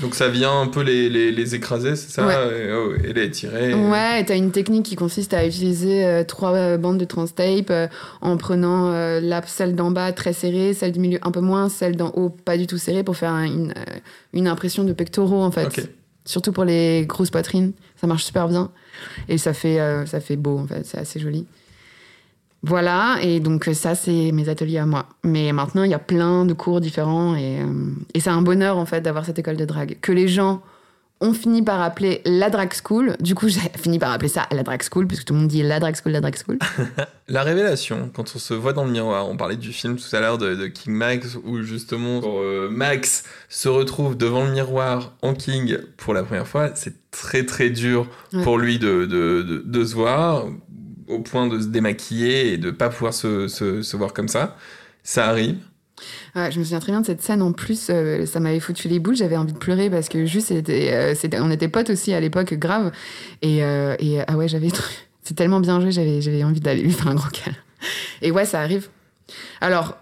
Donc 0.00 0.14
ça 0.14 0.28
vient 0.28 0.60
un 0.60 0.68
peu 0.68 0.82
les, 0.82 1.08
les, 1.08 1.32
les 1.32 1.54
écraser, 1.54 1.96
c'est 1.96 2.10
ça 2.10 2.26
Ouais. 2.26 2.34
et, 2.68 2.72
oh, 2.72 2.94
et 3.02 3.12
les 3.12 3.24
étirer. 3.24 3.74
Ouais, 3.74 4.20
et 4.20 4.24
t'as 4.24 4.36
une 4.36 4.52
technique 4.52 4.84
qui 4.86 4.94
consiste 4.96 5.34
à 5.34 5.44
utiliser 5.46 6.04
euh, 6.04 6.22
trois 6.24 6.52
euh, 6.54 6.76
bandes 6.78 6.98
de 6.98 7.04
trans-tape 7.04 7.70
euh, 7.70 7.88
en 8.20 8.36
prenant 8.36 8.92
euh, 8.92 9.20
la, 9.20 9.42
celle 9.46 9.74
d'en 9.74 9.90
bas 9.90 10.12
très 10.12 10.32
serrée, 10.32 10.72
celle 10.74 10.92
du 10.92 11.00
milieu 11.00 11.18
un 11.22 11.30
peu 11.32 11.40
moins, 11.40 11.68
celle 11.68 11.96
d'en 11.96 12.10
haut 12.10 12.28
pas 12.30 12.56
du 12.56 12.66
tout 12.68 12.78
serrée 12.78 13.02
pour 13.02 13.16
faire 13.16 13.32
un- 13.32 13.44
une, 13.44 13.74
une 14.34 14.46
impression 14.46 14.84
de 14.84 14.92
pectoraux 14.92 15.42
en 15.42 15.50
fait. 15.50 15.66
Ok. 15.66 15.80
Surtout 16.24 16.52
pour 16.52 16.64
les 16.64 17.04
grosses 17.06 17.30
poitrines, 17.30 17.72
ça 18.00 18.06
marche 18.06 18.24
super 18.24 18.48
bien 18.48 18.70
et 19.28 19.38
ça 19.38 19.54
fait 19.54 19.78
ça 20.06 20.20
fait 20.20 20.36
beau 20.36 20.58
en 20.58 20.66
fait, 20.66 20.84
c'est 20.84 20.98
assez 20.98 21.18
joli. 21.18 21.46
Voilà, 22.62 23.18
et 23.22 23.38
donc 23.40 23.68
euh, 23.68 23.74
ça 23.74 23.94
c'est 23.94 24.32
mes 24.32 24.48
ateliers 24.48 24.78
à 24.78 24.86
moi. 24.86 25.06
Mais 25.24 25.52
maintenant 25.52 25.84
il 25.84 25.90
y 25.90 25.94
a 25.94 25.98
plein 26.00 26.44
de 26.44 26.52
cours 26.54 26.80
différents 26.80 27.36
et, 27.36 27.60
euh, 27.60 27.90
et 28.14 28.20
c'est 28.20 28.30
un 28.30 28.42
bonheur 28.42 28.78
en 28.78 28.86
fait 28.86 29.00
d'avoir 29.00 29.24
cette 29.24 29.38
école 29.38 29.56
de 29.56 29.64
drague 29.64 29.96
que 30.00 30.10
les 30.12 30.26
gens 30.28 30.60
ont 31.20 31.32
fini 31.32 31.62
par 31.62 31.80
appeler 31.82 32.20
la 32.24 32.48
drag 32.48 32.72
school. 32.72 33.16
Du 33.18 33.34
coup, 33.34 33.48
j'ai 33.48 33.60
fini 33.76 33.98
par 33.98 34.12
appeler 34.12 34.28
ça 34.28 34.46
la 34.52 34.62
drag 34.62 34.80
school, 34.88 35.06
puisque 35.08 35.24
tout 35.24 35.34
le 35.34 35.40
monde 35.40 35.48
dit 35.48 35.62
la 35.64 35.80
drag 35.80 35.96
school, 35.96 36.12
la 36.12 36.20
drag 36.20 36.36
school. 36.36 36.58
La 37.30 37.42
révélation, 37.42 38.08
quand 38.14 38.32
on 38.34 38.38
se 38.38 38.54
voit 38.54 38.72
dans 38.72 38.84
le 38.86 38.90
miroir, 38.90 39.28
on 39.28 39.36
parlait 39.36 39.56
du 39.56 39.70
film 39.74 39.96
tout 39.96 40.16
à 40.16 40.20
l'heure 40.20 40.38
de, 40.38 40.54
de 40.54 40.66
King 40.66 40.94
Max, 40.94 41.36
où 41.44 41.60
justement 41.60 42.22
euh, 42.24 42.70
Max 42.70 43.24
se 43.50 43.68
retrouve 43.68 44.16
devant 44.16 44.44
le 44.46 44.52
miroir 44.52 45.12
en 45.20 45.34
King 45.34 45.76
pour 45.98 46.14
la 46.14 46.22
première 46.22 46.46
fois, 46.46 46.70
c'est 46.74 46.94
très 47.10 47.44
très 47.44 47.68
dur 47.68 48.06
Ouais. 48.32 48.42
pour 48.44 48.56
lui 48.56 48.78
de, 48.78 49.04
de, 49.04 49.42
de, 49.42 49.62
de 49.62 49.84
se 49.84 49.94
voir, 49.94 50.46
au 51.08 51.20
point 51.20 51.46
de 51.46 51.60
se 51.60 51.66
démaquiller 51.66 52.52
et 52.52 52.58
de 52.58 52.70
pas 52.70 52.88
pouvoir 52.88 53.14
se, 53.14 53.96
voir 53.96 54.12
comme 54.12 54.28
ça. 54.28 54.56
Ça 55.02 55.26
arrive. 55.26 55.56
Je 56.34 56.58
me 56.58 56.64
souviens 56.64 56.78
très 56.78 56.92
bien 56.92 57.00
de 57.00 57.06
cette 57.06 57.22
scène 57.22 57.42
en 57.42 57.52
plus, 57.52 57.88
euh, 57.90 58.24
ça 58.24 58.38
m'avait 58.38 58.60
foutu 58.60 58.86
les 58.86 59.00
boules, 59.00 59.16
j'avais 59.16 59.36
envie 59.36 59.52
de 59.52 59.58
pleurer 59.58 59.90
parce 59.90 60.08
que 60.08 60.26
juste, 60.26 60.52
euh, 60.52 61.14
on 61.40 61.50
était 61.50 61.68
potes 61.68 61.90
aussi 61.90 62.12
à 62.12 62.20
l'époque, 62.20 62.54
grave. 62.54 62.92
Et, 63.42 63.64
euh, 63.64 63.96
ah 64.28 64.36
ouais, 64.36 64.46
j'avais. 64.46 64.68
C'est 65.22 65.34
tellement 65.34 65.60
bien 65.60 65.80
joué, 65.80 65.90
j'avais, 65.90 66.20
j'avais 66.20 66.44
envie 66.44 66.60
d'aller 66.60 66.82
lui 66.82 66.92
faire 66.92 67.08
un 67.08 67.14
gros 67.14 67.28
câlin. 67.30 67.56
Et 68.22 68.30
ouais, 68.30 68.44
ça 68.44 68.60
arrive. 68.60 68.88
Alors, 69.60 69.98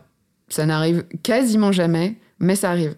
ça 0.49 0.67
n'arrive 0.67 1.05
quasiment 1.23 1.73
jamais, 1.73 2.17
mais 2.39 2.55
ça 2.55 2.71
arrive. 2.71 2.95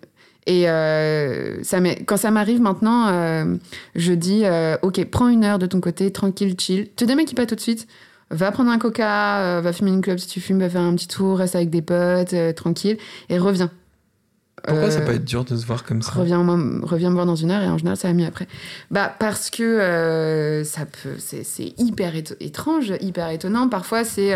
Et 0.49 0.69
euh, 0.69 1.63
ça 1.63 1.79
quand 2.07 2.17
ça 2.17 2.31
m'arrive 2.31 2.61
maintenant, 2.61 3.09
euh, 3.09 3.57
je 3.95 4.13
dis 4.13 4.43
euh, 4.45 4.77
Ok, 4.83 5.05
prends 5.11 5.29
une 5.29 5.45
heure 5.45 5.59
de 5.59 5.67
ton 5.67 5.81
côté, 5.81 6.11
tranquille, 6.11 6.57
chill. 6.59 6.89
Te 6.97 7.05
démaquille 7.05 7.37
pas 7.37 7.47
tout 7.47 7.55
de 7.55 7.61
suite. 7.61 7.87
Va 8.31 8.51
prendre 8.51 8.71
un 8.71 8.79
coca, 8.79 9.39
euh, 9.39 9.61
va 9.61 9.73
fumer 9.73 9.91
une 9.91 10.01
clope 10.01 10.19
si 10.19 10.27
tu 10.27 10.41
fumes, 10.41 10.59
va 10.59 10.69
faire 10.69 10.81
un 10.81 10.95
petit 10.95 11.09
tour, 11.09 11.39
reste 11.39 11.55
avec 11.55 11.71
des 11.71 11.83
potes, 11.83 12.35
tranquille, 12.57 12.99
et 13.29 13.39
reviens. 13.39 13.71
Pourquoi 14.67 14.91
ça 14.91 15.01
peut 15.03 15.13
être 15.13 15.25
dur 15.25 15.45
de 15.45 15.57
se 15.57 15.65
voir 15.65 15.85
comme 15.85 16.03
ça? 16.03 16.13
Reviens, 16.13 16.43
moi- 16.43 16.59
reviens 16.83 17.11
me 17.11 17.15
voir 17.15 17.27
dans 17.27 17.37
une 17.37 17.51
heure 17.51 17.63
et 17.63 17.69
en 17.69 17.79
général 17.79 17.97
ça 17.97 18.09
va 18.09 18.15
mieux 18.15 18.27
après. 18.27 18.49
Bah 18.91 19.15
parce 19.19 19.51
que 19.51 20.63
ça 20.65 20.83
peut, 20.85 21.15
c'est, 21.19 21.75
hyper 21.79 22.15
étrange, 22.41 22.93
hyper 23.01 23.31
étonnant. 23.31 23.69
Parfois 23.69 24.05
c'est 24.05 24.35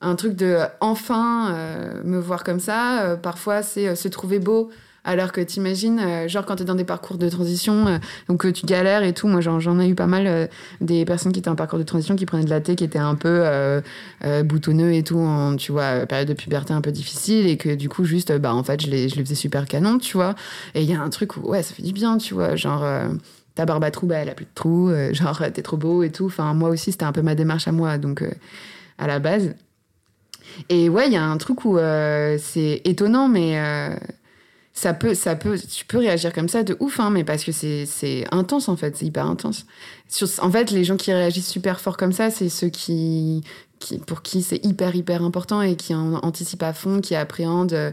un 0.00 0.14
truc 0.14 0.34
de 0.34 0.58
enfin 0.80 1.52
euh, 1.52 2.02
me 2.04 2.18
voir 2.18 2.44
comme 2.44 2.60
ça. 2.60 3.02
Euh, 3.02 3.16
parfois 3.16 3.62
c'est 3.62 3.88
euh, 3.88 3.94
se 3.94 4.08
trouver 4.08 4.38
beau. 4.38 4.70
Alors 5.04 5.32
que 5.32 5.40
t'imagines, 5.40 5.98
euh, 5.98 6.28
genre 6.28 6.44
quand 6.44 6.56
t'es 6.56 6.64
dans 6.64 6.74
des 6.74 6.84
parcours 6.84 7.16
de 7.16 7.28
transition, 7.28 7.86
euh, 7.86 7.98
donc 8.28 8.42
que 8.42 8.48
tu 8.48 8.66
galères 8.66 9.02
et 9.02 9.14
tout. 9.14 9.28
Moi 9.28 9.40
j'en, 9.40 9.80
ai 9.80 9.88
eu 9.88 9.94
pas 9.94 10.06
mal 10.06 10.26
euh, 10.26 10.46
des 10.82 11.04
personnes 11.06 11.32
qui 11.32 11.38
étaient 11.38 11.48
en 11.48 11.56
parcours 11.56 11.78
de 11.78 11.84
transition 11.84 12.16
qui 12.16 12.26
prenaient 12.26 12.44
de 12.44 12.50
la 12.50 12.60
thé, 12.60 12.76
qui 12.76 12.84
étaient 12.84 12.98
un 12.98 13.14
peu 13.14 13.42
euh, 13.44 13.80
boutonneux 14.44 14.92
et 14.92 15.02
tout, 15.02 15.18
en, 15.18 15.56
tu 15.56 15.72
vois, 15.72 16.06
période 16.06 16.28
de 16.28 16.34
puberté 16.34 16.74
un 16.74 16.82
peu 16.82 16.92
difficile 16.92 17.46
et 17.46 17.56
que 17.56 17.74
du 17.74 17.88
coup 17.88 18.04
juste, 18.04 18.36
bah 18.38 18.54
en 18.54 18.62
fait 18.62 18.82
je 18.82 18.90
les, 18.90 19.08
je 19.08 19.16
les 19.16 19.24
faisais 19.24 19.34
super 19.34 19.66
canon, 19.66 19.98
tu 19.98 20.16
vois. 20.18 20.34
Et 20.74 20.82
il 20.82 20.90
y 20.90 20.94
a 20.94 21.00
un 21.00 21.08
truc 21.08 21.36
où, 21.38 21.48
ouais, 21.48 21.62
ça 21.62 21.74
fait 21.74 21.82
du 21.82 21.92
bien, 21.92 22.18
tu 22.18 22.34
vois. 22.34 22.56
Genre, 22.56 22.84
ta 23.54 23.66
barbe 23.66 23.84
à 23.84 23.90
trous, 23.90 24.06
bah, 24.06 24.16
elle 24.16 24.28
a 24.28 24.34
plus 24.34 24.44
de 24.44 24.50
trous. 24.54 24.90
euh, 24.90 25.14
genre, 25.14 25.42
t'es 25.52 25.62
trop 25.62 25.76
beau 25.76 26.02
et 26.02 26.10
tout. 26.10 26.26
Enfin, 26.26 26.52
moi 26.54 26.68
aussi, 26.68 26.92
c'était 26.92 27.04
un 27.04 27.12
peu 27.12 27.22
ma 27.22 27.34
démarche 27.34 27.68
à 27.68 27.72
moi, 27.72 27.98
donc, 27.98 28.22
à 28.98 29.06
la 29.06 29.18
base. 29.18 29.54
Et 30.68 30.88
ouais, 30.88 31.06
il 31.06 31.12
y 31.12 31.16
a 31.16 31.24
un 31.24 31.36
truc 31.38 31.64
où 31.64 31.78
c'est 32.38 32.82
étonnant, 32.84 33.28
mais 33.28 33.58
ça 34.80 34.94
peut, 34.94 35.12
ça 35.14 35.36
peut, 35.36 35.58
tu 35.58 35.84
peux 35.84 35.98
réagir 35.98 36.32
comme 36.32 36.48
ça 36.48 36.62
de 36.62 36.74
ouf, 36.80 37.00
hein, 37.00 37.10
mais 37.10 37.22
parce 37.22 37.44
que 37.44 37.52
c'est 37.52 38.24
intense, 38.32 38.66
en 38.70 38.76
fait. 38.76 38.96
C'est 38.96 39.04
hyper 39.04 39.26
intense. 39.26 39.66
Sur, 40.08 40.26
en 40.42 40.50
fait, 40.50 40.70
les 40.70 40.84
gens 40.84 40.96
qui 40.96 41.12
réagissent 41.12 41.50
super 41.50 41.80
fort 41.80 41.98
comme 41.98 42.12
ça, 42.12 42.30
c'est 42.30 42.48
ceux 42.48 42.70
qui, 42.70 43.44
qui, 43.78 43.98
pour 43.98 44.22
qui 44.22 44.40
c'est 44.42 44.64
hyper, 44.64 44.96
hyper 44.96 45.22
important 45.22 45.60
et 45.60 45.76
qui 45.76 45.94
en 45.94 46.14
anticipent 46.14 46.62
à 46.62 46.72
fond, 46.72 47.02
qui 47.02 47.14
appréhendent. 47.14 47.74
euh, 47.74 47.90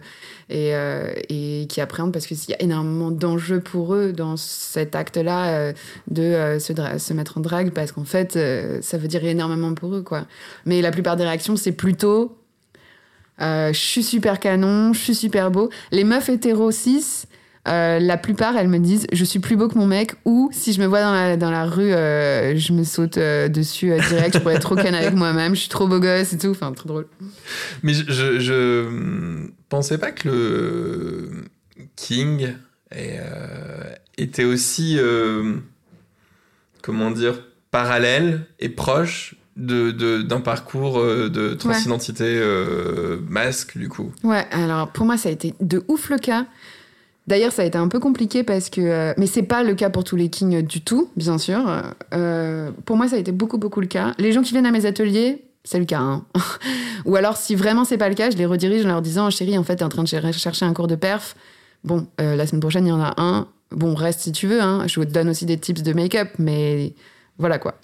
et, 0.50 0.74
euh, 0.76 1.14
et 1.28 1.66
qui 1.68 1.82
appréhendent 1.82 2.14
parce 2.14 2.26
qu'il 2.26 2.38
y 2.48 2.54
a 2.54 2.62
énormément 2.62 3.12
d'enjeux 3.12 3.60
pour 3.60 3.94
eux 3.94 4.14
dans 4.14 4.38
cet 4.38 4.96
acte-là 4.96 5.50
euh, 5.50 5.74
de 6.10 6.22
euh, 6.22 6.60
se, 6.60 6.72
se 6.98 7.14
mettre 7.14 7.38
en 7.38 7.42
drague 7.42 7.72
parce 7.72 7.92
qu'en 7.92 8.06
fait, 8.06 8.38
euh, 8.38 8.80
ça 8.82 8.98
veut 8.98 9.10
dire 9.10 9.26
énormément 9.26 9.74
pour 9.74 9.94
eux, 9.94 10.04
quoi. 10.04 10.26
Mais 10.66 10.82
la 10.82 10.92
plupart 10.92 11.18
des 11.18 11.26
réactions, 11.26 11.58
c'est 11.58 11.74
plutôt 11.74 12.37
je 13.40 13.72
suis 13.74 14.04
super 14.04 14.40
canon, 14.40 14.94
je 14.94 15.00
suis 15.00 15.16
super 15.16 15.52
beau. 15.52 15.70
Les 15.92 16.04
meufs 16.04 16.30
hétéros 16.30 16.72
cis, 16.72 17.28
euh, 17.68 18.00
la 18.00 18.18
plupart, 18.18 18.56
elles 18.56 18.70
me 18.70 18.80
disent 18.80 19.08
je 19.12 19.26
suis 19.26 19.40
plus 19.40 19.58
beau 19.58 19.68
que 19.68 19.78
mon 19.78 19.88
mec 19.88 20.14
ou 20.24 20.50
si 20.54 20.72
je 20.72 20.80
me 20.80 20.86
vois 20.86 21.02
dans 21.02 21.12
la, 21.12 21.36
dans 21.36 21.52
la 21.52 21.66
rue, 21.66 21.92
euh, 21.92 22.56
je 22.56 22.72
me 22.72 22.84
saute 22.84 23.18
euh, 23.18 23.50
dessus 23.50 23.92
euh, 23.92 24.00
direct, 24.08 24.36
je 24.36 24.40
pourrais 24.40 24.56
être 24.56 24.62
trop 24.62 24.76
can 24.76 24.94
avec 24.94 25.14
moi-même, 25.14 25.54
je 25.54 25.62
suis 25.62 25.70
trop 25.70 25.88
beau 25.88 26.00
gosse 26.00 26.32
et 26.32 26.38
tout, 26.38 26.48
enfin, 26.48 26.72
trop 26.72 26.88
drôle. 26.88 27.08
Mais 27.84 27.94
je, 27.94 28.40
je, 28.40 28.88
hum, 28.88 29.52
pensais 29.68 29.98
pas 29.98 30.12
que 30.12 30.30
le 30.30 31.44
King 31.98 32.54
euh, 32.96 33.94
était 34.18 34.46
aussi, 34.46 34.98
euh, 34.98 35.56
comment 36.82 37.12
dire, 37.12 37.42
parallèle 37.72 38.46
et 38.60 38.70
proche 38.70 39.36
de, 39.58 39.92
de- 39.92 40.22
d'un 40.22 40.40
parcours 40.40 41.00
euh, 41.00 41.30
de 41.30 41.54
transidentité 41.56 42.24
euh, 42.26 43.18
masque, 43.28 43.78
du 43.78 43.90
coup. 43.90 44.12
Ouais, 44.24 44.46
alors 44.52 44.88
pour 44.90 45.06
moi, 45.06 45.18
ça 45.18 45.30
a 45.30 45.32
été 45.34 45.54
de 45.60 45.84
ouf 45.88 46.10
le 46.10 46.18
cas. 46.18 46.46
D'ailleurs, 47.28 47.52
ça 47.52 47.64
a 47.64 47.66
été 47.66 47.78
un 47.78 47.90
peu 47.90 48.00
compliqué 48.00 48.44
parce 48.44 48.70
que. 48.70 48.80
euh, 48.80 49.14
mais 49.18 49.28
c'est 49.28 49.44
pas 49.44 49.64
le 49.64 49.76
cas 49.76 49.90
pour 49.90 50.04
tous 50.06 50.16
les 50.16 50.30
kings 50.30 50.62
du 50.62 50.80
tout, 50.82 51.10
bien 51.18 51.38
sûr. 51.38 51.60
Euh, 52.14 52.72
pour 52.86 52.96
moi, 52.96 53.10
ça 53.10 53.18
a 53.18 53.20
été 53.20 53.34
beaucoup, 53.34 53.58
beaucoup 53.58 53.82
le 53.82 53.88
cas. 53.88 54.14
Les 54.18 54.32
gens 54.32 54.42
qui 54.44 54.52
viennent 54.52 54.66
à 54.66 54.72
mes 54.72 54.86
ateliers, 54.86 55.44
c'est 55.66 55.80
le 55.80 55.84
cas. 55.86 56.00
hein. 56.00 56.24
Ou 57.06 57.18
alors, 57.18 57.36
si 57.36 57.56
vraiment 57.56 57.84
c'est 57.84 57.98
pas 57.98 58.08
le 58.08 58.16
cas, 58.16 58.30
je 58.30 58.38
les 58.38 58.46
redirige 58.46 58.86
en 58.86 58.90
leur 58.90 59.02
disant 59.02 59.30
Chérie, 59.30 59.58
en 59.58 59.64
fait, 59.64 59.76
t'es 59.78 59.84
en 59.84 59.90
train 59.90 60.04
de 60.04 60.08
cher- 60.08 60.32
chercher 60.34 60.64
un 60.66 60.74
cours 60.74 60.88
de 60.88 60.96
perf. 60.96 61.36
Bon, 61.84 62.08
euh, 62.22 62.36
la 62.38 62.48
semaine 62.48 62.62
prochaine, 62.62 62.86
il 62.86 62.90
y 62.90 62.94
en 62.94 63.02
a 63.02 63.14
un. 63.18 63.48
Bon, 63.72 63.94
reste 63.94 64.22
si 64.22 64.32
tu 64.32 64.48
veux. 64.48 64.62
Hein. 64.62 64.84
Je 64.88 65.02
te 65.02 65.06
donne 65.12 65.28
aussi 65.30 65.46
des 65.46 65.58
tips 65.58 65.84
de 65.84 65.92
make-up, 65.92 66.30
mais 66.40 66.94
voilà 67.40 67.60
quoi. 67.60 67.76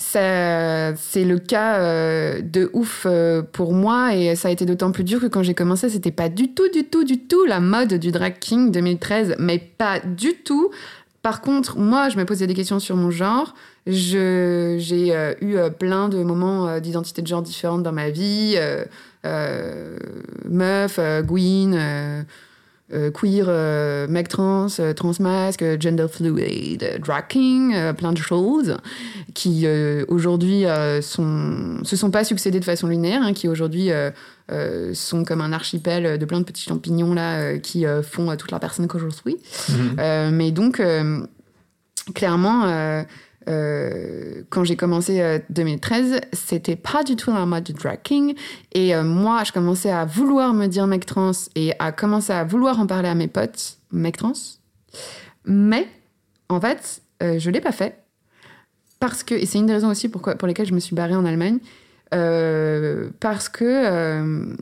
C'est 0.00 0.94
le 1.24 1.38
cas 1.38 1.80
euh, 1.80 2.40
de 2.40 2.70
ouf 2.72 3.04
euh, 3.04 3.42
pour 3.42 3.72
moi 3.72 4.14
et 4.14 4.36
ça 4.36 4.46
a 4.46 4.50
été 4.52 4.64
d'autant 4.64 4.92
plus 4.92 5.02
dur 5.02 5.20
que 5.20 5.26
quand 5.26 5.42
j'ai 5.42 5.54
commencé, 5.54 5.88
c'était 5.88 6.12
pas 6.12 6.28
du 6.28 6.54
tout, 6.54 6.68
du 6.70 6.84
tout, 6.84 7.02
du 7.02 7.18
tout 7.18 7.44
la 7.44 7.58
mode 7.58 7.94
du 7.94 8.12
drag 8.12 8.38
king 8.38 8.70
2013, 8.70 9.34
mais 9.40 9.58
pas 9.58 9.98
du 9.98 10.34
tout. 10.34 10.70
Par 11.22 11.40
contre, 11.40 11.78
moi, 11.78 12.10
je 12.10 12.16
me 12.16 12.24
posais 12.24 12.46
des 12.46 12.54
questions 12.54 12.78
sur 12.78 12.94
mon 12.94 13.10
genre. 13.10 13.54
J'ai 13.88 14.78
euh, 15.12 15.34
eu 15.40 15.56
plein 15.76 16.08
de 16.08 16.22
moments 16.22 16.78
d'identité 16.78 17.20
de 17.20 17.26
genre 17.26 17.42
différentes 17.42 17.82
dans 17.82 17.92
ma 17.92 18.10
vie. 18.10 18.56
meuf, 20.44 21.00
Gwyn, 21.24 22.24
euh, 22.92 23.10
queer, 23.10 23.46
euh, 23.48 24.06
mec 24.08 24.28
trans, 24.28 24.66
euh, 24.80 24.94
transmasque, 24.94 25.62
gender 25.78 26.06
fluid, 26.10 26.82
euh, 26.82 26.98
drag 26.98 27.28
king, 27.28 27.74
euh, 27.74 27.92
plein 27.92 28.12
de 28.12 28.18
choses 28.18 28.76
qui 29.34 29.66
aujourd'hui 30.08 30.64
sont, 31.00 31.78
se 31.84 31.96
sont 31.96 32.10
pas 32.10 32.24
succédés 32.24 32.58
de 32.58 32.64
façon 32.64 32.88
linéaire, 32.88 33.22
hein, 33.22 33.32
qui 33.32 33.46
aujourd'hui 33.46 33.90
sont 34.94 35.24
comme 35.24 35.40
un 35.40 35.52
archipel 35.52 36.18
de 36.18 36.24
plein 36.24 36.40
de 36.40 36.44
petits 36.44 36.64
champignons 36.64 37.14
là 37.14 37.58
qui 37.58 37.84
font 38.02 38.34
toute 38.36 38.50
la 38.50 38.58
personne 38.58 38.88
que 38.88 38.98
je 38.98 39.08
suis. 39.08 39.36
Mhm. 39.68 39.96
Euh, 40.00 40.30
mais 40.32 40.50
donc, 40.50 40.82
clairement, 42.14 43.04
euh, 43.48 44.18
euh, 44.38 44.42
quand 44.50 44.64
j'ai 44.64 44.76
commencé 44.76 45.20
euh, 45.20 45.38
2013, 45.50 46.20
c'était 46.32 46.76
pas 46.76 47.02
du 47.02 47.16
tout 47.16 47.30
en 47.30 47.46
mode 47.46 47.64
du 47.64 47.72
drag 47.72 48.00
king. 48.02 48.34
Et 48.72 48.94
euh, 48.94 49.02
moi, 49.02 49.44
je 49.44 49.52
commençais 49.52 49.90
à 49.90 50.04
vouloir 50.04 50.54
me 50.54 50.66
dire 50.66 50.86
mec 50.86 51.06
trans 51.06 51.32
et 51.54 51.72
à 51.78 51.92
commencer 51.92 52.32
à 52.32 52.44
vouloir 52.44 52.78
en 52.80 52.86
parler 52.86 53.08
à 53.08 53.14
mes 53.14 53.28
potes, 53.28 53.78
mec 53.92 54.16
trans. 54.16 54.32
Mais, 55.44 55.86
en 56.48 56.60
fait, 56.60 57.02
euh, 57.22 57.38
je 57.38 57.50
l'ai 57.50 57.60
pas 57.60 57.72
fait. 57.72 57.98
Parce 59.00 59.22
que, 59.22 59.34
et 59.34 59.46
c'est 59.46 59.58
une 59.58 59.66
des 59.66 59.74
raisons 59.74 59.90
aussi 59.90 60.08
pour 60.08 60.22
lesquelles 60.46 60.66
je 60.66 60.74
me 60.74 60.80
suis 60.80 60.96
barrée 60.96 61.14
en 61.14 61.24
Allemagne, 61.24 61.58
euh, 62.14 63.10
parce 63.20 63.48
que, 63.48 63.64
euh, 63.64 64.54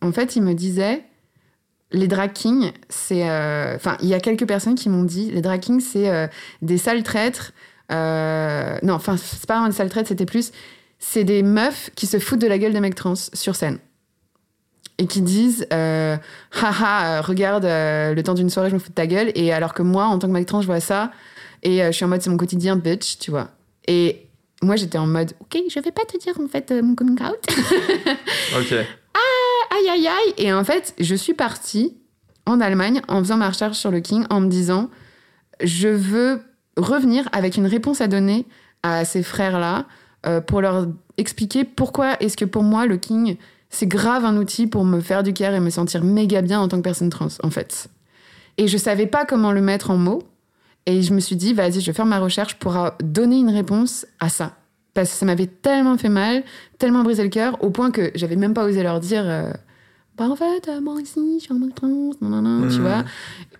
en 0.00 0.12
fait, 0.12 0.36
ils 0.36 0.42
me 0.42 0.54
disaient, 0.54 1.04
les 1.92 2.08
drag 2.08 2.32
kings, 2.32 2.72
c'est. 2.88 3.28
euh, 3.28 3.76
Enfin, 3.76 3.96
il 4.02 4.08
y 4.08 4.14
a 4.14 4.20
quelques 4.20 4.46
personnes 4.48 4.74
qui 4.74 4.88
m'ont 4.88 5.04
dit, 5.04 5.30
les 5.30 5.42
drag 5.42 5.60
kings, 5.60 5.80
c'est 5.80 6.10
euh, 6.10 6.26
des 6.60 6.76
sales 6.78 7.04
traîtres. 7.04 7.52
Euh, 7.92 8.78
non, 8.82 8.94
enfin, 8.94 9.16
c'est 9.16 9.46
pas 9.46 9.54
vraiment 9.54 9.68
des 9.68 9.74
sales 9.74 9.90
traîtres, 9.90 10.08
c'était 10.08 10.26
plus. 10.26 10.52
C'est 10.98 11.24
des 11.24 11.42
meufs 11.42 11.90
qui 11.94 12.06
se 12.06 12.18
foutent 12.18 12.40
de 12.40 12.46
la 12.46 12.58
gueule 12.58 12.72
des 12.72 12.80
mecs 12.80 12.94
trans 12.94 13.14
sur 13.14 13.56
scène. 13.56 13.78
Et 14.98 15.06
qui 15.06 15.22
disent, 15.22 15.66
euh, 15.72 16.16
haha, 16.52 17.18
euh, 17.18 17.20
regarde, 17.20 17.64
euh, 17.64 18.14
le 18.14 18.22
temps 18.22 18.34
d'une 18.34 18.50
soirée, 18.50 18.70
je 18.70 18.74
me 18.74 18.80
fous 18.80 18.90
de 18.90 18.94
ta 18.94 19.06
gueule. 19.06 19.32
Et 19.34 19.52
alors 19.52 19.74
que 19.74 19.82
moi, 19.82 20.06
en 20.06 20.18
tant 20.18 20.28
que 20.28 20.32
mec 20.32 20.46
trans, 20.46 20.62
je 20.62 20.66
vois 20.66 20.80
ça. 20.80 21.10
Et 21.62 21.78
je 21.78 21.92
suis 21.92 22.04
en 22.04 22.08
mode, 22.08 22.20
c'est 22.20 22.30
mon 22.30 22.36
quotidien, 22.36 22.76
bitch, 22.76 23.18
tu 23.18 23.30
vois. 23.30 23.48
Et 23.88 24.28
moi, 24.62 24.76
j'étais 24.76 24.98
en 24.98 25.06
mode, 25.06 25.32
ok, 25.40 25.62
je 25.68 25.80
vais 25.80 25.92
pas 25.92 26.04
te 26.04 26.18
dire 26.18 26.34
en 26.38 26.46
fait 26.46 26.70
mon 26.70 26.94
coming 26.94 27.18
out. 27.22 27.38
Ok. 28.58 28.72
aïe 28.72 29.88
aïe 29.90 30.06
aïe. 30.06 30.34
Et 30.36 30.52
en 30.52 30.62
fait, 30.62 30.94
je 31.00 31.14
suis 31.14 31.32
partie 31.32 31.96
en 32.44 32.60
Allemagne 32.60 33.00
en 33.08 33.20
faisant 33.20 33.38
ma 33.38 33.48
recherche 33.48 33.78
sur 33.78 33.90
le 33.90 34.00
King 34.00 34.26
en 34.28 34.40
me 34.40 34.48
disant 34.48 34.90
je 35.62 35.88
veux 35.88 36.42
revenir 36.76 37.28
avec 37.32 37.56
une 37.56 37.66
réponse 37.66 38.00
à 38.00 38.08
donner 38.08 38.46
à 38.82 39.04
ces 39.04 39.22
frères-là 39.22 39.86
euh, 40.26 40.40
pour 40.40 40.60
leur 40.60 40.86
expliquer 41.16 41.64
pourquoi 41.64 42.16
est-ce 42.20 42.36
que 42.36 42.44
pour 42.44 42.62
moi 42.62 42.86
le 42.86 42.96
King 42.96 43.36
c'est 43.70 43.86
grave 43.86 44.24
un 44.24 44.36
outil 44.36 44.68
pour 44.68 44.84
me 44.84 45.00
faire 45.00 45.22
du 45.22 45.32
care 45.32 45.52
et 45.52 45.60
me 45.60 45.70
sentir 45.70 46.04
méga 46.04 46.42
bien 46.42 46.60
en 46.60 46.68
tant 46.68 46.76
que 46.76 46.82
personne 46.82 47.10
trans 47.10 47.28
en 47.42 47.50
fait. 47.50 47.88
Et 48.56 48.68
je 48.68 48.78
savais 48.78 49.06
pas 49.06 49.24
comment 49.24 49.50
le 49.50 49.60
mettre 49.60 49.90
en 49.90 49.96
mots 49.96 50.22
et 50.86 51.02
je 51.02 51.12
me 51.12 51.20
suis 51.20 51.34
dit 51.34 51.54
vas-y, 51.54 51.80
je 51.80 51.86
vais 51.86 51.92
faire 51.92 52.06
ma 52.06 52.20
recherche 52.20 52.54
pour 52.54 52.76
euh, 52.76 52.90
donner 53.02 53.36
une 53.36 53.50
réponse 53.50 54.06
à 54.20 54.28
ça. 54.28 54.54
Parce 54.92 55.10
que 55.10 55.16
ça 55.16 55.26
m'avait 55.26 55.48
tellement 55.48 55.98
fait 55.98 56.08
mal, 56.08 56.44
tellement 56.78 57.02
brisé 57.02 57.24
le 57.24 57.30
cœur, 57.30 57.62
au 57.64 57.70
point 57.70 57.90
que 57.90 58.12
j'avais 58.14 58.36
même 58.36 58.54
pas 58.54 58.64
osé 58.64 58.82
leur 58.84 59.00
dire 59.00 59.24
euh, 59.26 59.50
Bah 60.16 60.28
en 60.28 60.36
fait, 60.36 60.68
moi 60.80 60.94
aussi, 60.94 61.38
je 61.40 61.44
suis 61.44 61.52
un 61.52 61.58
mec 61.58 61.74
trans, 61.74 62.10
nanana, 62.20 62.68
tu 62.68 62.76
Mhm. 62.76 62.82
vois. 62.82 63.04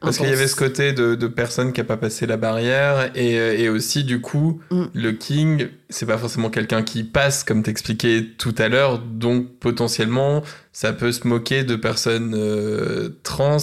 Parce 0.00 0.18
qu'il 0.18 0.28
y 0.28 0.32
avait 0.32 0.46
ce 0.46 0.55
côté 0.55 0.92
de, 0.92 1.14
de 1.16 1.26
personne 1.26 1.72
qui 1.72 1.80
a 1.80 1.84
pas 1.84 1.96
passé 1.96 2.26
la 2.26 2.36
barrière 2.36 3.11
et, 3.16 3.38
euh, 3.40 3.59
et 3.59 3.68
aussi 3.68 4.05
du 4.05 4.20
coup 4.20 4.61
Mm. 4.70 4.82
le 4.92 5.12
king 5.12 5.68
c'est 5.88 6.05
pas 6.07 6.18
forcément 6.18 6.50
quelqu'un 6.50 6.82
qui 6.82 7.02
passe 7.05 7.42
comme 7.42 7.62
t'expliquais 7.62 8.26
tout 8.36 8.55
à 8.59 8.68
l'heure 8.68 8.98
donc 8.98 9.48
potentiellement 9.61 10.42
ça 10.72 10.92
peut 10.92 11.11
se 11.11 11.26
moquer 11.26 11.64
de 11.64 11.74
personnes 11.76 12.34
euh, 12.36 13.09
trans 13.22 13.57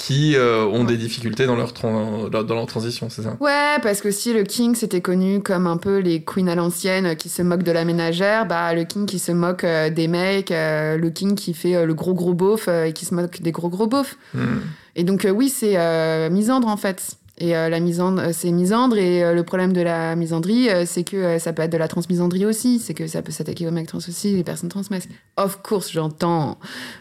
qui 0.00 0.34
euh, 0.34 0.64
ont 0.64 0.84
des 0.84 0.96
difficultés 0.96 1.44
dans 1.44 1.56
leur, 1.56 1.74
dans 1.74 2.54
leur 2.54 2.66
transition 2.66 3.10
c'est 3.10 3.20
ça? 3.20 3.36
Ouais, 3.38 3.76
parce 3.82 4.00
que 4.00 4.10
si 4.10 4.32
le 4.32 4.44
King 4.44 4.74
c'était 4.74 5.02
connu 5.02 5.42
comme 5.42 5.66
un 5.66 5.76
peu 5.76 5.98
les 5.98 6.24
queens 6.24 6.48
à 6.48 6.54
l'ancienne 6.54 7.04
euh, 7.04 7.14
qui 7.14 7.28
se 7.28 7.42
moquent 7.42 7.64
de 7.64 7.70
la 7.70 7.84
ménagère, 7.84 8.46
bah 8.46 8.72
le 8.72 8.84
King 8.84 9.04
qui 9.04 9.18
se 9.18 9.30
moque 9.30 9.64
euh, 9.64 9.90
des 9.90 10.08
mecs, 10.08 10.52
euh, 10.52 10.96
le 10.96 11.10
King 11.10 11.34
qui 11.34 11.52
fait 11.52 11.84
le 11.84 11.92
gros 11.92 12.14
gros 12.14 12.32
beauf 12.32 12.66
et 12.68 12.94
qui 12.94 13.04
se 13.04 13.14
moque 13.14 13.42
des 13.42 13.52
gros 13.52 13.68
gros 13.68 13.86
beaufs. 13.86 14.16
Hmm. 14.32 14.60
Et 14.96 15.04
donc 15.04 15.26
oui, 15.30 15.50
c'est 15.50 16.30
misandre 16.30 16.68
en 16.68 16.78
fait. 16.78 17.16
Et 17.40 17.56
euh, 17.56 17.70
la 17.70 17.80
misandre, 17.80 18.20
euh, 18.20 18.30
c'est 18.32 18.52
misandre. 18.52 18.98
Et 18.98 19.24
euh, 19.24 19.34
le 19.34 19.42
problème 19.42 19.72
de 19.72 19.80
la 19.80 20.14
misandrie, 20.14 20.68
euh, 20.68 20.84
c'est 20.86 21.04
que 21.04 21.38
ça 21.38 21.54
peut 21.54 21.62
être 21.62 21.72
de 21.72 21.78
la 21.78 21.88
transmisandrie 21.88 22.44
aussi. 22.44 22.78
C'est 22.78 22.92
que 22.92 23.06
ça 23.06 23.22
peut 23.22 23.32
s'attaquer 23.32 23.66
aux 23.66 23.70
mecs 23.70 23.88
trans 23.88 23.98
aussi, 23.98 24.36
les 24.36 24.44
personnes 24.44 24.68
transmasques. 24.68 25.08
Of 25.38 25.62
course, 25.62 25.90
j'entends. 25.90 26.58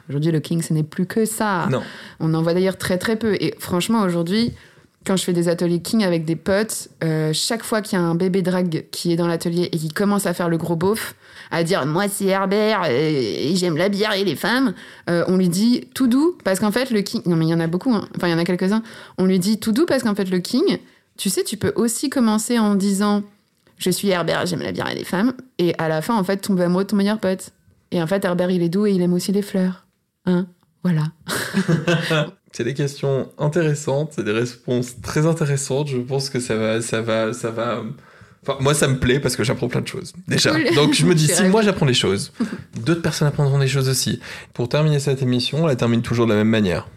Aujourd'hui, 0.07 0.31
le 0.31 0.39
King, 0.39 0.61
ce 0.61 0.73
n'est 0.73 0.83
plus 0.83 1.05
que 1.05 1.25
ça. 1.25 1.67
non 1.69 1.81
On 2.21 2.33
en 2.33 2.41
voit 2.41 2.53
d'ailleurs 2.53 2.77
très 2.77 2.97
très 2.97 3.17
peu. 3.17 3.35
Et 3.41 3.53
franchement, 3.59 4.01
aujourd'hui, 4.01 4.53
quand 5.05 5.15
je 5.15 5.23
fais 5.23 5.33
des 5.33 5.47
ateliers 5.47 5.81
King 5.81 6.03
avec 6.03 6.25
des 6.25 6.35
potes, 6.35 6.89
euh, 7.03 7.31
chaque 7.33 7.63
fois 7.63 7.81
qu'il 7.81 7.97
y 7.97 8.01
a 8.01 8.05
un 8.05 8.15
bébé 8.15 8.41
drag 8.41 8.85
qui 8.91 9.11
est 9.11 9.15
dans 9.15 9.27
l'atelier 9.27 9.69
et 9.71 9.77
qui 9.77 9.89
commence 9.89 10.25
à 10.25 10.33
faire 10.33 10.49
le 10.49 10.57
gros 10.57 10.75
beauf, 10.75 11.15
à 11.51 11.63
dire 11.63 11.85
moi 11.85 12.07
c'est 12.07 12.25
Herbert 12.25 12.83
euh, 12.83 12.89
et 12.89 13.55
j'aime 13.55 13.77
la 13.77 13.89
bière 13.89 14.13
et 14.13 14.23
les 14.23 14.35
femmes, 14.35 14.73
euh, 15.09 15.23
on 15.27 15.37
lui 15.37 15.49
dit 15.49 15.87
tout 15.93 16.07
doux 16.07 16.37
parce 16.43 16.59
qu'en 16.59 16.71
fait 16.71 16.91
le 16.91 17.01
King, 17.01 17.21
non 17.25 17.37
mais 17.37 17.45
il 17.45 17.49
y 17.49 17.53
en 17.53 17.59
a 17.59 17.67
beaucoup, 17.67 17.93
hein. 17.93 18.07
enfin 18.17 18.27
il 18.27 18.31
y 18.31 18.33
en 18.33 18.37
a 18.37 18.43
quelques-uns, 18.43 18.83
on 19.17 19.25
lui 19.25 19.39
dit 19.39 19.57
tout 19.57 19.71
doux 19.71 19.85
parce 19.85 20.03
qu'en 20.03 20.15
fait 20.15 20.29
le 20.29 20.39
King, 20.39 20.79
tu 21.17 21.29
sais, 21.29 21.43
tu 21.43 21.57
peux 21.57 21.73
aussi 21.75 22.09
commencer 22.09 22.59
en 22.59 22.75
disant 22.75 23.23
je 23.77 23.89
suis 23.89 24.09
Herbert, 24.09 24.45
j'aime 24.45 24.61
la 24.61 24.73
bière 24.73 24.89
et 24.89 24.95
les 24.95 25.05
femmes, 25.05 25.33
et 25.57 25.73
à 25.77 25.87
la 25.87 26.01
fin 26.01 26.17
en 26.17 26.23
fait 26.23 26.37
tomber 26.37 26.63
amoureux 26.63 26.83
de 26.83 26.89
ton 26.89 26.97
meilleur 26.97 27.19
pote. 27.19 27.51
Et 27.91 28.01
en 28.01 28.07
fait 28.07 28.23
Herbert 28.25 28.51
il 28.51 28.61
est 28.61 28.69
doux 28.69 28.85
et 28.85 28.91
il 28.91 29.01
aime 29.01 29.13
aussi 29.13 29.31
les 29.31 29.41
fleurs. 29.41 29.85
Hein? 30.25 30.47
Voilà. 30.83 31.05
c'est 32.51 32.63
des 32.63 32.73
questions 32.73 33.29
intéressantes 33.37 34.13
c'est 34.15 34.23
des 34.23 34.31
réponses 34.31 35.01
très 35.01 35.25
intéressantes 35.25 35.87
je 35.87 35.97
pense 35.97 36.29
que 36.29 36.39
ça 36.39 36.55
va 36.55 36.81
ça 36.81 37.01
va 37.01 37.33
ça 37.33 37.51
va 37.51 37.83
Enfin, 38.41 38.57
moi, 38.61 38.73
ça 38.73 38.87
me 38.87 38.97
plaît 38.97 39.19
parce 39.19 39.35
que 39.35 39.43
j'apprends 39.43 39.67
plein 39.67 39.81
de 39.81 39.87
choses. 39.87 40.13
Déjà. 40.27 40.51
Cool. 40.51 40.73
Donc, 40.75 40.93
je 40.93 41.05
me 41.05 41.13
dis, 41.13 41.27
si 41.33 41.43
moi 41.43 41.61
j'apprends 41.61 41.85
des 41.85 41.93
choses, 41.93 42.31
d'autres 42.85 43.01
personnes 43.01 43.27
apprendront 43.27 43.59
des 43.59 43.67
choses 43.67 43.89
aussi. 43.89 44.21
Pour 44.53 44.69
terminer 44.69 44.99
cette 44.99 45.21
émission, 45.21 45.63
on 45.63 45.67
la 45.67 45.75
termine 45.75 46.01
toujours 46.01 46.25
de 46.25 46.31
la 46.31 46.37
même 46.37 46.47
manière. 46.47 46.87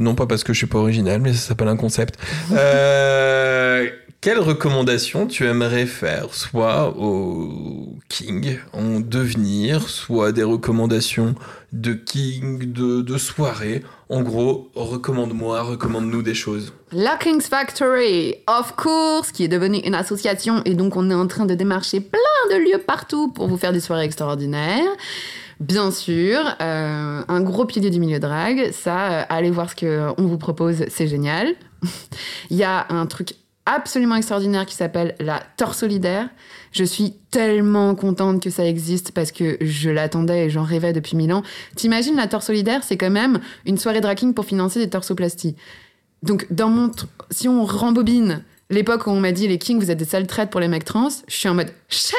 Non 0.00 0.14
pas 0.14 0.26
parce 0.26 0.42
que 0.42 0.52
je 0.52 0.58
suis 0.58 0.66
pas 0.66 0.78
original, 0.78 1.20
mais 1.20 1.32
ça 1.32 1.48
s'appelle 1.48 1.68
un 1.68 1.76
concept. 1.76 2.18
Euh, 2.52 3.88
quelle 4.24 4.38
recommandation 4.38 5.26
tu 5.26 5.46
aimerais 5.46 5.84
faire, 5.84 6.32
soit 6.32 6.96
au 6.96 7.98
King 8.08 8.56
en 8.72 9.00
devenir, 9.00 9.90
soit 9.90 10.32
des 10.32 10.42
recommandations 10.42 11.34
de 11.74 11.92
King, 11.92 12.72
de, 12.72 13.02
de 13.02 13.18
soirée? 13.18 13.82
En 14.08 14.22
gros, 14.22 14.70
recommande-moi, 14.74 15.60
recommande-nous 15.60 16.22
des 16.22 16.32
choses. 16.32 16.72
La 16.90 17.18
King's 17.18 17.48
Factory, 17.48 18.36
of 18.46 18.74
course, 18.76 19.30
qui 19.30 19.44
est 19.44 19.48
devenue 19.48 19.80
une 19.84 19.94
association 19.94 20.62
et 20.64 20.72
donc 20.72 20.96
on 20.96 21.10
est 21.10 21.14
en 21.14 21.26
train 21.26 21.44
de 21.44 21.54
démarcher 21.54 22.00
plein 22.00 22.18
de 22.50 22.56
lieux 22.56 22.78
partout 22.78 23.28
pour 23.30 23.46
vous 23.46 23.58
faire 23.58 23.74
des 23.74 23.80
soirées 23.80 24.06
extraordinaires. 24.06 24.88
Bien 25.60 25.90
sûr, 25.90 26.40
euh, 26.62 27.22
un 27.28 27.40
gros 27.42 27.66
pilier 27.66 27.90
du 27.90 28.00
milieu 28.00 28.20
drag, 28.20 28.70
ça, 28.72 29.12
euh, 29.12 29.22
allez 29.28 29.50
voir 29.50 29.68
ce 29.68 29.76
qu'on 30.14 30.26
vous 30.26 30.38
propose, 30.38 30.86
c'est 30.88 31.08
génial. 31.08 31.54
Il 32.50 32.56
y 32.56 32.64
a 32.64 32.86
un 32.88 33.04
truc 33.04 33.34
absolument 33.66 34.16
extraordinaire 34.16 34.66
qui 34.66 34.74
s'appelle 34.74 35.14
la 35.20 35.40
Torsolidaire. 35.56 36.28
Je 36.72 36.84
suis 36.84 37.14
tellement 37.30 37.94
contente 37.94 38.42
que 38.42 38.50
ça 38.50 38.66
existe 38.66 39.12
parce 39.12 39.32
que 39.32 39.56
je 39.60 39.90
l'attendais 39.90 40.46
et 40.46 40.50
j'en 40.50 40.64
rêvais 40.64 40.92
depuis 40.92 41.16
mille 41.16 41.32
ans. 41.32 41.42
T'imagines, 41.76 42.16
la 42.16 42.26
Torsolidaire, 42.26 42.82
c'est 42.82 42.96
quand 42.96 43.10
même 43.10 43.40
une 43.64 43.78
soirée 43.78 44.00
dragging 44.00 44.34
pour 44.34 44.44
financer 44.44 44.78
des 44.80 44.90
torsoplasties. 44.90 45.56
Donc, 46.22 46.46
dans 46.50 46.68
mon 46.68 46.90
si 47.30 47.48
on 47.48 47.64
rembobine 47.64 48.42
l'époque 48.70 49.06
où 49.06 49.10
on 49.10 49.20
m'a 49.20 49.32
dit 49.32 49.46
les 49.46 49.58
kings, 49.58 49.78
vous 49.78 49.90
êtes 49.90 49.98
des 49.98 50.04
sales 50.04 50.26
traîtres 50.26 50.50
pour 50.50 50.60
les 50.60 50.68
mecs 50.68 50.84
trans, 50.84 51.08
je 51.28 51.36
suis 51.36 51.48
en 51.48 51.54
mode, 51.54 51.70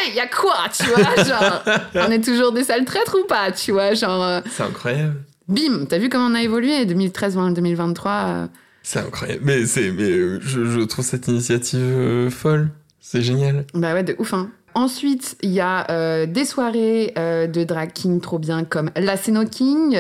il 0.09 0.15
y 0.15 0.19
a 0.19 0.27
quoi, 0.27 0.55
tu 0.75 0.83
vois 0.85 1.23
Genre, 1.23 1.63
on 2.07 2.11
est 2.11 2.23
toujours 2.23 2.51
des 2.51 2.63
sales 2.63 2.85
traîtres 2.85 3.17
ou 3.21 3.25
pas, 3.27 3.51
tu 3.51 3.71
vois 3.71 3.93
Genre, 3.93 4.23
euh, 4.23 4.41
C'est 4.49 4.63
incroyable. 4.63 5.23
bim, 5.47 5.85
t'as 5.89 5.97
vu 5.97 6.09
comment 6.09 6.27
on 6.27 6.35
a 6.35 6.43
évolué 6.43 6.85
2013, 6.85 7.35
2023 7.55 8.11
euh, 8.11 8.47
C'est 8.86 8.99
incroyable. 8.99 9.41
Mais, 9.43 9.65
c'est, 9.65 9.91
mais 9.91 10.11
euh, 10.11 10.39
je, 10.41 10.79
trouve 10.81 11.03
cette 11.03 11.27
initiative 11.27 11.79
euh, 11.81 12.29
folle. 12.29 12.69
C'est 12.99 13.23
génial. 13.23 13.65
Bah 13.73 13.95
ouais, 13.95 14.03
de 14.03 14.15
ouf, 14.19 14.36
hein. 14.36 14.51
Ensuite, 14.75 15.38
il 15.41 15.49
y 15.49 15.59
a 15.59 15.89
euh, 15.89 16.27
des 16.27 16.45
soirées 16.45 17.13
de 17.15 17.63
drag 17.63 17.93
king 17.93 18.21
trop 18.21 18.38
bien 18.38 18.63
comme 18.63 18.91
la 18.95 19.17
Ceno 19.17 19.45
King, 19.45 19.97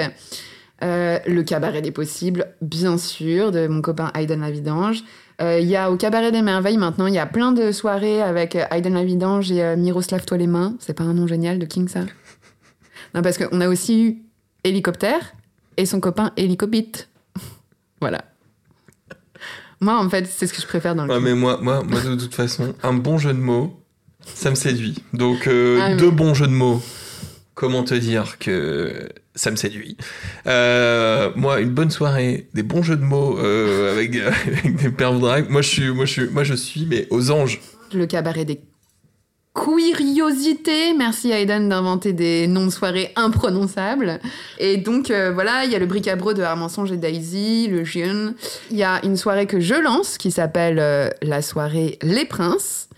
le 0.81 1.41
Cabaret 1.41 1.81
des 1.81 1.91
Possibles, 1.91 2.45
bien 2.61 2.99
sûr, 2.99 3.51
de 3.51 3.67
mon 3.67 3.81
copain 3.81 4.11
Aiden 4.13 4.41
Lavidange. 4.41 5.03
Il 5.39 5.65
y 5.65 5.77
a 5.77 5.89
au 5.89 5.95
Cabaret 5.95 6.31
des 6.31 6.41
Merveilles 6.41 6.77
maintenant, 6.77 7.07
il 7.07 7.13
y 7.13 7.19
a 7.19 7.25
plein 7.25 7.53
de 7.53 7.71
soirées 7.71 8.21
avec 8.21 8.55
Aiden 8.69 8.93
Lavidange 8.93 9.49
et 9.51 9.75
Miroslav 9.77 10.25
Toi 10.25 10.37
les 10.37 10.47
mains. 10.47 10.75
C'est 10.79 10.93
pas 10.93 11.05
un 11.05 11.13
nom 11.13 11.25
génial 11.25 11.57
de 11.57 11.65
King 11.65 11.87
ça? 11.87 12.01
Non, 13.13 13.21
parce 13.21 13.37
qu'on 13.37 13.61
a 13.61 13.69
aussi 13.69 14.03
eu 14.03 14.17
Hélicoptère 14.65 15.35
et 15.77 15.85
son 15.85 16.01
copain 16.01 16.33
Hélicobit. 16.35 17.07
voilà. 18.01 18.25
Moi, 19.81 19.97
en 19.97 20.09
fait, 20.09 20.25
c'est 20.25 20.47
ce 20.47 20.53
que 20.53 20.61
je 20.61 20.67
préfère 20.67 20.95
dans 20.95 21.05
le 21.05 21.09
Ouais, 21.11 21.17
King. 21.17 21.25
mais 21.25 21.33
moi, 21.35 21.59
moi, 21.61 21.83
moi, 21.83 22.01
de 22.01 22.15
toute 22.15 22.33
façon, 22.33 22.73
un 22.83 22.93
bon 22.93 23.17
jeu 23.17 23.33
de 23.33 23.39
mots, 23.39 23.79
ça 24.25 24.49
me 24.49 24.55
séduit. 24.55 24.95
Donc, 25.13 25.47
euh, 25.47 25.79
Ah, 25.81 25.89
mais- 25.89 25.95
deux 25.97 26.11
bons 26.11 26.33
jeux 26.33 26.47
de 26.47 26.51
mots, 26.53 26.81
comment 27.53 27.83
te 27.83 27.93
dire 27.93 28.37
que 28.39 29.09
ça 29.35 29.51
me 29.51 29.55
séduit? 29.55 29.97
Euh, 30.47 31.29
moi, 31.35 31.59
une 31.59 31.71
bonne 31.71 31.91
soirée, 31.91 32.47
des 32.53 32.63
bons 32.63 32.83
jeux 32.83 32.95
de 32.95 33.03
mots 33.03 33.37
euh, 33.39 33.91
avec, 33.93 34.15
avec 34.63 34.75
des 34.77 34.89
pervers 34.89 35.19
drag. 35.19 35.49
Moi, 35.49 35.61
je 35.61 35.67
suis, 35.69 35.89
moi, 35.91 36.05
je 36.05 36.11
suis, 36.11 36.29
moi, 36.29 36.43
je 36.43 36.53
suis, 36.53 36.85
mais 36.85 37.07
aux 37.09 37.31
anges. 37.31 37.59
Le 37.93 38.05
cabaret 38.05 38.45
des 38.45 38.59
Queeriosité. 39.55 40.93
Merci 40.97 41.31
à 41.31 41.39
Eden 41.39 41.69
d'inventer 41.69 42.11
des 42.11 42.45
noms 42.45 42.65
de 42.65 42.71
soirées 42.71 43.13
imprononçables. 43.15 44.19
Et 44.59 44.75
donc 44.75 45.09
euh, 45.09 45.31
voilà, 45.33 45.63
il 45.63 45.71
y 45.71 45.75
a 45.75 45.79
le 45.79 45.85
bric-à-brac 45.85 46.35
de 46.35 46.43
Armensonge 46.43 46.91
et 46.91 46.97
Daisy, 46.97 47.69
le 47.69 47.85
jeune. 47.85 48.35
Il 48.69 48.77
y 48.77 48.83
a 48.83 49.03
une 49.05 49.15
soirée 49.15 49.45
que 49.45 49.61
je 49.61 49.75
lance 49.75 50.17
qui 50.17 50.29
s'appelle 50.29 50.77
euh, 50.79 51.09
la 51.21 51.41
soirée 51.41 51.97
Les 52.01 52.25
Princes. 52.25 52.89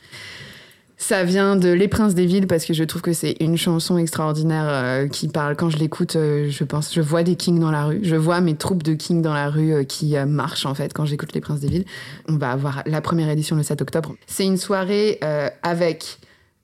Ça 0.97 1.23
vient 1.23 1.55
de 1.55 1.69
Les 1.69 1.87
Princes 1.87 2.15
des 2.15 2.25
Villes 2.25 2.47
parce 2.47 2.65
que 2.65 2.73
je 2.73 2.83
trouve 2.83 3.03
que 3.03 3.13
c'est 3.13 3.35
une 3.39 3.55
chanson 3.55 3.99
extraordinaire 3.99 4.65
euh, 4.67 5.07
qui 5.07 5.27
parle. 5.27 5.55
Quand 5.55 5.69
je 5.69 5.77
l'écoute, 5.77 6.13
je 6.13 6.63
pense, 6.63 6.91
je 6.91 7.01
vois 7.01 7.21
des 7.21 7.35
kings 7.35 7.59
dans 7.59 7.69
la 7.69 7.85
rue. 7.85 7.99
Je 8.01 8.15
vois 8.15 8.41
mes 8.41 8.55
troupes 8.55 8.81
de 8.81 8.95
kings 8.95 9.21
dans 9.21 9.35
la 9.35 9.51
rue 9.51 9.85
qui 9.85 10.15
marchent 10.25 10.65
en 10.65 10.73
fait 10.73 10.91
quand 10.91 11.05
j'écoute 11.05 11.33
Les 11.33 11.39
Princes 11.39 11.59
des 11.59 11.67
Villes. 11.67 11.85
On 12.27 12.37
va 12.37 12.51
avoir 12.51 12.81
la 12.87 12.99
première 12.99 13.29
édition 13.29 13.55
le 13.55 13.61
7 13.61 13.79
octobre. 13.83 14.15
C'est 14.25 14.45
une 14.45 14.57
soirée 14.57 15.19
avec 15.61 16.17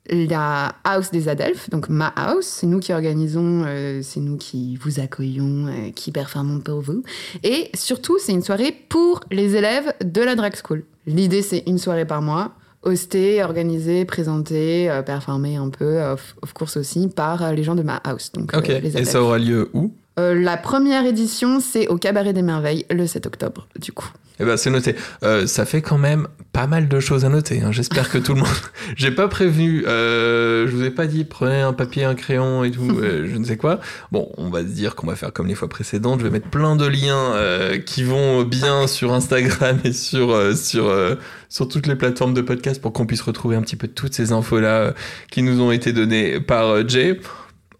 la 0.09 0.75
house 0.83 1.11
des 1.11 1.29
Adelphes, 1.29 1.69
donc 1.69 1.89
ma 1.89 2.07
house. 2.07 2.45
C'est 2.45 2.67
nous 2.67 2.79
qui 2.79 2.93
organisons, 2.93 3.63
euh, 3.65 4.01
c'est 4.03 4.19
nous 4.19 4.37
qui 4.37 4.75
vous 4.77 4.99
accueillons, 4.99 5.67
euh, 5.67 5.91
qui 5.95 6.11
performons 6.11 6.59
pour 6.59 6.81
vous. 6.81 7.03
Et 7.43 7.69
surtout, 7.73 8.17
c'est 8.19 8.33
une 8.33 8.41
soirée 8.41 8.75
pour 8.89 9.21
les 9.31 9.55
élèves 9.55 9.93
de 10.03 10.21
la 10.21 10.35
drag 10.35 10.55
school. 10.55 10.83
L'idée, 11.05 11.41
c'est 11.41 11.63
une 11.67 11.77
soirée 11.77 12.05
par 12.05 12.21
mois 12.21 12.53
hosté, 12.85 13.41
organisé, 13.41 14.03
présenté, 14.03 14.89
euh, 14.89 15.01
performé 15.01 15.55
un 15.55 15.69
peu, 15.69 16.01
of, 16.01 16.35
of 16.41 16.51
course 16.51 16.75
aussi, 16.75 17.07
par 17.07 17.53
les 17.53 17.63
gens 17.63 17.75
de 17.75 17.81
ma 17.81 17.95
house. 17.95 18.31
Donc, 18.33 18.53
Ok. 18.53 18.67
les 18.67 18.97
Et 18.97 19.05
ça 19.05 19.21
aura 19.21 19.37
lieu 19.37 19.69
où? 19.73 19.93
Euh, 20.19 20.35
la 20.39 20.57
première 20.57 21.05
édition, 21.05 21.59
c'est 21.59 21.87
au 21.87 21.97
Cabaret 21.97 22.33
des 22.33 22.43
Merveilles, 22.43 22.85
le 22.91 23.07
7 23.07 23.25
octobre, 23.25 23.67
du 23.79 23.91
coup. 23.91 24.09
Eh 24.39 24.45
ben, 24.45 24.57
c'est 24.57 24.71
noté. 24.71 24.95
Euh, 25.23 25.45
ça 25.45 25.63
fait 25.63 25.81
quand 25.83 25.99
même 25.99 26.27
pas 26.53 26.65
mal 26.65 26.87
de 26.87 26.99
choses 26.99 27.23
à 27.23 27.29
noter. 27.29 27.61
hein. 27.61 27.71
J'espère 27.71 28.09
que 28.09 28.17
tout 28.17 28.33
le 28.33 28.39
monde. 28.39 28.49
J'ai 28.95 29.11
pas 29.11 29.27
prévenu. 29.27 29.85
Euh, 29.87 30.67
je 30.67 30.75
vous 30.75 30.83
ai 30.83 30.89
pas 30.89 31.05
dit 31.05 31.23
prenez 31.23 31.61
un 31.61 31.71
papier, 31.71 32.03
un 32.03 32.15
crayon 32.15 32.63
et 32.63 32.71
tout. 32.71 32.97
euh, 32.99 33.27
je 33.31 33.37
ne 33.37 33.45
sais 33.45 33.57
quoi. 33.57 33.79
Bon, 34.11 34.31
on 34.37 34.49
va 34.49 34.61
se 34.61 34.67
dire 34.69 34.95
qu'on 34.95 35.05
va 35.05 35.15
faire 35.15 35.33
comme 35.33 35.45
les 35.47 35.53
fois 35.55 35.69
précédentes. 35.69 36.19
Je 36.19 36.25
vais 36.25 36.31
mettre 36.31 36.49
plein 36.49 36.75
de 36.75 36.85
liens 36.87 37.33
euh, 37.35 37.77
qui 37.77 38.03
vont 38.03 38.41
bien 38.43 38.87
sur 38.87 39.13
Instagram 39.13 39.77
et 39.83 39.93
sur 39.93 40.31
euh, 40.31 40.55
sur 40.55 40.87
euh, 40.87 41.13
sur 41.49 41.67
toutes 41.67 41.85
les 41.85 41.95
plateformes 41.95 42.33
de 42.33 42.41
podcast 42.41 42.81
pour 42.81 42.91
qu'on 42.91 43.05
puisse 43.05 43.21
retrouver 43.21 43.55
un 43.55 43.61
petit 43.61 43.75
peu 43.75 43.87
toutes 43.87 44.15
ces 44.15 44.31
infos 44.31 44.59
là 44.59 44.95
qui 45.29 45.43
nous 45.43 45.61
ont 45.61 45.71
été 45.71 45.93
données 45.93 46.39
par 46.39 46.87
Jay. 46.89 47.19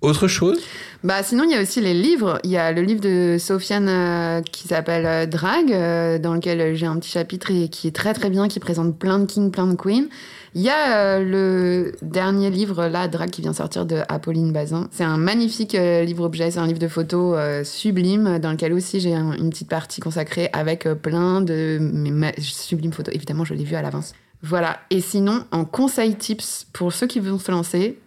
Autre 0.04 0.28
chose 0.28 0.60
Bah, 1.06 1.24
sinon, 1.24 1.46
il 1.46 1.52
y 1.52 1.56
a 1.56 1.62
aussi 1.62 1.80
les 1.80 1.94
livres. 1.94 2.38
Il 2.44 2.50
y 2.52 2.58
a 2.58 2.74
le 2.74 2.82
livre 2.82 3.00
de 3.00 3.38
Sofiane 3.40 3.88
euh, 3.88 4.42
qui 4.42 4.68
s'appelle 4.68 5.06
euh, 5.06 5.26
Drag, 5.26 5.72
euh, 5.72 6.20
dans 6.20 6.34
lequel 6.34 6.76
j'ai 6.76 6.86
un 6.86 6.98
petit 7.00 7.10
chapitre 7.10 7.52
et 7.52 7.70
qui 7.70 7.88
est 7.88 7.96
très 7.96 8.14
très 8.14 8.30
bien, 8.30 8.50
qui 8.50 8.60
présente 8.60 9.00
plein 9.00 9.18
de 9.20 9.26
kings, 9.26 9.50
plein 9.50 9.66
de 9.66 9.76
queens. 9.76 10.08
Il 10.56 10.62
y 10.62 10.70
a 10.70 11.20
le 11.20 11.94
dernier 12.02 12.50
livre, 12.50 12.88
là, 12.88 13.08
Drag, 13.08 13.30
qui 13.30 13.42
vient 13.42 13.54
sortir 13.54 13.86
de 13.86 14.00
Apolline 14.10 14.52
Bazin. 14.52 14.90
C'est 14.92 15.06
un 15.06 15.18
magnifique 15.18 15.72
livre-objet, 15.72 16.52
c'est 16.52 16.60
un 16.60 16.68
livre 16.68 16.78
de 16.80 16.88
photos 16.88 17.66
sublime, 17.68 18.38
dans 18.38 18.52
lequel 18.52 18.72
aussi 18.74 19.00
j'ai 19.00 19.16
un- 19.16 19.32
une 19.34 19.50
petite 19.50 19.70
partie 19.70 20.00
consacrée 20.00 20.50
avec 20.54 20.88
plein 21.02 21.42
de 21.42 21.80
mes 21.82 22.34
sublimes 22.40 22.94
photos. 22.94 23.16
Évidemment, 23.16 23.46
je 23.46 23.56
l'ai 23.56 23.64
vu 23.64 23.76
à 23.76 23.82
l'avance. 23.82 24.14
Voilà. 24.44 24.78
Et 24.92 25.00
sinon, 25.02 25.46
en 25.52 25.66
conseil 25.66 26.16
tips 26.16 26.68
pour 26.74 26.92
ceux 26.94 27.08
qui 27.08 27.20
vont 27.20 27.40
se 27.40 27.50
lancer, 27.50 27.98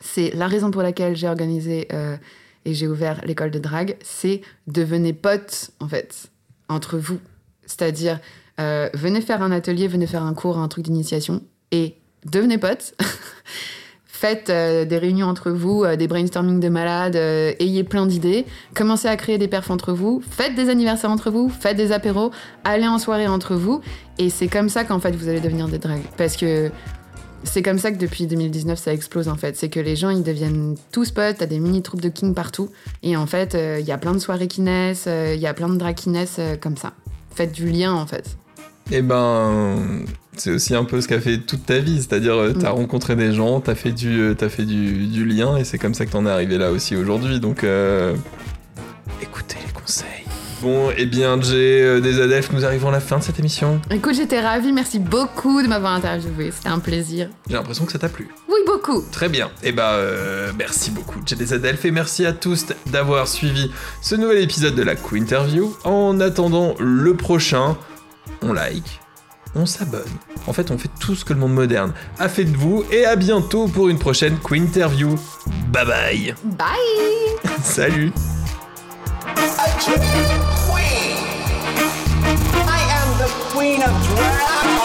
c'est 0.00 0.34
la 0.34 0.46
raison 0.46 0.70
pour 0.70 0.82
laquelle 0.82 1.14
j'ai 1.14 1.28
organisé 1.28 1.86
euh, 1.92 2.16
et 2.64 2.74
j'ai 2.74 2.88
ouvert 2.88 3.20
l'école 3.24 3.50
de 3.50 3.58
drague, 3.58 3.96
c'est 4.02 4.40
devenez 4.66 5.12
potes, 5.12 5.70
en 5.80 5.88
fait, 5.88 6.30
entre 6.68 6.98
vous. 6.98 7.20
C'est-à-dire, 7.66 8.18
euh, 8.58 8.88
venez 8.94 9.20
faire 9.20 9.42
un 9.42 9.52
atelier, 9.52 9.88
venez 9.88 10.06
faire 10.06 10.22
un 10.22 10.34
cours, 10.34 10.58
un 10.58 10.68
truc 10.68 10.84
d'initiation, 10.84 11.42
et 11.70 11.96
devenez 12.24 12.58
potes. 12.58 12.94
Faites 14.04 14.50
euh, 14.50 14.84
des 14.84 14.98
réunions 14.98 15.28
entre 15.28 15.50
vous, 15.50 15.86
des 15.96 16.06
brainstorming 16.06 16.60
de 16.60 16.68
malades, 16.68 17.16
ayez 17.16 17.84
plein 17.84 18.04
d'idées, 18.04 18.44
commencez 18.74 19.08
à 19.08 19.16
créer 19.16 19.38
des 19.38 19.48
perfs 19.48 19.70
entre 19.70 19.94
vous, 19.94 20.22
faites 20.28 20.54
des 20.54 20.68
anniversaires 20.68 21.10
entre 21.10 21.30
vous, 21.30 21.48
faites 21.48 21.78
des 21.78 21.90
apéros, 21.90 22.30
allez 22.64 22.86
en 22.86 22.98
soirée 22.98 23.26
entre 23.26 23.54
vous, 23.54 23.80
et 24.18 24.28
c'est 24.28 24.48
comme 24.48 24.68
ça 24.68 24.84
qu'en 24.84 25.00
fait 25.00 25.12
vous 25.12 25.30
allez 25.30 25.40
devenir 25.40 25.68
des 25.68 25.78
dragues. 25.78 26.04
Parce 26.18 26.36
que 26.36 26.70
c'est 27.44 27.62
comme 27.62 27.78
ça 27.78 27.90
que 27.90 27.96
depuis 27.98 28.26
2019 28.26 28.78
ça 28.78 28.92
explose 28.92 29.28
en 29.28 29.36
fait. 29.36 29.56
C'est 29.56 29.68
que 29.68 29.80
les 29.80 29.96
gens 29.96 30.10
ils 30.10 30.22
deviennent 30.22 30.76
tous 30.92 31.10
potes, 31.10 31.38
t'as 31.38 31.46
des 31.46 31.58
mini 31.58 31.82
troupes 31.82 32.00
de 32.00 32.08
king 32.08 32.34
partout. 32.34 32.70
Et 33.02 33.16
en 33.16 33.26
fait, 33.26 33.54
euh, 33.54 33.78
il 33.80 33.86
y 33.86 33.92
a 33.92 33.98
plein 33.98 34.12
de 34.12 34.18
soirées 34.18 34.48
qui 34.48 34.60
naissent, 34.60 35.04
euh, 35.06 35.32
il 35.34 35.40
y 35.40 35.46
a 35.46 35.54
plein 35.54 35.68
de 35.68 35.76
drags 35.76 35.94
qui 35.94 36.10
naissent 36.10 36.36
euh, 36.38 36.56
comme 36.56 36.76
ça. 36.76 36.92
Faites 37.34 37.52
du 37.52 37.68
lien 37.70 37.92
en 37.94 38.06
fait. 38.06 38.36
Eh 38.92 39.02
ben, 39.02 40.04
c'est 40.36 40.50
aussi 40.50 40.74
un 40.74 40.84
peu 40.84 41.00
ce 41.00 41.06
qu'a 41.06 41.20
fait 41.20 41.38
toute 41.38 41.64
ta 41.64 41.78
vie, 41.78 41.98
c'est-à-dire 41.98 42.34
euh, 42.34 42.52
t'as 42.52 42.70
Mm. 42.72 42.76
rencontré 42.76 43.14
des 43.16 43.32
gens, 43.32 43.60
t'as 43.60 43.74
fait 43.76 43.92
du, 43.92 44.20
euh, 44.20 44.34
t'as 44.34 44.48
fait 44.48 44.64
du, 44.64 45.06
du 45.06 45.24
lien, 45.24 45.56
et 45.56 45.64
c'est 45.64 45.78
comme 45.78 45.94
ça 45.94 46.06
que 46.06 46.10
t'en 46.10 46.26
es 46.26 46.30
arrivé 46.30 46.58
là 46.58 46.72
aussi 46.72 46.96
aujourd'hui. 46.96 47.38
Donc, 47.38 47.62
euh, 47.62 48.16
écoutez 49.22 49.58
les 49.64 49.72
conseils. 49.72 50.06
Bon, 50.60 50.90
eh 50.94 51.06
bien, 51.06 51.40
Jay 51.40 51.82
euh, 51.82 52.00
des 52.00 52.20
Adelphes, 52.20 52.52
nous 52.52 52.66
arrivons 52.66 52.88
à 52.88 52.92
la 52.92 53.00
fin 53.00 53.16
de 53.18 53.22
cette 53.22 53.38
émission. 53.38 53.80
Écoute, 53.90 54.14
j'étais 54.14 54.40
ravie, 54.40 54.72
merci 54.72 54.98
beaucoup 54.98 55.62
de 55.62 55.68
m'avoir 55.68 55.94
interviewé, 55.94 56.50
c'était 56.50 56.68
un 56.68 56.80
plaisir. 56.80 57.30
J'ai 57.48 57.54
l'impression 57.54 57.86
que 57.86 57.92
ça 57.92 57.98
t'a 57.98 58.10
plu. 58.10 58.28
Oui, 58.46 58.58
beaucoup. 58.66 59.02
Très 59.10 59.30
bien. 59.30 59.50
Eh 59.62 59.72
ben, 59.72 59.84
euh, 59.84 60.52
merci 60.58 60.90
beaucoup, 60.90 61.18
Jay 61.24 61.34
des 61.34 61.54
Adelphes, 61.54 61.86
et 61.86 61.90
merci 61.90 62.26
à 62.26 62.34
tous 62.34 62.66
d'avoir 62.86 63.26
suivi 63.26 63.70
ce 64.02 64.14
nouvel 64.16 64.42
épisode 64.42 64.74
de 64.74 64.82
la 64.82 64.96
Quinterview. 64.96 65.74
En 65.84 66.20
attendant 66.20 66.74
le 66.78 67.14
prochain, 67.14 67.78
on 68.42 68.52
like, 68.52 69.00
on 69.54 69.64
s'abonne. 69.64 70.02
En 70.46 70.52
fait, 70.52 70.70
on 70.70 70.76
fait 70.76 70.90
tout 71.00 71.14
ce 71.14 71.24
que 71.24 71.32
le 71.32 71.38
monde 71.38 71.54
moderne 71.54 71.94
a 72.18 72.28
fait 72.28 72.44
de 72.44 72.56
vous, 72.56 72.84
et 72.92 73.06
à 73.06 73.16
bientôt 73.16 73.66
pour 73.66 73.88
une 73.88 73.98
prochaine 73.98 74.36
Quinterview. 74.38 75.18
Bye 75.72 75.86
bye. 75.86 76.34
Bye 76.44 77.50
Salut. 77.62 78.12
A 79.36 80.38
queen. 80.66 81.16
I 82.66 82.80
am 82.98 83.18
the 83.18 83.28
queen 83.52 83.82
of 83.82 83.92
drag. 84.06 84.79